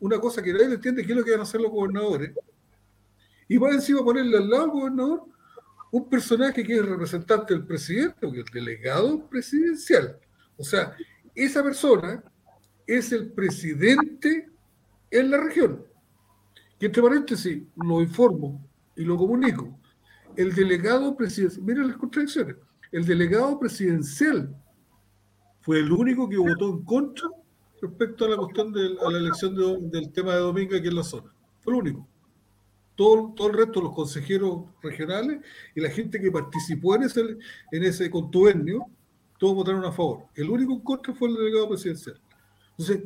una 0.00 0.20
cosa 0.20 0.42
que 0.42 0.52
nadie 0.52 0.74
entiende 0.74 1.02
qué 1.02 1.12
es 1.12 1.16
lo 1.16 1.24
que 1.24 1.30
van 1.30 1.40
a 1.40 1.44
hacer 1.44 1.62
los 1.62 1.70
gobernadores? 1.70 2.32
Y 3.48 3.56
va 3.56 3.70
encima 3.70 4.04
ponerle 4.04 4.36
al 4.36 4.50
lado 4.50 4.64
al 4.64 4.70
gobernador 4.70 5.24
un 5.92 6.10
personaje 6.10 6.62
que 6.62 6.76
es 6.76 6.84
representante 6.84 7.54
del 7.54 7.64
presidente, 7.64 8.26
o 8.26 8.30
que 8.30 8.40
es 8.40 8.46
el 8.48 8.52
delegado 8.52 9.26
presidencial. 9.30 10.18
O 10.58 10.62
sea, 10.62 10.94
esa 11.34 11.62
persona 11.62 12.22
es 12.86 13.12
el 13.12 13.32
presidente 13.32 14.50
en 15.10 15.30
la 15.30 15.38
región. 15.38 15.86
Y 16.78 16.84
entre 16.84 17.02
paréntesis, 17.02 17.62
lo 17.76 18.02
informo 18.02 18.62
y 18.94 19.04
lo 19.04 19.16
comunico. 19.16 19.78
El 20.36 20.54
delegado 20.54 21.16
presidencial, 21.16 21.64
miren 21.64 21.88
las 21.88 21.96
contradicciones, 21.96 22.56
el 22.90 23.04
delegado 23.04 23.58
presidencial 23.58 24.54
fue 25.60 25.78
el 25.78 25.92
único 25.92 26.28
que 26.28 26.36
votó 26.36 26.70
en 26.70 26.84
contra 26.84 27.28
respecto 27.80 28.24
a 28.24 28.28
la 28.30 28.36
cuestión 28.36 28.72
de 28.72 28.90
la 28.90 29.18
elección 29.18 29.90
del 29.90 30.12
tema 30.12 30.34
de 30.34 30.40
Domingo 30.40 30.76
aquí 30.76 30.88
en 30.88 30.96
la 30.96 31.04
zona. 31.04 31.32
Fue 31.60 31.74
el 31.74 31.80
único 31.80 32.08
todo, 32.94 33.32
todo 33.34 33.48
el 33.48 33.54
resto, 33.54 33.80
los 33.80 33.94
consejeros 33.94 34.64
regionales 34.82 35.40
y 35.74 35.80
la 35.80 35.90
gente 35.90 36.20
que 36.20 36.30
participó 36.30 36.94
en 36.96 37.04
ese, 37.04 37.20
en 37.70 37.84
ese 37.84 38.10
contubernio, 38.10 38.86
todos 39.38 39.54
votaron 39.54 39.84
a 39.84 39.92
favor. 39.92 40.26
El 40.34 40.50
único 40.50 40.72
en 40.72 40.80
contra 40.80 41.14
fue 41.14 41.28
el 41.28 41.36
delegado 41.36 41.70
presidencial. 41.70 42.20
Entonces, 42.70 43.02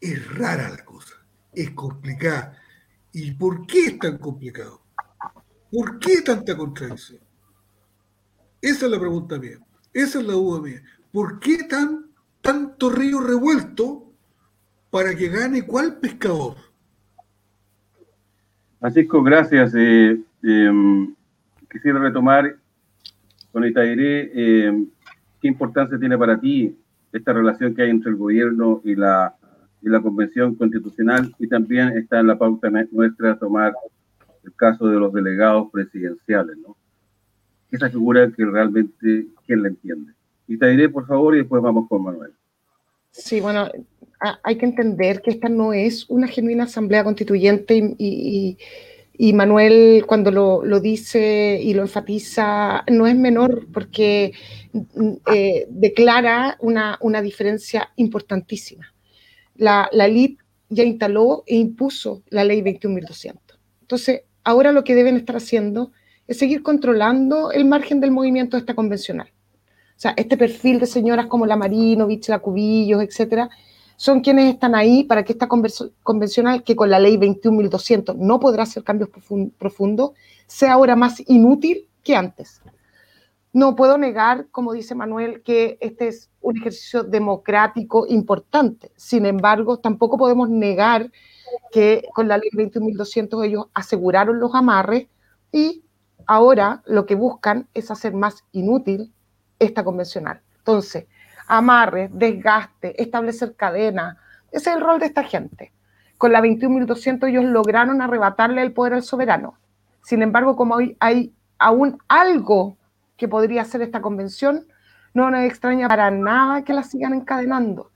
es 0.00 0.34
rara 0.36 0.68
la 0.70 0.84
cosa, 0.84 1.14
es 1.54 1.70
complicada. 1.70 2.56
¿Y 3.12 3.32
por 3.32 3.66
qué 3.66 3.86
es 3.86 3.98
tan 3.98 4.18
complicado? 4.18 4.82
¿Por 5.70 5.98
qué 5.98 6.22
tanta 6.22 6.56
contradicción? 6.56 7.20
Esa 8.60 8.86
es 8.86 8.92
la 8.92 8.98
pregunta 8.98 9.38
mía. 9.38 9.58
Esa 9.92 10.20
es 10.20 10.26
la 10.26 10.34
duda 10.34 10.60
mía. 10.60 10.82
¿Por 11.12 11.38
qué 11.40 11.64
tan, 11.68 12.06
tanto 12.40 12.90
río 12.90 13.20
revuelto 13.20 14.12
para 14.90 15.14
que 15.14 15.28
gane 15.28 15.62
cuál 15.62 15.98
pescador? 15.98 16.56
Francisco, 18.78 19.22
gracias. 19.22 19.72
Eh, 19.74 20.20
em, 20.42 21.14
quisiera 21.70 21.98
retomar 21.98 22.56
con 23.52 23.64
Itairé 23.64 24.30
eh, 24.34 24.86
qué 25.40 25.48
importancia 25.48 25.98
tiene 25.98 26.16
para 26.16 26.38
ti 26.40 26.76
esta 27.12 27.32
relación 27.32 27.74
que 27.74 27.82
hay 27.82 27.90
entre 27.90 28.10
el 28.10 28.16
gobierno 28.16 28.80
y 28.84 28.94
la, 28.94 29.34
y 29.82 29.88
la 29.88 30.00
Convención 30.00 30.54
Constitucional 30.54 31.34
y 31.38 31.48
también 31.48 31.88
está 31.90 32.20
en 32.20 32.28
la 32.28 32.38
pauta 32.38 32.70
nuestra 32.92 33.38
tomar 33.38 33.74
el 34.44 34.54
caso 34.54 34.86
de 34.86 34.98
los 34.98 35.12
delegados 35.12 35.70
presidenciales, 35.70 36.56
¿no? 36.58 36.76
Esa 37.70 37.88
figura 37.88 38.30
que 38.30 38.44
realmente, 38.44 39.26
¿quién 39.46 39.62
la 39.62 39.68
entiende? 39.68 40.12
Itairé, 40.48 40.88
por 40.88 41.06
favor, 41.06 41.34
y 41.34 41.38
después 41.38 41.62
vamos 41.62 41.88
con 41.88 42.02
Manuel. 42.02 42.32
Sí, 43.12 43.40
bueno, 43.40 43.68
hay 44.42 44.56
que 44.56 44.66
entender 44.66 45.22
que 45.22 45.30
esta 45.30 45.48
no 45.48 45.72
es 45.72 46.08
una 46.08 46.28
genuina 46.28 46.64
asamblea 46.64 47.04
constituyente 47.04 47.94
y, 47.98 48.56
Manuel 49.34 50.04
cuando 50.06 50.30
lo, 50.30 50.80
dice 50.80 51.60
y 51.62 51.74
lo 51.74 51.82
enfatiza 51.82 52.84
no 52.90 53.06
es 53.06 53.14
menor 53.14 53.66
porque 53.72 54.32
eh, 55.32 55.66
declara 55.68 56.56
una, 56.60 57.22
diferencia 57.22 57.90
importantísima. 57.96 58.92
La, 59.56 59.88
la 59.92 60.06
elite 60.06 60.42
ya 60.70 60.84
instaló 60.84 61.44
e 61.46 61.56
impuso 61.56 62.22
la 62.30 62.44
ley 62.44 62.62
21.200. 62.62 63.34
Entonces, 63.82 64.22
ahora 64.50 64.72
lo 64.72 64.84
que 64.84 64.94
deben 64.94 65.16
estar 65.16 65.36
haciendo 65.36 65.92
es 66.26 66.38
seguir 66.38 66.62
controlando 66.62 67.50
el 67.50 67.64
margen 67.64 68.00
del 68.00 68.10
movimiento 68.10 68.56
esta 68.56 68.74
convencional. 68.74 69.28
O 69.28 70.00
sea, 70.00 70.14
este 70.16 70.36
perfil 70.36 70.80
de 70.80 70.86
señoras 70.86 71.26
como 71.26 71.46
la 71.46 71.56
Marinovich, 71.56 72.28
la 72.28 72.38
Cubillos, 72.38 73.02
etcétera, 73.02 73.50
son 73.96 74.20
quienes 74.20 74.54
están 74.54 74.74
ahí 74.74 75.04
para 75.04 75.24
que 75.24 75.32
esta 75.32 75.46
convencional, 75.46 76.62
que 76.62 76.74
con 76.74 76.88
la 76.88 76.98
ley 76.98 77.18
21.200 77.18 78.16
no 78.16 78.40
podrá 78.40 78.62
hacer 78.62 78.82
cambios 78.82 79.10
profundos, 79.58 80.12
sea 80.46 80.72
ahora 80.72 80.96
más 80.96 81.22
inútil 81.28 81.86
que 82.02 82.16
antes. 82.16 82.62
No 83.52 83.76
puedo 83.76 83.98
negar, 83.98 84.46
como 84.52 84.72
dice 84.72 84.94
Manuel, 84.94 85.42
que 85.42 85.76
este 85.80 86.08
es 86.08 86.30
un 86.40 86.56
ejercicio 86.56 87.02
democrático 87.02 88.06
importante. 88.08 88.90
Sin 88.96 89.26
embargo, 89.26 89.80
tampoco 89.80 90.16
podemos 90.16 90.48
negar 90.48 91.10
que 91.72 92.04
con 92.14 92.28
la 92.28 92.38
ley 92.38 92.50
21.200 92.52 93.44
ellos 93.44 93.66
aseguraron 93.74 94.40
los 94.40 94.54
amarres 94.54 95.06
y 95.52 95.84
ahora 96.26 96.82
lo 96.86 97.06
que 97.06 97.14
buscan 97.14 97.68
es 97.74 97.90
hacer 97.90 98.14
más 98.14 98.44
inútil 98.52 99.12
esta 99.58 99.84
convencional. 99.84 100.40
Entonces, 100.58 101.06
amarre, 101.46 102.08
desgaste, 102.12 103.00
establecer 103.02 103.54
cadena. 103.56 104.18
Ese 104.52 104.70
es 104.70 104.76
el 104.76 104.82
rol 104.82 105.00
de 105.00 105.06
esta 105.06 105.24
gente. 105.24 105.72
Con 106.18 106.32
la 106.32 106.40
21.200 106.40 107.28
ellos 107.28 107.44
lograron 107.44 108.02
arrebatarle 108.02 108.62
el 108.62 108.72
poder 108.72 108.94
al 108.94 109.02
soberano. 109.02 109.58
Sin 110.02 110.22
embargo, 110.22 110.56
como 110.56 110.76
hay, 110.76 110.96
hay 111.00 111.34
aún 111.58 111.98
algo 112.08 112.76
que 113.16 113.28
podría 113.28 113.64
ser 113.64 113.82
esta 113.82 114.00
convención, 114.00 114.66
no 115.12 115.30
nos 115.30 115.42
extraña 115.42 115.88
para 115.88 116.10
nada 116.10 116.62
que 116.62 116.72
la 116.72 116.82
sigan 116.82 117.14
encadenando. 117.14 117.90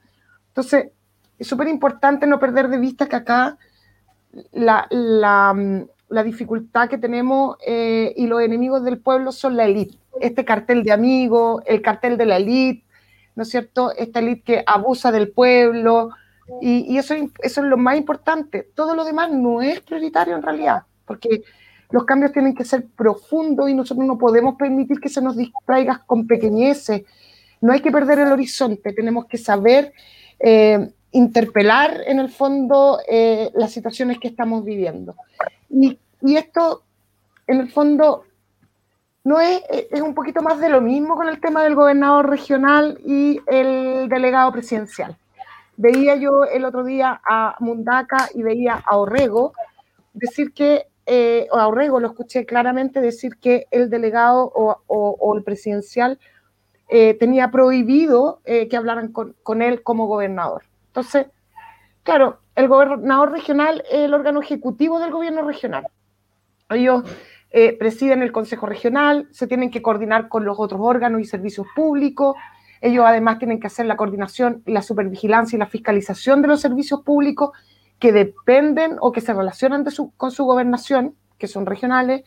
Entonces, 0.48 0.90
es 1.38 1.46
súper 1.46 1.68
importante 1.68 2.26
no 2.26 2.38
perder 2.38 2.68
de 2.68 2.78
vista 2.78 3.06
que 3.08 3.16
acá 3.16 3.58
la, 4.52 4.86
la, 4.90 6.22
dificultad 6.22 6.88
que 6.88 6.98
tenemos 6.98 7.56
eh, 7.66 8.12
y 8.16 8.26
los 8.26 8.40
enemigos 8.40 8.84
del 8.84 8.98
pueblo 8.98 9.32
son 9.32 9.56
la 9.56 9.64
élite. 9.64 9.98
Este 10.20 10.44
cartel 10.44 10.84
de 10.84 10.92
amigos, 10.92 11.62
el 11.66 11.82
cartel 11.82 12.16
de 12.16 12.26
la 12.26 12.36
élite, 12.36 12.84
¿no 13.34 13.42
es 13.42 13.50
cierto? 13.50 13.92
Esta 13.96 14.20
élite 14.20 14.42
que 14.42 14.64
abusa 14.66 15.10
del 15.10 15.30
pueblo, 15.30 16.10
y, 16.60 16.98
eso, 16.98 17.14
eso 17.14 17.60
es 17.62 17.66
lo 17.66 17.76
más 17.76 17.96
importante. 17.96 18.68
Todo 18.74 18.94
lo 18.94 19.04
demás 19.04 19.30
no 19.30 19.62
es 19.62 19.80
prioritario 19.80 20.36
en 20.36 20.42
realidad, 20.42 20.82
porque 21.06 21.42
los 21.90 22.04
cambios 22.04 22.32
tienen 22.32 22.54
que 22.54 22.64
ser 22.64 22.86
profundos 22.86 23.68
y 23.70 23.74
nosotros 23.74 24.06
no 24.06 24.18
podemos 24.18 24.56
permitir 24.56 25.00
que 25.00 25.08
se 25.08 25.22
nos 25.22 25.36
distraiga 25.36 26.02
con 26.06 26.26
pequeñeces. 26.26 27.02
No 27.60 27.72
hay 27.72 27.80
que 27.80 27.90
perder 27.90 28.18
el 28.18 28.32
horizonte, 28.32 28.92
tenemos 28.92 29.26
que 29.26 29.38
saber 29.38 29.92
eh, 30.38 30.90
interpelar 31.14 32.02
en 32.06 32.18
el 32.18 32.28
fondo 32.28 32.98
eh, 33.08 33.50
las 33.54 33.70
situaciones 33.70 34.18
que 34.18 34.28
estamos 34.28 34.64
viviendo. 34.64 35.14
Y, 35.70 35.96
esto, 36.36 36.82
en 37.46 37.60
el 37.60 37.70
fondo, 37.70 38.24
no 39.22 39.40
es, 39.40 39.62
es 39.70 40.00
un 40.00 40.14
poquito 40.14 40.42
más 40.42 40.58
de 40.58 40.68
lo 40.68 40.80
mismo 40.80 41.14
con 41.14 41.28
el 41.28 41.40
tema 41.40 41.62
del 41.62 41.76
gobernador 41.76 42.28
regional 42.28 42.98
y 43.06 43.40
el 43.46 44.08
delegado 44.08 44.50
presidencial. 44.50 45.16
Veía 45.76 46.16
yo 46.16 46.44
el 46.44 46.64
otro 46.64 46.82
día 46.82 47.20
a 47.24 47.56
Mundaca 47.60 48.28
y 48.34 48.42
veía 48.42 48.82
a 48.84 48.96
Orrego 48.96 49.52
decir 50.14 50.52
que, 50.52 50.86
eh, 51.06 51.46
o 51.52 51.58
a 51.58 51.68
Orrego 51.68 52.00
lo 52.00 52.08
escuché 52.08 52.44
claramente 52.44 53.00
decir 53.00 53.36
que 53.36 53.66
el 53.70 53.88
delegado 53.88 54.50
o, 54.54 55.34
el 55.36 55.44
presidencial 55.44 56.18
eh, 56.88 57.14
tenía 57.14 57.52
prohibido 57.52 58.40
que 58.44 58.76
hablaran 58.76 59.12
con, 59.12 59.36
con, 59.44 59.62
él 59.62 59.82
como 59.82 60.06
gobernador. 60.06 60.62
Entonces, 60.94 61.26
claro, 62.04 62.38
el 62.54 62.68
gobernador 62.68 63.32
regional 63.32 63.82
es 63.90 64.00
el 64.00 64.14
órgano 64.14 64.40
ejecutivo 64.40 65.00
del 65.00 65.10
gobierno 65.10 65.42
regional. 65.42 65.88
Ellos 66.70 67.02
eh, 67.50 67.76
presiden 67.76 68.22
el 68.22 68.30
Consejo 68.30 68.66
Regional, 68.66 69.26
se 69.32 69.48
tienen 69.48 69.72
que 69.72 69.82
coordinar 69.82 70.28
con 70.28 70.44
los 70.44 70.56
otros 70.60 70.80
órganos 70.80 71.20
y 71.20 71.24
servicios 71.24 71.66
públicos. 71.74 72.36
Ellos 72.80 73.04
además 73.04 73.38
tienen 73.38 73.58
que 73.58 73.66
hacer 73.66 73.86
la 73.86 73.96
coordinación, 73.96 74.62
la 74.66 74.82
supervigilancia 74.82 75.56
y 75.56 75.58
la 75.58 75.66
fiscalización 75.66 76.42
de 76.42 76.48
los 76.48 76.60
servicios 76.60 77.02
públicos 77.02 77.50
que 77.98 78.12
dependen 78.12 78.96
o 79.00 79.10
que 79.10 79.20
se 79.20 79.34
relacionan 79.34 79.84
con 80.16 80.30
su 80.30 80.44
gobernación, 80.44 81.16
que 81.38 81.48
son 81.48 81.66
regionales. 81.66 82.22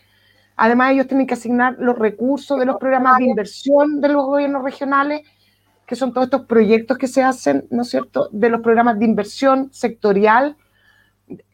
Además, 0.58 0.92
ellos 0.92 1.08
tienen 1.08 1.26
que 1.26 1.36
asignar 1.36 1.78
los 1.80 1.98
recursos 1.98 2.60
de 2.60 2.66
los 2.66 2.76
programas 2.78 3.18
de 3.18 3.26
inversión 3.26 4.02
de 4.02 4.10
los 4.10 4.26
gobiernos 4.26 4.62
regionales, 4.62 5.22
que 5.88 5.96
son 5.96 6.14
todos 6.14 6.26
estos 6.26 6.46
proyectos 6.46 6.98
que 6.98 7.08
se 7.08 7.24
hacen, 7.24 7.66
¿no 7.72 7.82
es 7.82 7.90
cierto?, 7.90 8.30
de 8.32 8.50
los 8.50 8.62
programas 8.62 9.00
de 9.00 9.06
inversión 9.06 9.70
sectorial 9.72 10.58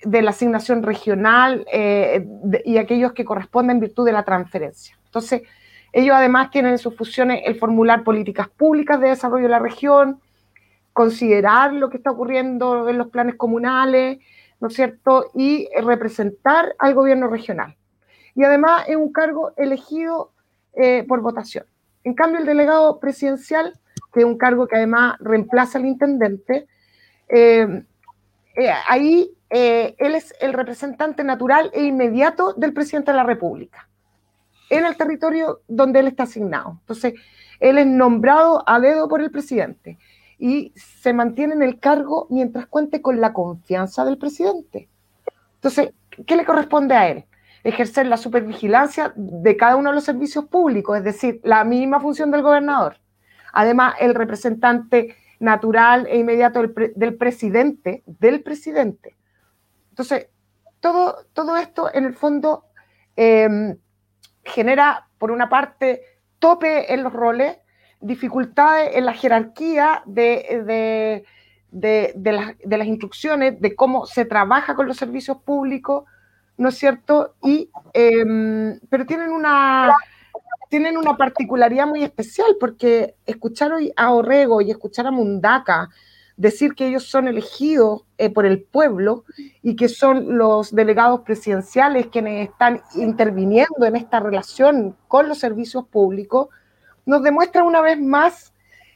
de 0.03 0.21
la 0.21 0.31
asignación 0.31 0.83
regional 0.83 1.65
eh, 1.71 2.27
y 2.65 2.77
aquellos 2.77 3.13
que 3.13 3.25
corresponden 3.25 3.77
en 3.77 3.81
virtud 3.81 4.05
de 4.05 4.11
la 4.11 4.23
transferencia. 4.23 4.97
Entonces, 5.05 5.43
ellos 5.91 6.15
además 6.15 6.49
tienen 6.49 6.73
en 6.73 6.77
sus 6.79 6.95
funciones 6.95 7.43
el 7.45 7.59
formular 7.59 8.03
políticas 8.03 8.49
públicas 8.49 8.99
de 8.99 9.09
desarrollo 9.09 9.43
de 9.43 9.49
la 9.49 9.59
región, 9.59 10.19
considerar 10.91 11.73
lo 11.73 11.89
que 11.89 11.97
está 11.97 12.11
ocurriendo 12.11 12.89
en 12.89 12.97
los 12.97 13.07
planes 13.07 13.35
comunales, 13.35 14.19
¿no 14.59 14.67
es 14.67 14.73
cierto? 14.73 15.29
Y 15.35 15.67
representar 15.81 16.75
al 16.79 16.95
gobierno 16.95 17.27
regional. 17.27 17.75
Y 18.35 18.43
además 18.43 18.85
es 18.87 18.95
un 18.95 19.11
cargo 19.11 19.53
elegido 19.57 20.31
eh, 20.73 21.03
por 21.07 21.21
votación. 21.21 21.65
En 22.03 22.15
cambio, 22.15 22.39
el 22.39 22.45
delegado 22.45 22.99
presidencial, 22.99 23.79
que 24.13 24.21
es 24.21 24.25
un 24.25 24.37
cargo 24.37 24.67
que 24.67 24.75
además 24.75 25.15
reemplaza 25.19 25.77
al 25.77 25.85
intendente, 25.85 26.67
eh, 27.29 27.83
eh, 28.55 28.71
ahí 28.87 29.31
él 29.49 30.15
es 30.15 30.33
el 30.39 30.51
representante 30.51 31.23
natural 31.23 31.69
e 31.73 31.83
inmediato 31.83 32.53
del 32.53 32.73
presidente 32.73 33.11
de 33.11 33.17
la 33.17 33.23
República 33.23 33.87
en 34.77 34.85
el 34.85 34.97
territorio 34.97 35.61
donde 35.67 35.99
él 35.99 36.07
está 36.07 36.23
asignado. 36.23 36.77
Entonces, 36.81 37.13
él 37.59 37.77
es 37.77 37.85
nombrado 37.85 38.63
a 38.67 38.79
dedo 38.79 39.07
por 39.07 39.21
el 39.21 39.31
presidente 39.31 39.97
y 40.39 40.73
se 40.75 41.13
mantiene 41.13 41.53
en 41.53 41.61
el 41.61 41.79
cargo 41.79 42.27
mientras 42.29 42.65
cuente 42.67 43.01
con 43.01 43.21
la 43.21 43.33
confianza 43.33 44.03
del 44.03 44.17
presidente. 44.17 44.89
Entonces, 45.55 45.93
¿qué 46.25 46.35
le 46.35 46.45
corresponde 46.45 46.95
a 46.95 47.09
él? 47.09 47.25
Ejercer 47.63 48.07
la 48.07 48.17
supervigilancia 48.17 49.13
de 49.15 49.55
cada 49.55 49.77
uno 49.77 49.89
de 49.89 49.95
los 49.95 50.03
servicios 50.03 50.45
públicos, 50.45 50.97
es 50.97 51.03
decir, 51.03 51.39
la 51.43 51.63
misma 51.63 51.99
función 51.99 52.31
del 52.31 52.41
gobernador. 52.41 52.97
Además, 53.53 53.95
el 53.99 54.15
representante 54.15 55.15
natural 55.39 56.07
e 56.07 56.17
inmediato 56.17 56.61
del, 56.61 57.15
presidente, 57.15 58.03
del 58.05 58.41
presidente. 58.41 59.15
Entonces, 59.89 60.27
todo, 60.79 61.25
todo 61.33 61.55
esto 61.55 61.93
en 61.93 62.05
el 62.05 62.13
fondo 62.13 62.65
em, 63.15 63.77
genera, 64.43 65.07
por 65.17 65.31
una 65.31 65.49
parte, 65.49 66.01
tope 66.39 66.93
en 66.93 67.03
los 67.03 67.13
roles, 67.13 67.57
dificultades 67.99 68.95
en 68.95 69.05
la 69.05 69.13
jerarquía 69.13 70.01
de, 70.05 71.23
las, 71.71 72.87
instrucciones, 72.87 73.61
de 73.61 73.75
cómo 73.75 74.05
se 74.05 74.25
trabaja 74.25 74.75
con 74.75 74.87
los 74.87 74.97
servicios 74.97 75.37
públicos, 75.37 76.05
¿no 76.57 76.69
es 76.69 76.75
cierto? 76.75 77.35
Y, 77.43 77.69
em, 77.93 78.79
pero 78.89 79.05
tienen 79.05 79.31
una, 79.31 79.93
tienen 80.73 80.97
una 80.97 81.15
particularidad 81.17 81.85
muy 81.85 82.03
especial, 82.03 82.57
porque 82.59 83.13
escuchar 83.27 83.73
hoy 83.73 83.93
a 83.95 84.11
Orrego 84.11 84.59
y 84.59 84.71
escuchar 84.71 85.05
a 85.05 85.11
Mundaca 85.11 85.91
decir 86.35 86.73
que 86.73 86.87
ellos 86.87 87.03
son 87.03 87.27
elegidos 87.27 88.05
eh, 88.17 88.31
por 88.31 88.47
el 88.47 88.63
pueblo 88.63 89.23
y 89.61 89.75
que 89.75 89.87
son 89.87 90.35
los 90.35 90.73
delegados 90.73 91.21
presidenciales 91.21 92.07
quienes 92.07 92.49
están 92.49 92.81
interviniendo 92.95 93.85
en 93.85 93.95
esta 93.95 94.19
relación 94.19 94.97
con 95.07 95.29
los 95.29 95.37
servicios 95.37 95.85
públicos, 95.89 96.47
nos 97.05 97.21
demuestra 97.21 97.63
una 97.63 97.81
vez 97.81 98.01
más 98.01 98.51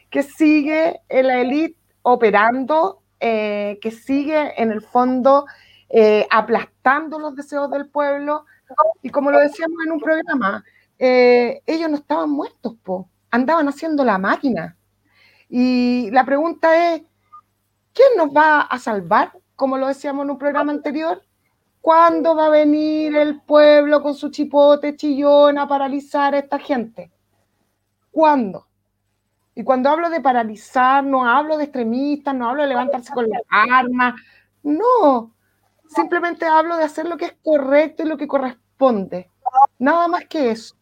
que 0.10 0.24
sigue 0.24 1.02
la 1.12 1.42
élite 1.42 1.78
operando, 2.02 3.04
eh, 3.20 3.78
que 3.84 3.92
sigue 3.92 4.60
en 4.60 4.72
el 4.72 4.82
fondo 4.82 5.46
eh, 5.90 6.26
aplastando 6.32 7.20
los 7.20 7.36
deseos 7.36 7.70
del 7.70 7.88
pueblo. 7.88 8.46
Y 9.04 9.12
como 9.12 9.30
lo 9.30 9.38
decíamos 9.38 9.78
en 9.86 9.92
un 9.92 10.00
programa, 10.00 10.64
ellos 10.98 11.90
no 11.90 11.98
estaban 11.98 12.30
muertos, 12.30 12.76
po, 12.84 13.10
andaban 13.32 13.68
haciendo 13.68 14.04
la 14.04 14.18
máquina. 14.18 14.78
Y 15.50 16.10
la 16.12 16.26
pregunta 16.26 16.94
es, 16.94 17.04
¿quién 17.94 18.10
nos 18.18 18.30
va 18.30 18.62
a 18.62 18.80
salvar? 18.80 19.32
Como 19.56 19.78
lo 19.78 19.88
decíamos 19.88 20.26
en 20.26 20.32
un 20.32 20.38
programa 20.38 20.72
anterior. 20.72 21.22
¿Cuándo 21.82 22.36
va 22.36 22.48
a 22.48 22.50
venir 22.50 23.16
el 23.16 23.40
pueblo 23.42 24.02
con 24.02 24.14
su 24.14 24.30
chipote 24.30 24.96
chillón 24.98 25.58
a 25.58 25.68
paralizar 25.68 26.36
a 26.36 26.40
esta 26.40 26.60
gente? 26.60 27.12
¿Cuándo? 28.12 28.68
Y 29.56 29.64
cuando 29.64 29.90
hablo 29.90 30.10
de 30.10 30.20
paralizar, 30.20 31.04
no 31.04 31.26
hablo 31.28 31.58
de 31.58 31.64
extremistas, 31.64 32.36
no 32.36 32.50
hablo 32.50 32.64
de 32.64 32.70
levantarse 32.70 33.14
con 33.14 33.30
las 33.30 33.42
armas, 33.50 34.16
no. 34.64 35.34
Simplemente 35.88 36.46
hablo 36.46 36.76
de 36.76 36.84
hacer 36.84 37.08
lo 37.08 37.18
que 37.18 37.26
es 37.26 37.36
correcto 37.42 38.04
y 38.04 38.08
lo 38.08 38.18
que 38.18 38.28
corresponde. 38.28 39.32
Nada 39.80 40.08
más 40.08 40.26
que 40.26 40.52
eso. 40.52 40.76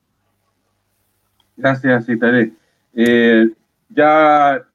Gracias, 1.58 2.06
Citaré. 2.06 2.52
Eh, 2.94 3.50
ya 3.90 4.66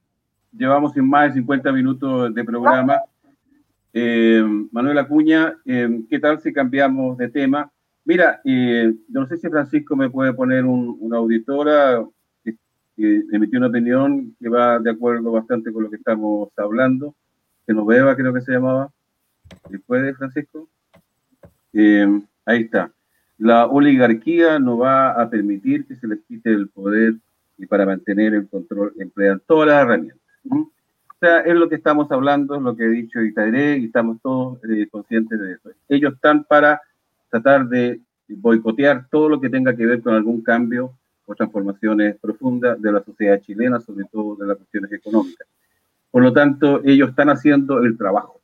llevamos 0.53 0.93
sin 0.93 1.09
más 1.09 1.29
de 1.29 1.41
50 1.41 1.73
minutos 1.73 2.35
de 2.35 2.45
programa. 2.45 3.01
Eh, 3.93 4.43
Manuel 4.71 4.99
Acuña, 4.99 5.57
eh, 5.65 6.03
¿qué 6.09 6.21
tal 6.21 6.41
si 6.41 6.53
cambiamos 6.53 7.19
de 7.19 7.29
tema? 7.29 7.71
Mira, 8.05 8.41
eh, 8.45 8.93
no 9.09 9.27
sé 9.27 9.37
si 9.37 9.49
Francisco 9.49 9.97
me 9.97 10.11
puede 10.11 10.33
poner 10.33 10.65
una 10.65 11.19
auditora 11.19 12.05
que, 12.45 12.55
emitió 13.33 13.59
una 13.59 13.69
opinión 13.69 14.37
que 14.41 14.49
va 14.49 14.79
de 14.79 14.91
acuerdo 14.91 15.33
bastante 15.33 15.73
con 15.73 15.85
lo 15.85 15.91
que 15.91 15.97
estamos 15.97 16.51
hablando, 16.57 17.15
que 17.67 17.75
nos 17.75 17.87
vea, 17.87 18.15
creo 18.15 18.33
que 18.33 18.41
se 18.41 18.53
llamaba. 18.53 18.91
¿Puede, 19.87 20.15
Francisco? 20.15 20.69
ahí 22.45 22.63
está. 22.63 22.93
La 23.41 23.67
oligarquía 23.67 24.59
no 24.59 24.77
va 24.77 25.13
a 25.13 25.31
permitir 25.31 25.87
que 25.87 25.97
se 25.97 26.07
les 26.07 26.21
quite 26.29 26.51
el 26.51 26.69
poder 26.69 27.15
y 27.57 27.65
para 27.65 27.87
mantener 27.87 28.35
el 28.35 28.47
control 28.47 28.93
emplean 28.99 29.41
todas 29.47 29.69
las 29.69 29.83
herramientas. 29.83 30.21
O 30.51 30.69
sea, 31.19 31.41
es 31.41 31.55
lo 31.55 31.67
que 31.67 31.77
estamos 31.77 32.13
hablando, 32.13 32.61
lo 32.61 32.77
que 32.77 32.85
he 32.85 32.91
dicho 32.91 33.19
Itairé 33.23 33.79
y 33.79 33.87
estamos 33.87 34.19
todos 34.21 34.59
eh, 34.65 34.87
conscientes 34.91 35.41
de 35.41 35.53
eso. 35.53 35.71
Ellos 35.89 36.13
están 36.13 36.45
para 36.45 36.83
tratar 37.31 37.67
de 37.67 38.03
boicotear 38.29 39.07
todo 39.11 39.31
lo 39.31 39.41
que 39.41 39.49
tenga 39.49 39.75
que 39.75 39.87
ver 39.87 40.03
con 40.03 40.13
algún 40.13 40.43
cambio 40.43 40.93
o 41.25 41.35
transformaciones 41.35 42.17
profundas 42.21 42.81
de 42.83 42.93
la 42.93 43.03
sociedad 43.03 43.41
chilena, 43.41 43.81
sobre 43.81 44.05
todo 44.13 44.37
de 44.37 44.49
las 44.49 44.59
cuestiones 44.59 44.93
económicas. 44.93 45.49
Por 46.11 46.23
lo 46.23 46.31
tanto, 46.35 46.83
ellos 46.85 47.09
están 47.09 47.31
haciendo 47.31 47.79
el 47.79 47.97
trabajo. 47.97 48.43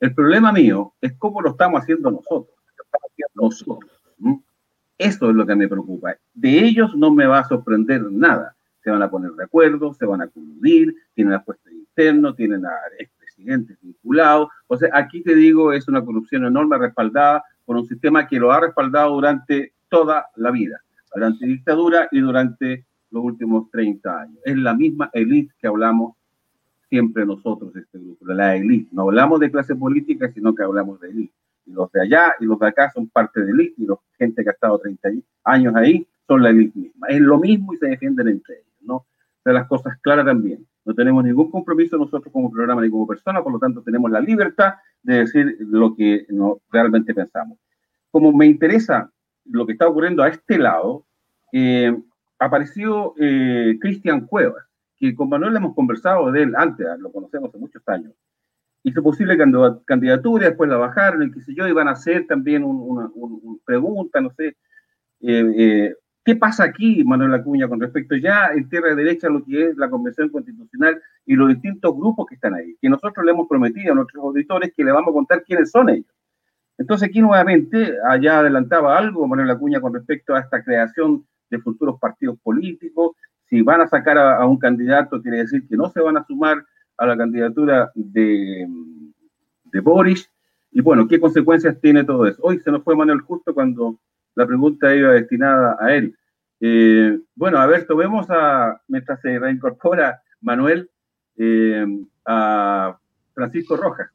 El 0.00 0.12
problema 0.12 0.50
mío 0.50 0.92
es 1.00 1.12
cómo 1.12 1.40
lo 1.40 1.50
estamos 1.50 1.82
haciendo 1.82 2.10
nosotros. 2.10 2.56
Nosotros. 3.36 3.93
Eso 4.98 5.30
es 5.30 5.36
lo 5.36 5.46
que 5.46 5.56
me 5.56 5.68
preocupa. 5.68 6.14
De 6.34 6.64
ellos 6.64 6.94
no 6.96 7.10
me 7.10 7.26
va 7.26 7.40
a 7.40 7.48
sorprender 7.48 8.02
nada 8.10 8.54
se 8.84 8.90
van 8.90 9.02
a 9.02 9.10
poner 9.10 9.32
de 9.32 9.44
acuerdo, 9.44 9.94
se 9.94 10.04
van 10.04 10.20
a 10.20 10.28
coludir, 10.28 10.94
tienen 11.14 11.32
a 11.32 11.42
puestos 11.42 11.72
internos, 11.72 12.36
tienen 12.36 12.66
a 12.66 12.72
expresidentes 12.98 13.78
vinculados. 13.80 14.48
O 14.66 14.76
sea, 14.76 14.90
aquí 14.92 15.22
te 15.22 15.34
digo, 15.34 15.72
es 15.72 15.88
una 15.88 16.04
corrupción 16.04 16.44
enorme 16.44 16.76
respaldada 16.76 17.42
por 17.64 17.76
un 17.76 17.86
sistema 17.88 18.28
que 18.28 18.38
lo 18.38 18.52
ha 18.52 18.60
respaldado 18.60 19.14
durante 19.14 19.72
toda 19.88 20.26
la 20.36 20.50
vida, 20.50 20.82
durante 21.14 21.46
dictadura 21.46 22.08
y 22.12 22.20
durante 22.20 22.84
los 23.10 23.24
últimos 23.24 23.70
30 23.70 24.20
años. 24.20 24.38
Es 24.44 24.56
la 24.58 24.74
misma 24.74 25.08
élite 25.14 25.54
que 25.58 25.66
hablamos 25.66 26.14
siempre 26.90 27.24
nosotros, 27.24 27.74
este 27.74 27.98
grupo, 27.98 28.26
la 28.26 28.54
élite. 28.54 28.90
No 28.92 29.02
hablamos 29.02 29.40
de 29.40 29.50
clase 29.50 29.74
política, 29.74 30.30
sino 30.30 30.54
que 30.54 30.62
hablamos 30.62 31.00
de 31.00 31.08
élite. 31.08 31.34
Los 31.66 31.90
de 31.92 32.02
allá 32.02 32.34
y 32.40 32.44
los 32.44 32.58
de 32.58 32.68
acá 32.68 32.90
son 32.90 33.08
parte 33.08 33.40
de 33.42 33.50
élite, 33.50 33.74
y 33.82 33.86
la 33.86 33.96
gente 34.18 34.42
que 34.42 34.50
ha 34.50 34.52
estado 34.52 34.78
30 34.78 35.08
años 35.44 35.74
ahí 35.76 36.06
son 36.26 36.42
la 36.42 36.50
élite 36.50 36.78
misma. 36.78 37.08
Es 37.08 37.20
lo 37.20 37.38
mismo 37.38 37.74
y 37.74 37.78
se 37.78 37.86
defienden 37.86 38.28
entre 38.28 38.56
ellos. 38.56 38.74
¿no? 38.82 39.06
De 39.44 39.52
las 39.52 39.66
cosas 39.66 39.98
claras 40.00 40.26
también. 40.26 40.66
No 40.84 40.94
tenemos 40.94 41.24
ningún 41.24 41.50
compromiso 41.50 41.96
nosotros 41.96 42.32
como 42.32 42.50
programa 42.50 42.82
ni 42.82 42.90
como 42.90 43.06
persona, 43.06 43.42
por 43.42 43.52
lo 43.52 43.58
tanto 43.58 43.82
tenemos 43.82 44.10
la 44.10 44.20
libertad 44.20 44.74
de 45.02 45.20
decir 45.20 45.56
lo 45.60 45.94
que 45.94 46.26
no, 46.28 46.60
realmente 46.70 47.14
pensamos. 47.14 47.58
Como 48.10 48.32
me 48.32 48.46
interesa 48.46 49.10
lo 49.46 49.66
que 49.66 49.72
está 49.72 49.88
ocurriendo 49.88 50.22
a 50.22 50.28
este 50.28 50.58
lado, 50.58 51.06
eh, 51.52 51.96
apareció 52.38 53.14
eh, 53.18 53.78
Cristian 53.80 54.26
Cuevas, 54.26 54.64
que 54.96 55.14
con 55.14 55.28
Manuel 55.28 55.56
hemos 55.56 55.74
conversado 55.74 56.30
de 56.30 56.42
él 56.42 56.54
antes, 56.56 56.86
lo 56.98 57.10
conocemos 57.10 57.48
hace 57.48 57.58
muchos 57.58 57.82
años. 57.88 58.12
Hizo 58.84 59.02
posible 59.02 59.36
candidatura, 59.84 60.46
después 60.46 60.70
la 60.70 60.76
bajaron, 60.76 61.24
y 61.24 61.32
qué 61.32 61.40
sé 61.40 61.54
yo, 61.54 61.66
iban 61.66 61.88
a 61.88 61.92
hacer 61.92 62.26
también 62.26 62.62
una, 62.64 63.10
pregunta, 63.64 64.20
no 64.20 64.30
sé, 64.30 64.56
eh, 65.20 65.52
eh 65.56 65.94
¿Qué 66.24 66.36
pasa 66.36 66.64
aquí, 66.64 67.04
Manuel 67.04 67.34
Acuña, 67.34 67.68
con 67.68 67.78
respecto 67.78 68.16
ya 68.16 68.46
en 68.54 68.66
tierra 68.70 68.88
de 68.88 68.96
derecha 68.96 69.28
lo 69.28 69.44
que 69.44 69.68
es 69.68 69.76
la 69.76 69.90
Convención 69.90 70.30
Constitucional 70.30 70.98
y 71.26 71.34
los 71.34 71.50
distintos 71.50 71.94
grupos 71.94 72.26
que 72.26 72.36
están 72.36 72.54
ahí? 72.54 72.78
Que 72.80 72.88
nosotros 72.88 73.26
le 73.26 73.32
hemos 73.32 73.46
prometido 73.46 73.92
a 73.92 73.94
nuestros 73.94 74.24
auditores 74.24 74.72
que 74.74 74.84
le 74.84 74.92
vamos 74.92 75.10
a 75.10 75.12
contar 75.12 75.44
quiénes 75.44 75.70
son 75.70 75.90
ellos. 75.90 76.10
Entonces 76.78 77.10
aquí 77.10 77.20
nuevamente, 77.20 77.94
allá 78.08 78.38
adelantaba 78.38 78.96
algo 78.96 79.28
Manuel 79.28 79.50
Acuña 79.50 79.82
con 79.82 79.92
respecto 79.92 80.34
a 80.34 80.40
esta 80.40 80.64
creación 80.64 81.26
de 81.50 81.58
futuros 81.58 82.00
partidos 82.00 82.38
políticos. 82.40 83.16
Si 83.44 83.60
van 83.60 83.82
a 83.82 83.86
sacar 83.86 84.16
a, 84.16 84.46
un 84.46 84.56
candidato, 84.56 85.20
quiere 85.20 85.38
decir 85.38 85.68
que 85.68 85.76
no 85.76 85.90
se 85.90 86.00
van 86.00 86.16
a 86.16 86.24
sumar 86.24 86.64
a 86.96 87.06
la 87.06 87.16
candidatura 87.16 87.90
de, 87.94 88.66
de 89.64 89.80
Boris. 89.80 90.30
Y 90.70 90.80
bueno, 90.80 91.06
¿qué 91.06 91.20
consecuencias 91.20 91.80
tiene 91.80 92.04
todo 92.04 92.26
eso? 92.26 92.40
Hoy 92.42 92.60
se 92.60 92.70
nos 92.70 92.82
fue 92.82 92.96
Manuel 92.96 93.20
justo 93.20 93.54
cuando 93.54 94.00
la 94.34 94.46
pregunta 94.46 94.94
iba 94.94 95.12
destinada 95.12 95.76
a 95.80 95.94
él. 95.94 96.16
Eh, 96.60 97.18
bueno, 97.34 97.58
a 97.58 97.66
ver, 97.66 97.86
tomemos 97.86 98.26
a, 98.30 98.80
mientras 98.88 99.20
se 99.20 99.38
reincorpora 99.38 100.22
Manuel, 100.40 100.90
eh, 101.36 101.86
a 102.26 102.98
Francisco 103.34 103.76
Rojas. 103.76 104.10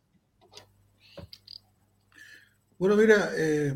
Bueno, 2.77 2.95
mira, 2.95 3.29
eh, 3.37 3.75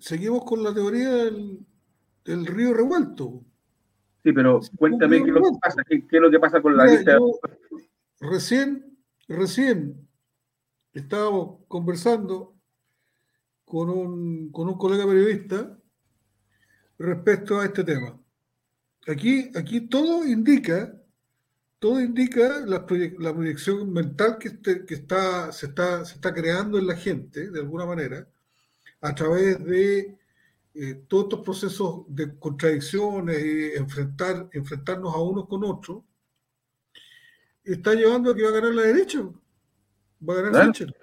seguimos 0.00 0.44
con 0.44 0.62
la 0.62 0.72
teoría 0.72 1.10
del, 1.10 2.46
río 2.46 2.72
revuelto. 2.72 3.44
Sí, 4.26 4.32
pero 4.32 4.58
cuéntame 4.76 5.22
qué, 5.22 5.30
lo 5.30 5.40
que 5.40 5.50
pasa, 5.62 5.84
qué, 5.88 6.02
es 6.10 6.20
lo 6.20 6.28
que 6.28 6.40
pasa 6.40 6.60
con 6.60 6.76
la 6.76 6.84
lista. 6.84 7.16
Recién, 8.18 8.98
recién 9.28 10.08
estábamos 10.92 11.60
conversando 11.68 12.56
con 13.64 13.88
un, 13.88 14.50
con 14.50 14.66
un 14.66 14.76
colega 14.76 15.06
periodista 15.06 15.78
respecto 16.98 17.60
a 17.60 17.66
este 17.66 17.84
tema. 17.84 18.18
Aquí, 19.06 19.52
aquí 19.54 19.82
todo 19.82 20.26
indica 20.26 20.92
todo 21.78 22.00
indica 22.00 22.64
la, 22.66 22.84
proyección 22.84 23.92
mental 23.92 24.38
que, 24.40 24.48
este, 24.48 24.84
que 24.84 24.94
está, 24.94 25.52
se, 25.52 25.66
está, 25.66 26.04
se 26.04 26.14
está 26.14 26.34
creando 26.34 26.78
en 26.80 26.88
la 26.88 26.96
gente, 26.96 27.48
de 27.48 27.60
alguna 27.60 27.86
manera, 27.86 28.26
a 29.02 29.14
través 29.14 29.64
de 29.64 30.18
eh, 30.78 31.04
todos 31.08 31.24
estos 31.24 31.40
procesos 31.40 32.02
de 32.08 32.38
contradicciones 32.38 33.42
y 33.42 33.76
enfrentar, 33.78 34.48
enfrentarnos 34.52 35.14
a 35.14 35.18
unos 35.18 35.48
con 35.48 35.64
otros, 35.64 36.02
está 37.64 37.94
llevando 37.94 38.30
a 38.30 38.36
que 38.36 38.42
va 38.42 38.50
a 38.50 38.60
ganar 38.60 38.74
la 38.74 38.82
derecha. 38.82 39.22
Va 40.28 40.34
a 40.34 40.42
ganar 40.42 40.52
Thatcher. 40.52 40.94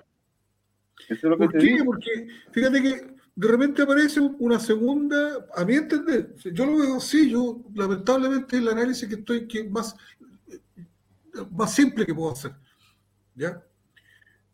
¿Por 1.37 1.51
qué? 1.57 1.81
Porque 1.83 2.27
fíjate 2.51 2.81
que 2.83 3.15
de 3.35 3.47
repente 3.47 3.81
aparece 3.81 4.19
una 4.19 4.59
segunda, 4.59 5.47
a 5.55 5.65
mi 5.65 5.73
entender, 5.73 6.35
yo 6.35 6.65
lo 6.67 6.77
veo 6.77 6.97
así, 6.97 7.31
yo 7.31 7.63
lamentablemente 7.73 8.57
el 8.57 8.69
análisis 8.69 9.09
que 9.09 9.15
estoy 9.15 9.47
que 9.47 9.63
más, 9.63 9.95
más 11.51 11.73
simple 11.73 12.05
que 12.05 12.13
puedo 12.13 12.31
hacer. 12.31 12.53
¿Ya? 13.33 13.59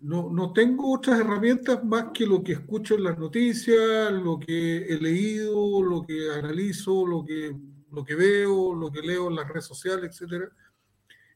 No, 0.01 0.29
no 0.29 0.53
tengo 0.53 0.93
otras 0.93 1.19
herramientas 1.19 1.83
más 1.83 2.11
que 2.13 2.25
lo 2.25 2.41
que 2.41 2.53
escucho 2.53 2.95
en 2.95 3.03
las 3.03 3.17
noticias, 3.17 4.11
lo 4.13 4.39
que 4.39 4.85
he 4.85 4.97
leído, 4.97 5.83
lo 5.83 6.03
que 6.03 6.31
analizo, 6.31 7.05
lo 7.05 7.25
que, 7.25 7.53
lo 7.91 8.05
que 8.05 8.15
veo, 8.15 8.73
lo 8.73 8.91
que 8.91 9.01
leo 9.01 9.27
en 9.27 9.35
las 9.35 9.47
redes 9.47 9.65
sociales, 9.65 10.11
etcétera. 10.11 10.49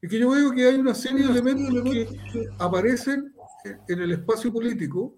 Y 0.01 0.07
que 0.07 0.19
yo 0.19 0.29
veo 0.29 0.51
que 0.51 0.65
hay 0.65 0.75
una 0.75 0.93
serie 0.93 1.25
de 1.25 1.31
elementos 1.31 1.83
que 1.83 2.47
aparecen 2.59 3.33
en 3.87 4.01
el 4.01 4.11
espacio 4.11 4.51
político 4.51 5.17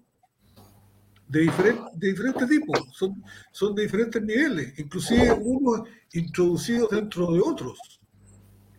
de, 1.28 1.40
diferente, 1.40 1.82
de 1.94 2.08
diferentes 2.08 2.48
tipos, 2.48 2.78
son, 2.92 3.22
son 3.50 3.74
de 3.74 3.82
diferentes 3.82 4.22
niveles, 4.22 4.78
inclusive 4.78 5.32
unos 5.32 5.88
introducidos 6.12 6.90
dentro 6.90 7.32
de 7.32 7.40
otros. 7.40 8.00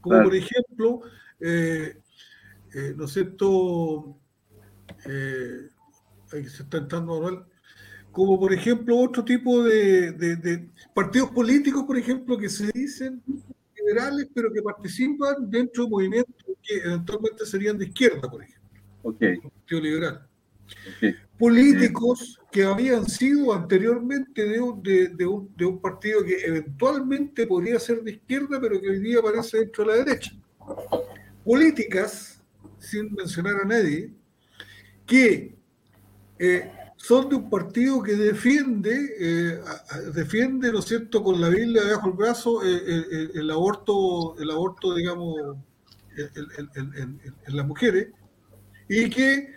Como 0.02 0.24
por 0.24 0.36
ejemplo, 0.36 1.02
eh, 1.40 2.02
eh, 2.74 2.94
¿no 2.96 3.06
es 3.06 3.12
cierto? 3.12 4.18
Eh, 5.08 5.70
se 6.30 6.64
está 6.64 6.78
entrando 6.78 7.48
como 8.12 8.40
por 8.40 8.52
ejemplo 8.52 8.98
otro 8.98 9.24
tipo 9.24 9.64
de, 9.64 10.12
de, 10.12 10.70
partidos 10.94 11.30
políticos, 11.32 11.84
por 11.84 11.98
ejemplo, 11.98 12.38
que 12.38 12.50
se 12.50 12.72
dicen 12.74 13.22
liberales, 13.76 14.28
pero 14.34 14.52
que 14.52 14.62
participan 14.62 15.50
dentro 15.50 15.84
de 15.84 15.90
movimientos 15.90 16.36
que 16.64 16.78
eventualmente 16.78 17.46
serían 17.46 17.78
de 17.78 17.86
izquierda, 17.86 18.30
por 18.30 18.44
ejemplo. 18.44 18.82
Okay. 19.04 19.38
Partido 19.38 19.82
liberal. 19.82 20.28
Políticos 21.38 22.40
que 22.52 22.64
habían 22.64 23.06
sido 23.06 23.54
anteriormente 23.54 24.44
de 24.46 24.60
un, 24.60 24.82
de, 24.82 25.26
un, 25.26 25.56
de 25.56 25.66
un 25.66 25.80
partido 25.80 26.24
que 26.24 26.44
eventualmente 26.44 27.46
podría 27.46 27.80
ser 27.80 28.02
de 28.02 28.12
izquierda, 28.14 28.60
pero 28.60 28.82
que 28.82 28.90
hoy 28.90 29.00
día 29.00 29.20
aparece 29.20 29.60
dentro 29.60 29.84
de 29.84 29.92
la 29.92 30.04
derecha. 30.04 30.32
Políticas, 31.46 32.42
sin 32.80 33.14
mencionar 33.14 33.62
a 33.62 33.66
nadie, 33.66 34.12
que 35.08 35.56
eh, 36.38 36.72
son 36.98 37.30
de 37.30 37.36
un 37.36 37.50
partido 37.50 38.04
que 38.04 38.16
defiende, 38.16 39.16
eh, 39.20 39.60
defiende, 40.14 40.72
¿no 40.72 40.80
es 40.80 40.86
cierto?, 40.86 41.24
con 41.24 41.40
la 41.42 41.50
Biblia 41.50 41.84
debajo 41.84 42.08
del 42.10 42.18
brazo 42.18 42.64
eh, 42.64 43.30
el 43.34 43.50
aborto, 43.50 44.38
el 44.38 44.52
aborto, 44.52 44.94
digamos, 44.94 45.36
en 46.36 47.56
las 47.56 47.66
mujeres, 47.66 48.10
y 48.90 49.10
que 49.10 49.54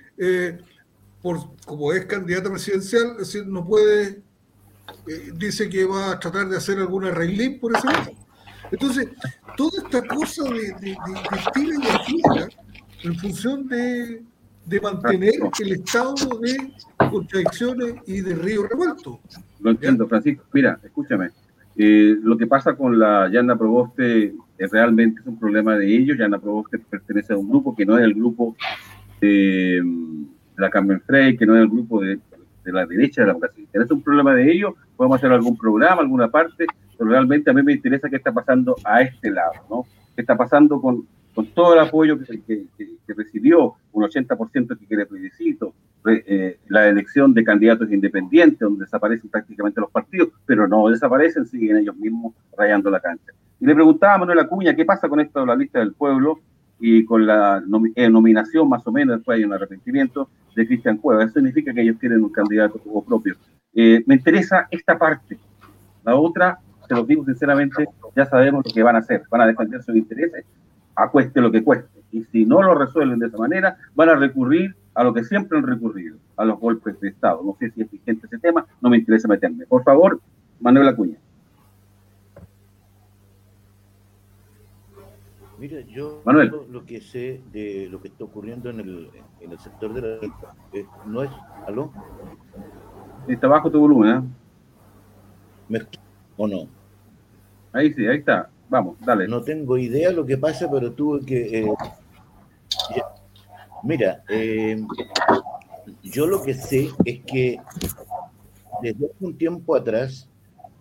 por, 1.20 1.38
como 1.66 1.92
es 1.92 2.04
candidata 2.06 2.50
presidencial, 2.50 3.16
decir, 3.18 3.46
no 3.46 3.66
puede, 3.66 4.22
dice 5.34 5.68
que 5.68 5.84
va 5.84 6.12
a 6.12 6.20
tratar 6.20 6.48
de 6.48 6.56
hacer 6.58 6.78
alguna 6.78 7.08
arreglín 7.08 7.58
por 7.58 7.76
ese 7.76 7.86
lado. 7.86 8.12
Entonces, 8.70 9.08
toda 9.56 9.82
esta 9.82 10.06
cosa 10.06 10.44
de, 10.44 10.60
de, 10.80 10.80
de, 10.80 10.96
y 11.56 11.88
agita 11.88 12.48
en 13.02 13.18
función 13.18 13.66
de, 13.68 14.22
de 14.66 14.80
mantener 14.80 15.34
el 15.60 15.72
estado 15.72 16.14
de 16.40 16.72
contradicciones 17.10 17.94
y 18.06 18.20
de 18.20 18.34
río 18.34 18.66
revuelto. 18.66 19.20
Lo 19.60 19.70
entiendo, 19.70 20.06
Francisco. 20.06 20.44
Mira, 20.52 20.78
escúchame. 20.82 21.30
Eh, 21.76 22.16
lo 22.22 22.36
que 22.36 22.46
pasa 22.46 22.74
con 22.74 22.98
la 22.98 23.30
Yana 23.30 23.56
Proboste 23.56 24.34
realmente 24.58 25.20
es 25.20 25.26
un 25.26 25.38
problema 25.38 25.76
de 25.76 25.96
ellos. 25.96 26.18
Yana 26.18 26.38
Proboste 26.38 26.78
pertenece 26.78 27.32
a 27.32 27.36
un 27.36 27.48
grupo 27.48 27.74
que 27.74 27.86
no 27.86 27.98
es 27.98 28.04
el 28.04 28.14
grupo 28.14 28.56
de 29.20 29.82
la 30.56 30.70
Carmen 30.70 31.00
Frey, 31.00 31.36
que 31.36 31.46
no 31.46 31.56
es 31.56 31.62
el 31.62 31.68
grupo 31.68 32.00
de, 32.00 32.18
la 32.64 32.86
derecha 32.86 33.22
de 33.22 33.26
la 33.26 33.32
democracia. 33.32 33.64
es 33.72 33.90
un 33.90 34.02
problema 34.02 34.34
de 34.34 34.52
ellos, 34.52 34.74
podemos 34.96 35.16
hacer 35.16 35.32
algún 35.32 35.56
programa, 35.56 36.02
alguna 36.02 36.28
parte, 36.28 36.66
pero 36.96 37.10
realmente 37.10 37.50
a 37.50 37.54
mí 37.54 37.62
me 37.62 37.72
interesa 37.72 38.08
qué 38.08 38.16
está 38.16 38.32
pasando 38.32 38.76
a 38.84 39.02
este 39.02 39.30
lado, 39.30 39.52
¿no? 39.68 39.86
¿Qué 40.14 40.20
está 40.20 40.36
pasando 40.36 40.80
con, 40.80 41.06
con 41.40 41.46
todo 41.54 41.72
el 41.72 41.80
apoyo 41.80 42.18
que, 42.18 42.42
que, 42.76 43.14
recibió, 43.16 43.74
un 43.92 44.04
80% 44.04 44.78
que 44.78 44.86
quiere 44.86 45.06
plebiscito, 45.06 45.72
eh, 46.06 46.58
la 46.68 46.86
elección 46.86 47.32
de 47.32 47.42
candidatos 47.42 47.90
independientes, 47.90 48.60
donde 48.60 48.84
desaparecen 48.84 49.30
prácticamente 49.30 49.80
los 49.80 49.90
partidos, 49.90 50.28
pero 50.44 50.68
no 50.68 50.88
desaparecen, 50.88 51.46
siguen 51.46 51.78
ellos 51.78 51.96
mismos 51.96 52.34
rayando 52.56 52.90
la 52.90 53.00
cancha. 53.00 53.32
Y 53.58 53.64
le 53.64 53.74
preguntaba 53.74 54.14
a 54.14 54.18
Manuel 54.18 54.40
Acuña, 54.40 54.76
¿qué 54.76 54.84
pasa 54.84 55.08
con 55.08 55.18
esto 55.20 55.40
de 55.40 55.46
la 55.46 55.56
lista 55.56 55.78
del 55.78 55.94
pueblo? 55.94 56.40
y 56.82 57.04
con 57.04 57.26
la 57.26 57.62
eh, 57.94 58.08
nominación 58.08 58.66
más 58.66 58.86
o 58.86 58.90
menos, 58.90 59.18
después 59.18 59.36
hay 59.36 59.44
un 59.44 59.52
arrepentimiento 59.52 60.30
de 60.56 60.66
Cristian 60.66 60.96
Cueva. 60.96 61.24
Eso 61.24 61.34
significa 61.34 61.74
que 61.74 61.82
ellos 61.82 61.98
quieren 62.00 62.24
un 62.24 62.30
candidato 62.30 62.78
como 62.78 63.04
propio. 63.04 63.36
Eh, 63.74 64.02
me 64.06 64.14
interesa 64.14 64.66
esta 64.70 64.96
parte. 64.96 65.36
La 66.02 66.14
otra, 66.16 66.58
se 66.88 66.94
lo 66.94 67.04
digo 67.04 67.22
sinceramente, 67.26 67.86
ya 68.16 68.24
sabemos 68.24 68.64
lo 68.64 68.72
que 68.72 68.82
van 68.82 68.96
a 68.96 69.00
hacer. 69.00 69.24
Van 69.30 69.42
a 69.42 69.46
defender 69.46 69.82
sus 69.82 69.94
intereses 69.94 70.46
a 71.02 71.10
cueste 71.10 71.40
lo 71.40 71.50
que 71.50 71.64
cueste. 71.64 72.00
Y 72.12 72.24
si 72.24 72.44
no 72.44 72.62
lo 72.62 72.74
resuelven 72.74 73.18
de 73.18 73.28
esa 73.28 73.38
manera, 73.38 73.76
van 73.94 74.08
a 74.08 74.16
recurrir 74.16 74.74
a 74.94 75.04
lo 75.04 75.14
que 75.14 75.24
siempre 75.24 75.58
han 75.58 75.66
recurrido, 75.66 76.16
a 76.36 76.44
los 76.44 76.58
golpes 76.58 77.00
de 77.00 77.08
Estado. 77.08 77.42
No 77.44 77.56
sé 77.58 77.70
si 77.70 77.82
es 77.82 77.90
vigente 77.90 78.26
ese 78.26 78.38
tema, 78.38 78.66
no 78.80 78.90
me 78.90 78.98
interesa 78.98 79.28
meterme. 79.28 79.66
Por 79.66 79.84
favor, 79.84 80.20
Manuel 80.60 80.88
Acuña. 80.88 81.16
Mira, 85.58 85.80
yo 85.82 86.22
lo 86.70 86.86
que 86.86 87.02
sé 87.02 87.42
de 87.52 87.86
lo 87.90 88.00
que 88.00 88.08
está 88.08 88.24
ocurriendo 88.24 88.70
en 88.70 88.80
el, 88.80 89.10
en 89.40 89.52
el 89.52 89.58
sector 89.58 89.92
de 89.92 90.00
la 90.00 90.26
eh, 90.72 90.86
no 91.06 91.22
es. 91.22 91.30
¿Aló? 91.66 91.92
Está 93.28 93.46
bajo 93.46 93.70
tu 93.70 93.78
volumen, 93.78 94.32
¿eh? 95.70 95.86
¿O 96.38 96.48
no? 96.48 96.66
Ahí 97.72 97.92
sí, 97.92 98.06
ahí 98.06 98.16
está. 98.16 98.48
Vamos, 98.70 98.96
dale. 99.04 99.26
No 99.26 99.42
tengo 99.42 99.76
idea 99.76 100.12
lo 100.12 100.24
que 100.24 100.38
pasa, 100.38 100.70
pero 100.70 100.92
tuve 100.92 101.26
que. 101.26 101.58
Eh, 101.58 101.74
mira, 103.82 104.22
eh, 104.28 104.80
yo 106.04 106.26
lo 106.26 106.42
que 106.42 106.54
sé 106.54 106.88
es 107.04 107.20
que 107.24 107.58
desde 108.80 109.10
un 109.18 109.36
tiempo 109.36 109.74
atrás 109.74 110.28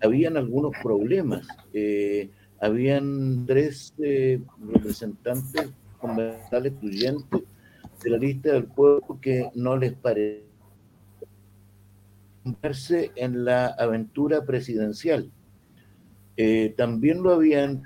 habían 0.04 0.38
algunos 0.38 0.72
problemas. 0.84 1.48
Eh, 1.74 2.30
habían 2.62 3.46
tres 3.48 3.94
eh, 4.00 4.40
representantes 4.74 5.70
convencionales 6.00 6.74
excluyentes 6.74 7.42
de 8.04 8.10
la 8.10 8.18
lista 8.18 8.52
del 8.52 8.66
pueblo 8.66 9.18
que 9.22 9.50
no 9.56 9.76
les 9.78 9.94
verse 12.62 13.12
en 13.16 13.46
la 13.46 13.68
aventura 13.68 14.46
presidencial. 14.46 15.32
Eh, 16.42 16.74
también 16.78 17.22
lo 17.22 17.34
habían 17.34 17.84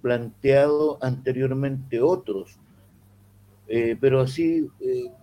planteado 0.00 0.98
anteriormente 1.02 2.00
otros, 2.00 2.56
eh, 3.66 3.96
pero 4.00 4.20
así 4.20 4.70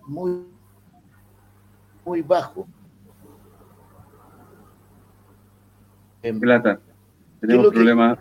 muy, 0.06 0.44
muy 2.04 2.22
bajo. 2.22 2.68
En 6.22 6.42
plata. 6.42 6.82
Tenemos 7.40 7.72
problemas 7.72 8.20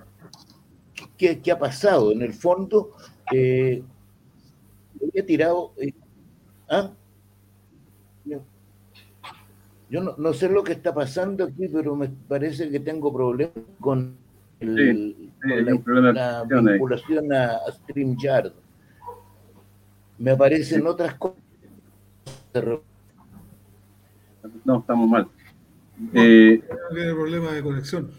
qué, 1.16 1.50
ha 1.50 1.58
pasado. 1.58 2.12
En 2.12 2.22
el 2.22 2.32
fondo, 2.32 2.92
eh, 3.32 3.82
he 5.12 5.22
tirado. 5.22 5.72
Eh, 5.78 5.92
¿ah? 6.68 6.92
Yo 9.88 10.02
no, 10.02 10.32
sé 10.32 10.48
lo 10.48 10.64
que 10.64 10.72
está 10.72 10.92
pasando 10.92 11.44
aquí, 11.44 11.68
pero 11.68 11.94
me 11.94 12.08
parece 12.08 12.70
que 12.70 12.80
tengo 12.80 13.12
problemas 13.12 13.54
con, 13.80 14.16
la, 14.60 16.44
vinculación 16.44 17.32
a, 17.32 17.58
StreamYard. 17.72 18.52
Me 20.18 20.30
aparecen 20.30 20.86
otras 20.86 21.14
cosas. 21.14 21.38
No, 24.64 24.78
estamos 24.78 25.08
mal. 25.08 25.28
Eh, 26.14 26.62
problema 27.14 27.52
de 27.52 27.62
conexión. 27.62 28.10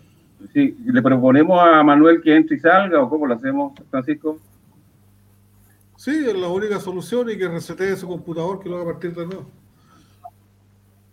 Sí, 0.53 0.77
¿le 0.85 1.01
proponemos 1.01 1.59
a 1.59 1.83
Manuel 1.83 2.21
que 2.21 2.35
entre 2.35 2.57
y 2.57 2.59
salga 2.59 3.01
o 3.01 3.09
cómo 3.09 3.25
lo 3.25 3.33
hacemos, 3.33 3.73
Francisco? 3.89 4.39
Sí, 5.95 6.11
es 6.27 6.35
la 6.35 6.47
única 6.47 6.79
solución 6.79 7.29
y 7.31 7.37
que 7.37 7.47
resetee 7.47 7.95
su 7.95 8.07
computador 8.07 8.59
que 8.59 8.69
lo 8.69 8.75
haga 8.75 8.91
partir 8.91 9.15
de 9.15 9.25
nuevo. 9.25 9.49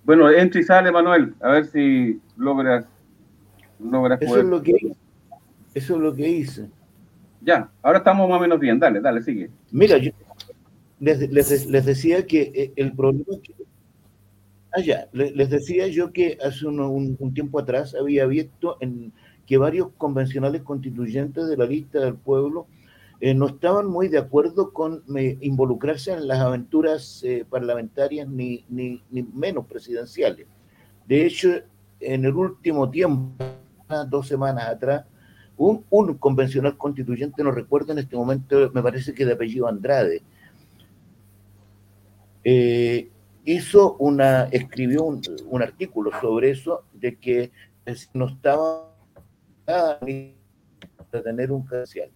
Bueno, 0.04 0.30
entra 0.30 0.60
y 0.60 0.64
sale, 0.64 0.92
Manuel, 0.92 1.34
a 1.40 1.48
ver 1.52 1.64
si 1.66 2.20
logras, 2.36 2.84
logras 3.80 4.20
eso 4.20 4.36
Es 4.36 4.44
lo 4.44 4.62
que, 4.62 4.94
eso 5.74 5.94
es 5.94 6.00
lo 6.00 6.14
que 6.14 6.28
hice. 6.28 6.70
Ya, 7.40 7.70
ahora 7.82 7.98
estamos 7.98 8.28
más 8.28 8.38
o 8.38 8.40
menos 8.40 8.58
bien. 8.58 8.78
Dale, 8.78 9.00
dale, 9.00 9.22
sigue. 9.22 9.50
Mira, 9.70 9.98
yo 9.98 10.12
les, 11.00 11.30
les, 11.30 11.66
les 11.66 11.84
decía 11.84 12.26
que 12.26 12.52
eh, 12.54 12.72
el 12.76 12.94
problema 12.94 13.24
Ah, 14.76 14.80
ya, 14.80 15.08
les 15.12 15.50
decía 15.50 15.86
yo 15.86 16.12
que 16.12 16.36
hace 16.44 16.66
un, 16.66 16.80
un, 16.80 17.32
tiempo 17.32 17.60
atrás 17.60 17.94
había 17.94 18.26
visto 18.26 18.76
en 18.80 19.12
que 19.46 19.56
varios 19.56 19.90
convencionales 19.96 20.62
constituyentes 20.62 21.46
de 21.46 21.56
la 21.56 21.64
lista 21.64 22.00
del 22.00 22.16
pueblo 22.16 22.66
eh, 23.20 23.34
no 23.34 23.46
estaban 23.46 23.86
muy 23.86 24.08
de 24.08 24.18
acuerdo 24.18 24.72
con 24.72 25.04
eh, 25.16 25.38
involucrarse 25.42 26.12
en 26.12 26.26
las 26.26 26.40
aventuras 26.40 27.22
eh, 27.22 27.46
parlamentarias 27.48 28.28
ni, 28.28 28.64
ni, 28.68 29.00
ni, 29.10 29.22
menos 29.22 29.64
presidenciales. 29.66 30.48
De 31.06 31.24
hecho, 31.24 31.50
en 32.00 32.24
el 32.24 32.34
último 32.34 32.90
tiempo, 32.90 33.44
dos 34.08 34.26
semanas 34.26 34.66
atrás, 34.66 35.04
un, 35.56 35.84
un 35.90 36.14
convencional 36.14 36.76
constituyente, 36.76 37.42
no 37.42 37.50
recuerdo 37.50 37.92
en 37.92 37.98
este 37.98 38.16
momento, 38.16 38.70
me 38.72 38.82
parece 38.82 39.14
que 39.14 39.24
de 39.24 39.34
apellido 39.34 39.68
Andrade, 39.68 40.22
eh, 42.42 43.08
hizo 43.44 43.96
una, 43.98 44.44
escribió 44.44 45.04
un, 45.04 45.20
un, 45.46 45.62
artículo 45.62 46.10
sobre 46.20 46.50
eso, 46.50 46.84
de 46.92 47.16
que 47.16 47.52
no 48.12 48.26
estaba 48.28 48.94
a 49.66 49.98
tener 51.22 51.52
un 51.52 51.64
credencial. 51.64 52.10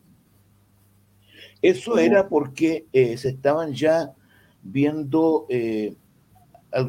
Eso 1.62 1.99
era 1.99 2.28
porque 2.28 2.86
eh, 2.93 3.16
se 3.16 3.30
estaban 3.30 3.72
ya 3.72 4.12
viendo 4.62 5.47
eh, 5.49 5.95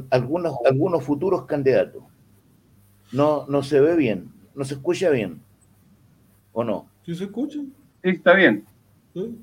algunos, 0.10 0.56
algunos 0.66 1.04
futuros 1.04 1.46
candidatos. 1.46 2.04
No, 3.12 3.48
no 3.48 3.64
se 3.64 3.80
ve 3.80 3.96
bien, 3.96 4.32
no 4.54 4.64
se 4.64 4.76
escucha 4.76 5.10
bien, 5.10 5.42
¿o 6.60 6.64
no? 6.64 6.90
¿Sí 7.06 7.16
se 7.16 7.24
escucha? 7.26 7.60
Sí, 8.04 8.10
está 8.10 8.34
bien. 8.34 8.66
¿Sí? 9.14 9.38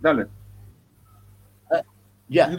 Dale. 0.00 0.26
Ah, 1.70 1.82
ya. 2.28 2.56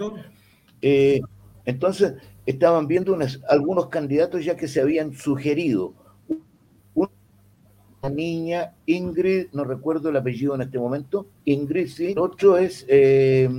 Eh, 0.81 1.21
entonces, 1.65 2.13
estaban 2.45 2.87
viendo 2.87 3.13
unas, 3.13 3.41
algunos 3.49 3.87
candidatos 3.87 4.43
ya 4.43 4.57
que 4.57 4.67
se 4.67 4.81
habían 4.81 5.13
sugerido. 5.13 5.93
Una 6.93 7.09
niña, 8.13 8.73
Ingrid, 8.85 9.47
no 9.53 9.63
recuerdo 9.63 10.09
el 10.09 10.17
apellido 10.17 10.53
en 10.55 10.61
este 10.61 10.77
momento, 10.77 11.27
Ingrid, 11.45 11.87
sí. 11.87 12.15
otro 12.17 12.57
es 12.57 12.85
eh, 12.87 13.49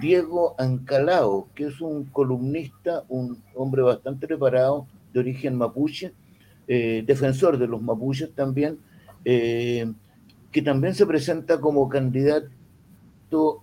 Diego 0.00 0.54
Ancalao, 0.58 1.48
que 1.54 1.64
es 1.64 1.80
un 1.80 2.04
columnista, 2.04 3.04
un 3.08 3.42
hombre 3.54 3.82
bastante 3.82 4.26
preparado, 4.26 4.86
de 5.12 5.20
origen 5.20 5.56
mapuche, 5.56 6.12
eh, 6.68 7.02
defensor 7.04 7.58
de 7.58 7.66
los 7.66 7.82
mapuches 7.82 8.32
también, 8.32 8.78
eh, 9.24 9.92
que 10.50 10.62
también 10.62 10.94
se 10.94 11.06
presenta 11.06 11.60
como 11.60 11.88
candidato 11.88 12.48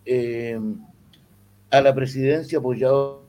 eh, 0.06 0.60
a 1.72 1.82
la 1.82 1.94
presidencia 1.94 2.60
apoyado 2.60 3.26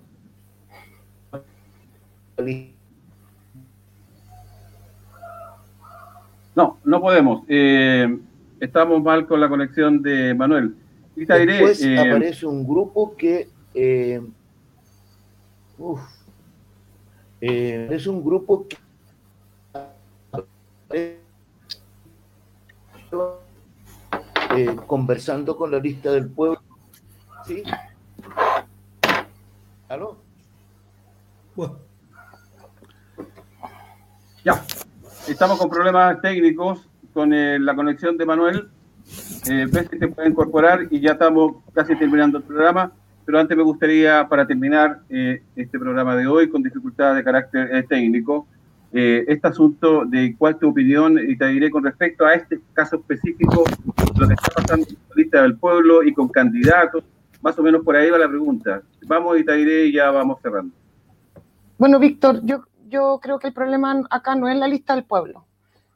no, 6.54 6.78
no 6.84 7.00
podemos. 7.00 7.42
Eh, 7.48 8.16
estamos 8.60 9.02
mal 9.02 9.26
con 9.26 9.40
la 9.40 9.48
conexión 9.48 10.00
de 10.02 10.34
Manuel. 10.34 10.76
Después 11.16 11.80
diré, 11.80 11.98
aparece 11.98 12.46
un 12.46 12.64
grupo 12.64 13.16
que 13.16 13.48
uf, 15.78 16.00
es 17.40 18.06
un 18.06 18.24
grupo 18.24 18.68
que 18.68 18.76
eh, 24.56 24.76
conversando 24.86 25.56
con 25.56 25.70
la 25.70 25.78
lista 25.78 26.10
del 26.12 26.28
pueblo. 26.28 26.60
¿Sí? 27.46 27.62
¿Aló? 29.88 30.18
Bueno. 31.54 31.78
Ya, 34.44 34.62
estamos 35.26 35.58
con 35.58 35.68
problemas 35.68 36.20
técnicos 36.20 36.86
con 37.12 37.32
eh, 37.32 37.58
la 37.58 37.74
conexión 37.74 38.16
de 38.16 38.26
Manuel. 38.26 38.68
Eh, 39.48 39.66
ves 39.70 39.88
si 39.90 39.98
te 39.98 40.08
puede 40.08 40.28
incorporar 40.28 40.86
y 40.90 41.00
ya 41.00 41.12
estamos 41.12 41.56
casi 41.72 41.96
terminando 41.96 42.38
el 42.38 42.44
programa. 42.44 42.92
Pero 43.24 43.40
antes 43.40 43.56
me 43.56 43.62
gustaría, 43.62 44.26
para 44.26 44.46
terminar 44.46 45.02
eh, 45.10 45.42
este 45.54 45.78
programa 45.78 46.16
de 46.16 46.26
hoy 46.26 46.48
con 46.48 46.62
dificultades 46.62 47.16
de 47.16 47.24
carácter 47.24 47.74
eh, 47.74 47.82
técnico, 47.82 48.46
eh, 48.92 49.24
este 49.28 49.48
asunto 49.48 50.04
de 50.06 50.34
cuál 50.38 50.54
es 50.54 50.60
tu 50.60 50.70
opinión 50.70 51.18
y 51.18 51.36
te 51.36 51.46
diré 51.48 51.70
con 51.70 51.84
respecto 51.84 52.24
a 52.24 52.34
este 52.34 52.58
caso 52.72 52.96
específico, 52.96 53.64
lo 54.16 54.26
que 54.28 54.34
está 54.34 54.50
pasando 54.54 54.86
en 54.86 54.96
la 55.08 55.14
lista 55.14 55.42
del 55.42 55.56
pueblo 55.58 56.02
y 56.02 56.14
con 56.14 56.28
candidatos. 56.28 57.04
Más 57.42 57.58
o 57.58 57.62
menos 57.62 57.84
por 57.84 57.94
ahí 57.96 58.10
va 58.10 58.18
la 58.18 58.28
pregunta. 58.28 58.82
Vamos 59.06 59.38
y 59.38 59.44
te 59.44 59.52
diré 59.52 59.86
y 59.86 59.92
ya 59.92 60.10
vamos 60.10 60.38
cerrando. 60.42 60.74
Bueno, 61.76 61.98
Víctor, 61.98 62.40
yo, 62.44 62.64
yo 62.88 63.20
creo 63.22 63.38
que 63.38 63.48
el 63.48 63.52
problema 63.52 64.02
acá 64.10 64.34
no 64.34 64.48
es 64.48 64.56
la 64.56 64.66
lista 64.66 64.94
del 64.94 65.04
pueblo. 65.04 65.44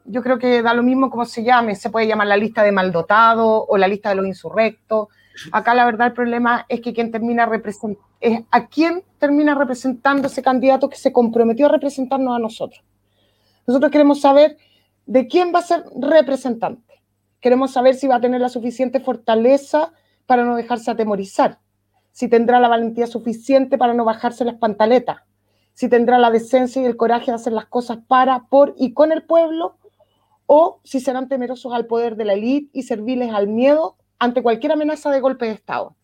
Yo 0.05 0.21
creo 0.21 0.37
que 0.37 0.61
da 0.61 0.73
lo 0.73 0.83
mismo 0.83 1.09
como 1.09 1.25
se 1.25 1.43
llame, 1.43 1.75
se 1.75 1.89
puede 1.89 2.07
llamar 2.07 2.27
la 2.27 2.37
lista 2.37 2.61
de 2.63 2.71
maldotados 2.71 3.63
o 3.67 3.77
la 3.77 3.87
lista 3.87 4.09
de 4.09 4.15
los 4.15 4.27
insurrectos. 4.27 5.07
Acá 5.51 5.73
la 5.73 5.85
verdad 5.85 6.07
el 6.07 6.13
problema 6.13 6.65
es 6.69 6.81
que 6.81 6.89
a 8.51 8.67
quién 8.67 9.03
termina 9.17 9.55
representando 9.55 10.27
ese 10.27 10.41
candidato 10.41 10.89
que 10.89 10.97
se 10.97 11.11
comprometió 11.11 11.65
a 11.67 11.69
representarnos 11.69 12.35
a 12.35 12.39
nosotros. 12.39 12.83
Nosotros 13.65 13.91
queremos 13.91 14.21
saber 14.21 14.57
de 15.05 15.27
quién 15.27 15.53
va 15.53 15.59
a 15.59 15.63
ser 15.63 15.83
representante. 15.99 17.01
Queremos 17.39 17.71
saber 17.71 17.95
si 17.95 18.07
va 18.07 18.15
a 18.15 18.21
tener 18.21 18.41
la 18.41 18.49
suficiente 18.49 18.99
fortaleza 18.99 19.91
para 20.25 20.45
no 20.45 20.55
dejarse 20.55 20.91
atemorizar, 20.91 21.59
si 22.11 22.29
tendrá 22.29 22.59
la 22.59 22.69
valentía 22.69 23.07
suficiente 23.07 23.77
para 23.77 23.93
no 23.93 24.05
bajarse 24.05 24.45
las 24.45 24.55
pantaletas, 24.55 25.17
si 25.73 25.89
tendrá 25.89 26.17
la 26.17 26.31
decencia 26.31 26.81
y 26.81 26.85
el 26.85 26.95
coraje 26.95 27.31
de 27.31 27.35
hacer 27.35 27.51
las 27.51 27.65
cosas 27.65 27.97
para, 28.07 28.43
por 28.43 28.75
y 28.77 28.93
con 28.93 29.11
el 29.11 29.23
pueblo, 29.23 29.77
o 30.45 30.79
si 30.83 30.99
serán 30.99 31.27
temerosos 31.27 31.73
al 31.73 31.87
poder 31.87 32.15
de 32.15 32.25
la 32.25 32.33
élite 32.33 32.69
y 32.73 32.83
serviles 32.83 33.33
al 33.33 33.47
miedo 33.47 33.97
ante 34.23 34.41
cualquier 34.41 34.71
amenaza 34.71 35.11
de 35.11 35.19
golpe 35.19 35.45
de 35.45 35.51
Estado. 35.51 35.97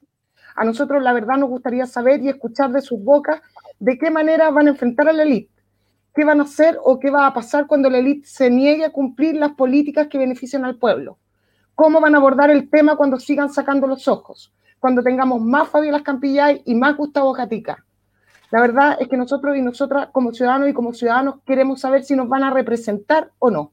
A 0.55 0.65
nosotros, 0.65 1.01
la 1.01 1.13
verdad, 1.13 1.37
nos 1.37 1.49
gustaría 1.49 1.85
saber 1.85 2.21
y 2.21 2.27
escuchar 2.27 2.69
de 2.71 2.81
sus 2.81 3.01
bocas 3.01 3.41
de 3.79 3.97
qué 3.97 4.11
manera 4.11 4.49
van 4.49 4.67
a 4.67 4.71
enfrentar 4.71 5.07
a 5.07 5.13
la 5.13 5.23
élite, 5.23 5.53
qué 6.13 6.25
van 6.25 6.41
a 6.41 6.43
hacer 6.43 6.77
o 6.83 6.99
qué 6.99 7.09
va 7.11 7.27
a 7.27 7.33
pasar 7.33 7.65
cuando 7.65 7.89
la 7.89 7.99
élite 7.99 8.27
se 8.27 8.49
niegue 8.49 8.83
a 8.83 8.91
cumplir 8.91 9.35
las 9.35 9.53
políticas 9.53 10.07
que 10.07 10.17
benefician 10.17 10.65
al 10.65 10.75
pueblo, 10.75 11.17
cómo 11.75 12.01
van 12.01 12.13
a 12.13 12.17
abordar 12.17 12.51
el 12.51 12.69
tema 12.69 12.97
cuando 12.97 13.19
sigan 13.19 13.49
sacando 13.53 13.87
los 13.87 14.09
ojos, 14.09 14.53
cuando 14.79 15.01
tengamos 15.01 15.41
más 15.41 15.69
Fabiolas 15.69 16.01
Campillay 16.01 16.61
y 16.65 16.75
más 16.75 16.97
Gustavo 16.97 17.31
Gatica. 17.31 17.85
La 18.51 18.59
verdad 18.59 18.97
es 18.99 19.07
que 19.07 19.15
nosotros 19.15 19.55
y 19.55 19.61
nosotras 19.61 20.09
como 20.11 20.33
ciudadanos 20.33 20.67
y 20.67 20.73
como 20.73 20.93
ciudadanos 20.93 21.35
queremos 21.45 21.79
saber 21.79 22.03
si 22.03 22.17
nos 22.17 22.27
van 22.27 22.43
a 22.43 22.49
representar 22.49 23.31
o 23.39 23.49
no. 23.49 23.71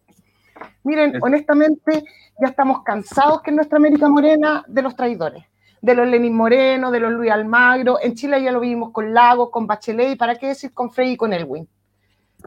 Miren, 0.84 1.18
honestamente, 1.22 2.04
ya 2.40 2.48
estamos 2.48 2.82
cansados 2.82 3.42
que 3.42 3.50
en 3.50 3.57
nuestra 3.57 3.78
América 3.78 4.09
Morena 4.09 4.64
de 4.68 4.82
los 4.82 4.94
traidores, 4.94 5.44
de 5.80 5.94
los 5.94 6.07
Lenin 6.07 6.34
Moreno, 6.34 6.90
de 6.90 7.00
los 7.00 7.12
Luis 7.12 7.30
Almagro. 7.30 7.98
En 8.00 8.14
Chile 8.14 8.42
ya 8.42 8.52
lo 8.52 8.61
vimos 8.61 8.92
con 8.92 9.12
Lagos, 9.12 9.50
con 9.50 9.66
Bachelet 9.66 10.12
y 10.12 10.16
para 10.16 10.36
qué 10.36 10.48
decir 10.48 10.72
con 10.72 10.92
Frey 10.92 11.12
y 11.12 11.16
con 11.16 11.32
Elwin. 11.32 11.68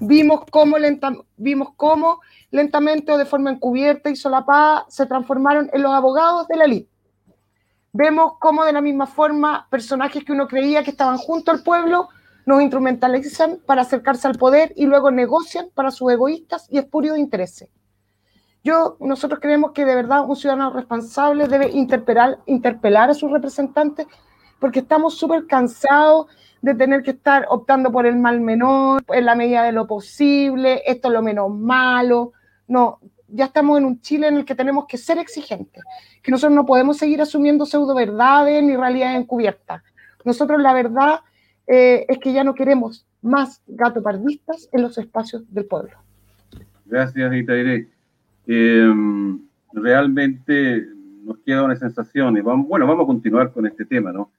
Vimos 0.01 0.45
cómo, 0.49 0.77
lenta, 0.77 1.11
vimos 1.35 1.69
cómo 1.75 2.21
lentamente 2.51 3.11
o 3.11 3.17
de 3.17 3.25
forma 3.25 3.51
encubierta 3.51 4.09
y 4.09 4.15
solapada 4.15 4.85
se 4.87 5.05
transformaron 5.05 5.69
en 5.73 5.81
los 5.81 5.91
abogados 5.91 6.47
de 6.47 6.55
la 6.55 6.65
élite. 6.65 6.89
Vemos 7.91 8.33
cómo 8.39 8.63
de 8.65 8.71
la 8.71 8.81
misma 8.81 9.07
forma 9.07 9.67
personajes 9.69 10.23
que 10.23 10.31
uno 10.31 10.47
creía 10.47 10.83
que 10.83 10.91
estaban 10.91 11.17
junto 11.17 11.51
al 11.51 11.63
pueblo 11.63 12.07
nos 12.45 12.61
instrumentalizan 12.61 13.59
para 13.65 13.81
acercarse 13.81 14.27
al 14.27 14.37
poder 14.37 14.73
y 14.75 14.85
luego 14.85 15.11
negocian 15.11 15.69
para 15.73 15.91
sus 15.91 16.11
egoístas 16.11 16.67
y 16.69 16.77
espurios 16.77 17.17
intereses. 17.17 17.69
Yo, 18.63 18.97
nosotros 18.99 19.39
creemos 19.39 19.71
que 19.71 19.85
de 19.85 19.95
verdad 19.95 20.25
un 20.27 20.35
ciudadano 20.35 20.71
responsable 20.71 21.47
debe 21.47 21.69
interpelar, 21.69 22.39
interpelar 22.45 23.09
a 23.09 23.13
sus 23.13 23.31
representantes 23.31 24.05
porque 24.59 24.79
estamos 24.79 25.17
súper 25.17 25.47
cansados 25.47 26.27
de 26.61 26.75
tener 26.75 27.01
que 27.03 27.11
estar 27.11 27.45
optando 27.49 27.89
por 27.89 28.05
el 28.05 28.17
mal 28.17 28.41
menor, 28.41 29.01
en 29.07 29.25
la 29.25 29.35
medida 29.35 29.63
de 29.63 29.71
lo 29.71 29.87
posible, 29.87 30.81
esto 30.85 31.07
es 31.07 31.13
lo 31.13 31.21
menos 31.21 31.49
malo. 31.49 32.33
No, 32.67 32.99
ya 33.29 33.45
estamos 33.45 33.77
en 33.77 33.85
un 33.85 34.01
Chile 34.01 34.27
en 34.27 34.35
el 34.35 34.43
que 34.43 34.55
tenemos 34.55 34.85
que 34.85 34.97
ser 34.97 35.17
exigentes, 35.19 35.81
que 36.21 36.31
nosotros 36.31 36.53
no 36.53 36.65
podemos 36.65 36.97
seguir 36.97 37.21
asumiendo 37.21 37.65
pseudo 37.65 37.95
verdades 37.95 38.61
ni 38.61 38.75
realidades 38.75 39.21
encubiertas. 39.21 39.81
Nosotros 40.25 40.61
la 40.61 40.73
verdad 40.73 41.21
eh, 41.65 42.05
es 42.09 42.17
que 42.17 42.33
ya 42.33 42.43
no 42.43 42.53
queremos 42.53 43.05
más 43.21 43.61
gato 43.67 44.03
pardistas 44.03 44.67
en 44.73 44.81
los 44.81 44.97
espacios 44.97 45.43
del 45.53 45.65
pueblo. 45.65 45.97
Gracias, 46.85 47.33
Itairé 47.33 47.98
eh, 48.51 48.91
realmente 49.73 50.87
nos 51.21 51.37
queda 51.45 51.63
una 51.63 51.75
sensación 51.75 52.35
y 52.35 52.41
vamos, 52.41 52.67
bueno, 52.67 52.87
vamos 52.87 53.03
a 53.03 53.05
continuar 53.05 53.53
con 53.53 53.67
este 53.67 53.85
tema, 53.85 54.11
¿no? 54.11 54.31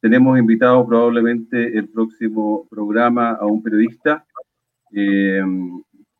Tenemos 0.00 0.38
invitado 0.38 0.86
probablemente 0.86 1.78
el 1.78 1.88
próximo 1.88 2.66
programa 2.68 3.30
a 3.30 3.46
un 3.46 3.62
periodista, 3.62 4.26
eh, 4.92 5.42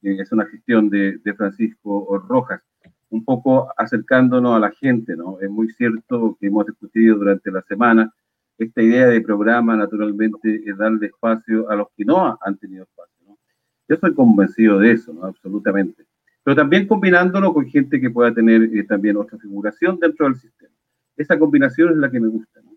es 0.01 0.33
una 0.33 0.47
gestión 0.47 0.89
de, 0.89 1.19
de, 1.19 1.35
Francisco 1.35 2.19
Rojas. 2.27 2.63
un 3.11 3.23
poco 3.23 3.71
acercándonos 3.77 4.57
a 4.57 4.61
la 4.61 4.71
gente, 4.71 5.15
¿no? 5.15 5.39
Es 5.39 5.51
muy 5.51 5.69
cierto 5.69 6.39
que 6.41 6.47
hemos 6.47 6.65
discutido 6.65 7.19
durante 7.19 7.51
la 7.51 7.61
semana 7.63 8.11
esta 8.57 8.81
idea 8.81 9.07
de 9.09 9.21
programa, 9.21 9.77
naturalmente, 9.77 10.63
es 10.65 10.79
darle 10.79 11.09
espacio 11.09 11.69
a 11.69 11.77
los 11.77 11.89
que 11.95 12.07
no 12.07 12.39
han 12.41 12.57
tenido 12.57 12.85
espacio, 12.85 13.27
¿no? 13.27 13.39
Yo 13.87 13.97
soy 13.97 14.15
convencido 14.15 14.79
de 14.79 14.93
eso, 14.93 15.13
¿no? 15.13 15.27
Absolutamente. 15.27 16.07
Pero 16.45 16.55
también 16.55 16.87
combinándolo 16.87 17.53
con 17.53 17.67
gente 17.67 18.01
que 18.01 18.11
pueda 18.11 18.33
tener 18.33 18.63
eh, 18.63 18.85
también 18.85 19.17
otra 19.17 19.39
figuración 19.39 19.99
dentro 19.99 20.27
del 20.27 20.37
sistema. 20.37 20.75
Esa 21.17 21.39
combinación 21.39 21.91
es 21.91 21.97
la 21.97 22.11
que 22.11 22.21
me 22.21 22.29
gusta, 22.29 22.61
¿no? 22.63 22.73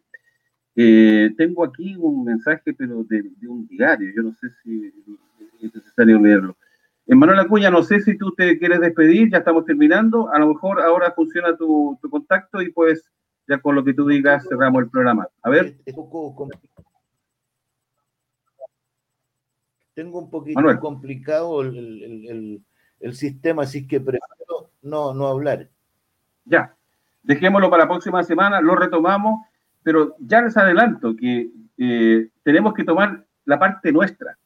Eh, 0.76 1.34
tengo 1.38 1.66
aquí 1.66 1.96
un 1.98 2.24
mensaje, 2.24 2.74
pero 2.74 3.04
de, 3.04 3.24
de, 3.24 3.48
un 3.48 3.68
diario, 3.68 4.12
yo 4.16 4.24
no 4.24 4.34
sé 4.36 4.48
si 4.64 4.94
es 5.62 5.76
necesario 5.76 6.20
leerlo. 6.20 6.56
Manuel 7.08 7.40
Acuña, 7.40 7.70
no 7.70 7.84
sé 7.84 8.02
si 8.02 8.18
tú 8.18 8.34
te 8.34 8.60
quieres 8.60 8.82
despedir, 8.82 9.32
ya 9.32 9.38
estamos 9.38 9.66
terminando, 9.66 10.32
a 10.32 10.40
lo 10.40 10.50
mejor 10.50 10.82
ahora 10.82 11.12
funciona 11.12 11.56
tu, 11.56 11.98
tu 12.02 12.10
contacto 12.10 12.62
y 12.62 12.72
pues 12.72 13.10
ya 13.48 13.60
con 13.60 13.76
lo 13.76 13.84
que 13.84 13.94
tú 13.94 14.06
digas 14.08 14.46
cerramos 14.48 14.84
el 14.84 14.90
programa. 14.90 15.28
A 15.42 15.50
ver. 15.50 15.78
Tengo 19.94 20.20
un 20.20 20.30
poquito 20.30 20.80
complicado 20.80 21.62
el, 21.62 22.04
el, 22.04 22.28
el, 22.28 22.66
el, 23.00 23.14
sistema, 23.16 23.64
así 23.64 23.88
que 23.88 24.02
no, 24.82 25.14
no 25.14 25.28
hablar. 25.28 25.68
Ya, 26.46 26.76
dejémoslo 27.24 27.70
para 27.70 27.84
la 27.84 27.90
próxima 27.90 28.24
semana, 28.24 28.62
lo 28.62 28.76
retomamos, 28.76 29.46
pero 29.84 30.16
ya 30.20 30.42
les 30.42 30.58
adelanto 30.58 31.16
que 31.16 31.50
eh, 31.78 32.30
tenemos 32.44 32.74
que 32.74 32.84
tomar 32.84 33.26
la 33.46 33.60
parte 33.60 33.92
nuestra 33.92 34.38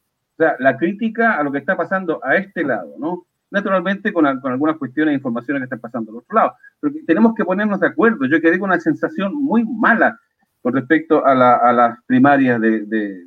sea, 0.41 0.55
la 0.59 0.77
crítica 0.77 1.35
a 1.35 1.43
lo 1.43 1.51
que 1.51 1.59
está 1.59 1.77
pasando 1.77 2.19
a 2.23 2.35
este 2.35 2.63
lado, 2.63 2.95
¿no? 2.97 3.25
Naturalmente 3.51 4.13
con, 4.13 4.25
con 4.39 4.51
algunas 4.51 4.77
cuestiones 4.77 5.11
e 5.11 5.15
informaciones 5.15 5.61
que 5.61 5.65
están 5.65 5.79
pasando 5.79 6.11
al 6.11 6.17
otro 6.17 6.35
lado. 6.35 6.53
Pero 6.79 6.93
tenemos 7.05 7.35
que 7.35 7.45
ponernos 7.45 7.79
de 7.79 7.87
acuerdo. 7.87 8.25
Yo 8.25 8.41
quedé 8.41 8.57
con 8.57 8.69
una 8.69 8.79
sensación 8.79 9.35
muy 9.35 9.65
mala 9.65 10.19
con 10.61 10.73
respecto 10.73 11.25
a, 11.25 11.35
la, 11.35 11.55
a 11.55 11.73
las 11.73 11.99
primarias 12.05 12.61
de, 12.61 12.85
de, 12.85 13.25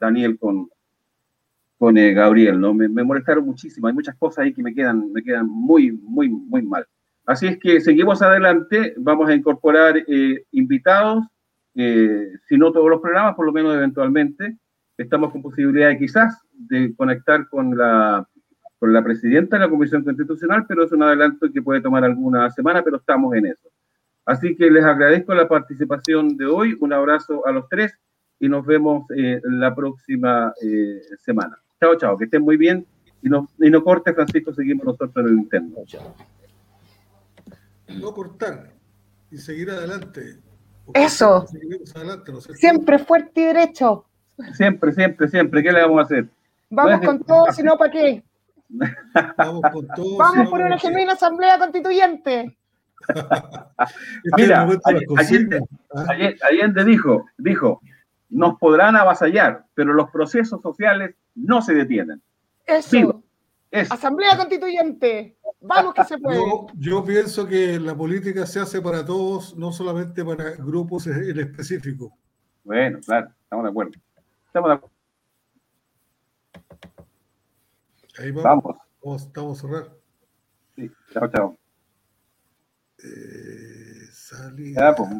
Daniel 0.00 0.38
con, 0.38 0.70
con 1.82 1.98
eh, 1.98 2.14
Gabriel, 2.14 2.60
¿no? 2.60 2.72
Me, 2.72 2.88
me, 2.88 3.02
molestaron 3.02 3.44
muchísimo. 3.44 3.88
Hay 3.88 3.92
muchas 3.92 4.14
cosas 4.14 4.44
ahí 4.44 4.54
que 4.54 4.62
me 4.62 4.72
quedan, 4.72 5.12
me 5.12 5.20
quedan 5.20 5.48
muy, 5.48 5.90
muy, 5.90 6.28
muy 6.28 6.62
mal. 6.62 6.86
Así 7.26 7.48
es 7.48 7.58
que 7.58 7.80
seguimos 7.80 8.22
adelante. 8.22 8.94
Vamos 8.98 9.28
a 9.28 9.34
incorporar 9.34 9.96
eh, 9.96 10.44
invitados, 10.52 11.24
eh, 11.74 12.34
si 12.46 12.56
no 12.56 12.70
todos 12.70 12.88
los 12.88 13.00
programas, 13.00 13.34
por 13.34 13.46
lo 13.46 13.52
menos 13.52 13.74
eventualmente 13.74 14.58
estamos 14.96 15.32
con 15.32 15.42
posibilidad 15.42 15.88
de 15.88 15.98
quizás 15.98 16.40
de 16.52 16.94
conectar 16.94 17.48
con 17.48 17.76
la, 17.76 18.28
con 18.78 18.92
la 18.92 19.02
presidenta 19.02 19.56
de 19.56 19.64
la 19.64 19.68
Comisión 19.68 20.04
Constitucional, 20.04 20.64
pero 20.68 20.84
es 20.84 20.92
un 20.92 21.02
adelanto 21.02 21.50
que 21.52 21.62
puede 21.62 21.80
tomar 21.80 22.04
alguna 22.04 22.48
semana, 22.50 22.84
pero 22.84 22.98
estamos 22.98 23.34
en 23.34 23.46
eso. 23.46 23.68
Así 24.24 24.54
que 24.54 24.70
les 24.70 24.84
agradezco 24.84 25.34
la 25.34 25.48
participación 25.48 26.36
de 26.36 26.46
hoy, 26.46 26.76
un 26.78 26.92
abrazo 26.92 27.44
a 27.44 27.50
los 27.50 27.68
tres 27.68 27.92
y 28.38 28.48
nos 28.48 28.64
vemos 28.64 29.04
eh, 29.16 29.40
la 29.42 29.74
próxima 29.74 30.54
eh, 30.62 31.00
semana. 31.18 31.61
Chao, 31.82 31.96
chao, 31.96 32.16
que 32.16 32.26
estén 32.26 32.42
muy 32.42 32.56
bien 32.56 32.86
y 33.22 33.28
no, 33.28 33.48
y 33.58 33.68
no 33.68 33.82
corte, 33.82 34.14
Francisco, 34.14 34.54
seguimos 34.54 34.86
nosotros 34.86 35.16
en 35.16 35.26
el 35.26 35.32
interno. 35.32 35.78
Chao. 35.84 36.14
No 37.88 38.12
cortar 38.12 38.70
y 39.32 39.36
seguir 39.36 39.68
adelante. 39.68 40.38
Eso. 40.94 41.44
Adelante, 41.96 42.30
¿no 42.30 42.40
Siempre 42.40 43.00
fuerte 43.00 43.40
y 43.40 43.44
derecho. 43.46 44.04
Siempre, 44.52 44.92
siempre, 44.92 45.26
siempre. 45.26 45.60
¿Qué 45.60 45.72
le 45.72 45.82
vamos 45.82 45.98
a 45.98 46.02
hacer? 46.02 46.28
Vamos 46.70 47.04
con 47.04 47.18
todo, 47.24 47.50
si 47.50 47.64
no, 47.64 47.76
¿para 47.76 47.90
qué? 47.90 48.22
Vamos 49.36 49.62
con 49.72 49.88
todo. 49.88 50.18
Vamos 50.18 50.50
por 50.50 50.60
una 50.60 50.78
genuina 50.78 51.14
asamblea 51.14 51.58
constituyente. 51.58 52.56
Mira, 54.36 54.68
Allende, 55.16 55.60
¿ah? 55.96 56.06
Allende 56.48 56.84
dijo, 56.84 57.26
dijo, 57.38 57.80
nos 58.32 58.58
podrán 58.58 58.96
avasallar, 58.96 59.66
pero 59.74 59.92
los 59.92 60.10
procesos 60.10 60.60
sociales 60.62 61.14
no 61.34 61.62
se 61.62 61.74
detienen. 61.74 62.22
Eso. 62.66 63.22
Asamblea 63.90 64.36
constituyente. 64.36 65.36
Vamos 65.60 65.94
que 65.94 66.04
se 66.04 66.18
puede. 66.18 66.38
Yo, 66.38 66.66
yo, 66.76 67.04
pienso 67.04 67.46
que 67.46 67.78
la 67.78 67.94
política 67.94 68.46
se 68.46 68.60
hace 68.60 68.80
para 68.82 69.04
todos, 69.04 69.56
no 69.56 69.70
solamente 69.70 70.24
para 70.24 70.50
grupos 70.52 71.06
en 71.06 71.38
específico. 71.38 72.16
Bueno, 72.64 72.98
claro, 73.04 73.30
estamos 73.42 73.64
de 73.64 73.70
acuerdo. 73.70 73.92
Estamos 74.46 74.68
de 74.68 74.74
acuerdo. 74.74 74.96
Ahí 78.18 78.30
vamos. 78.30 78.44
Vamos. 78.44 78.76
Vamos, 79.02 79.22
estamos 79.22 79.58
a 79.58 79.60
cerrar. 79.60 79.90
Sí, 80.76 80.90
chao, 81.12 81.28
chao. 81.28 81.58
Eh, 82.98 84.06
salida. 84.12 84.90
Ya, 84.90 84.94
pues. 84.94 85.10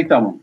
Ahí 0.00 0.04
estamos. 0.04 0.39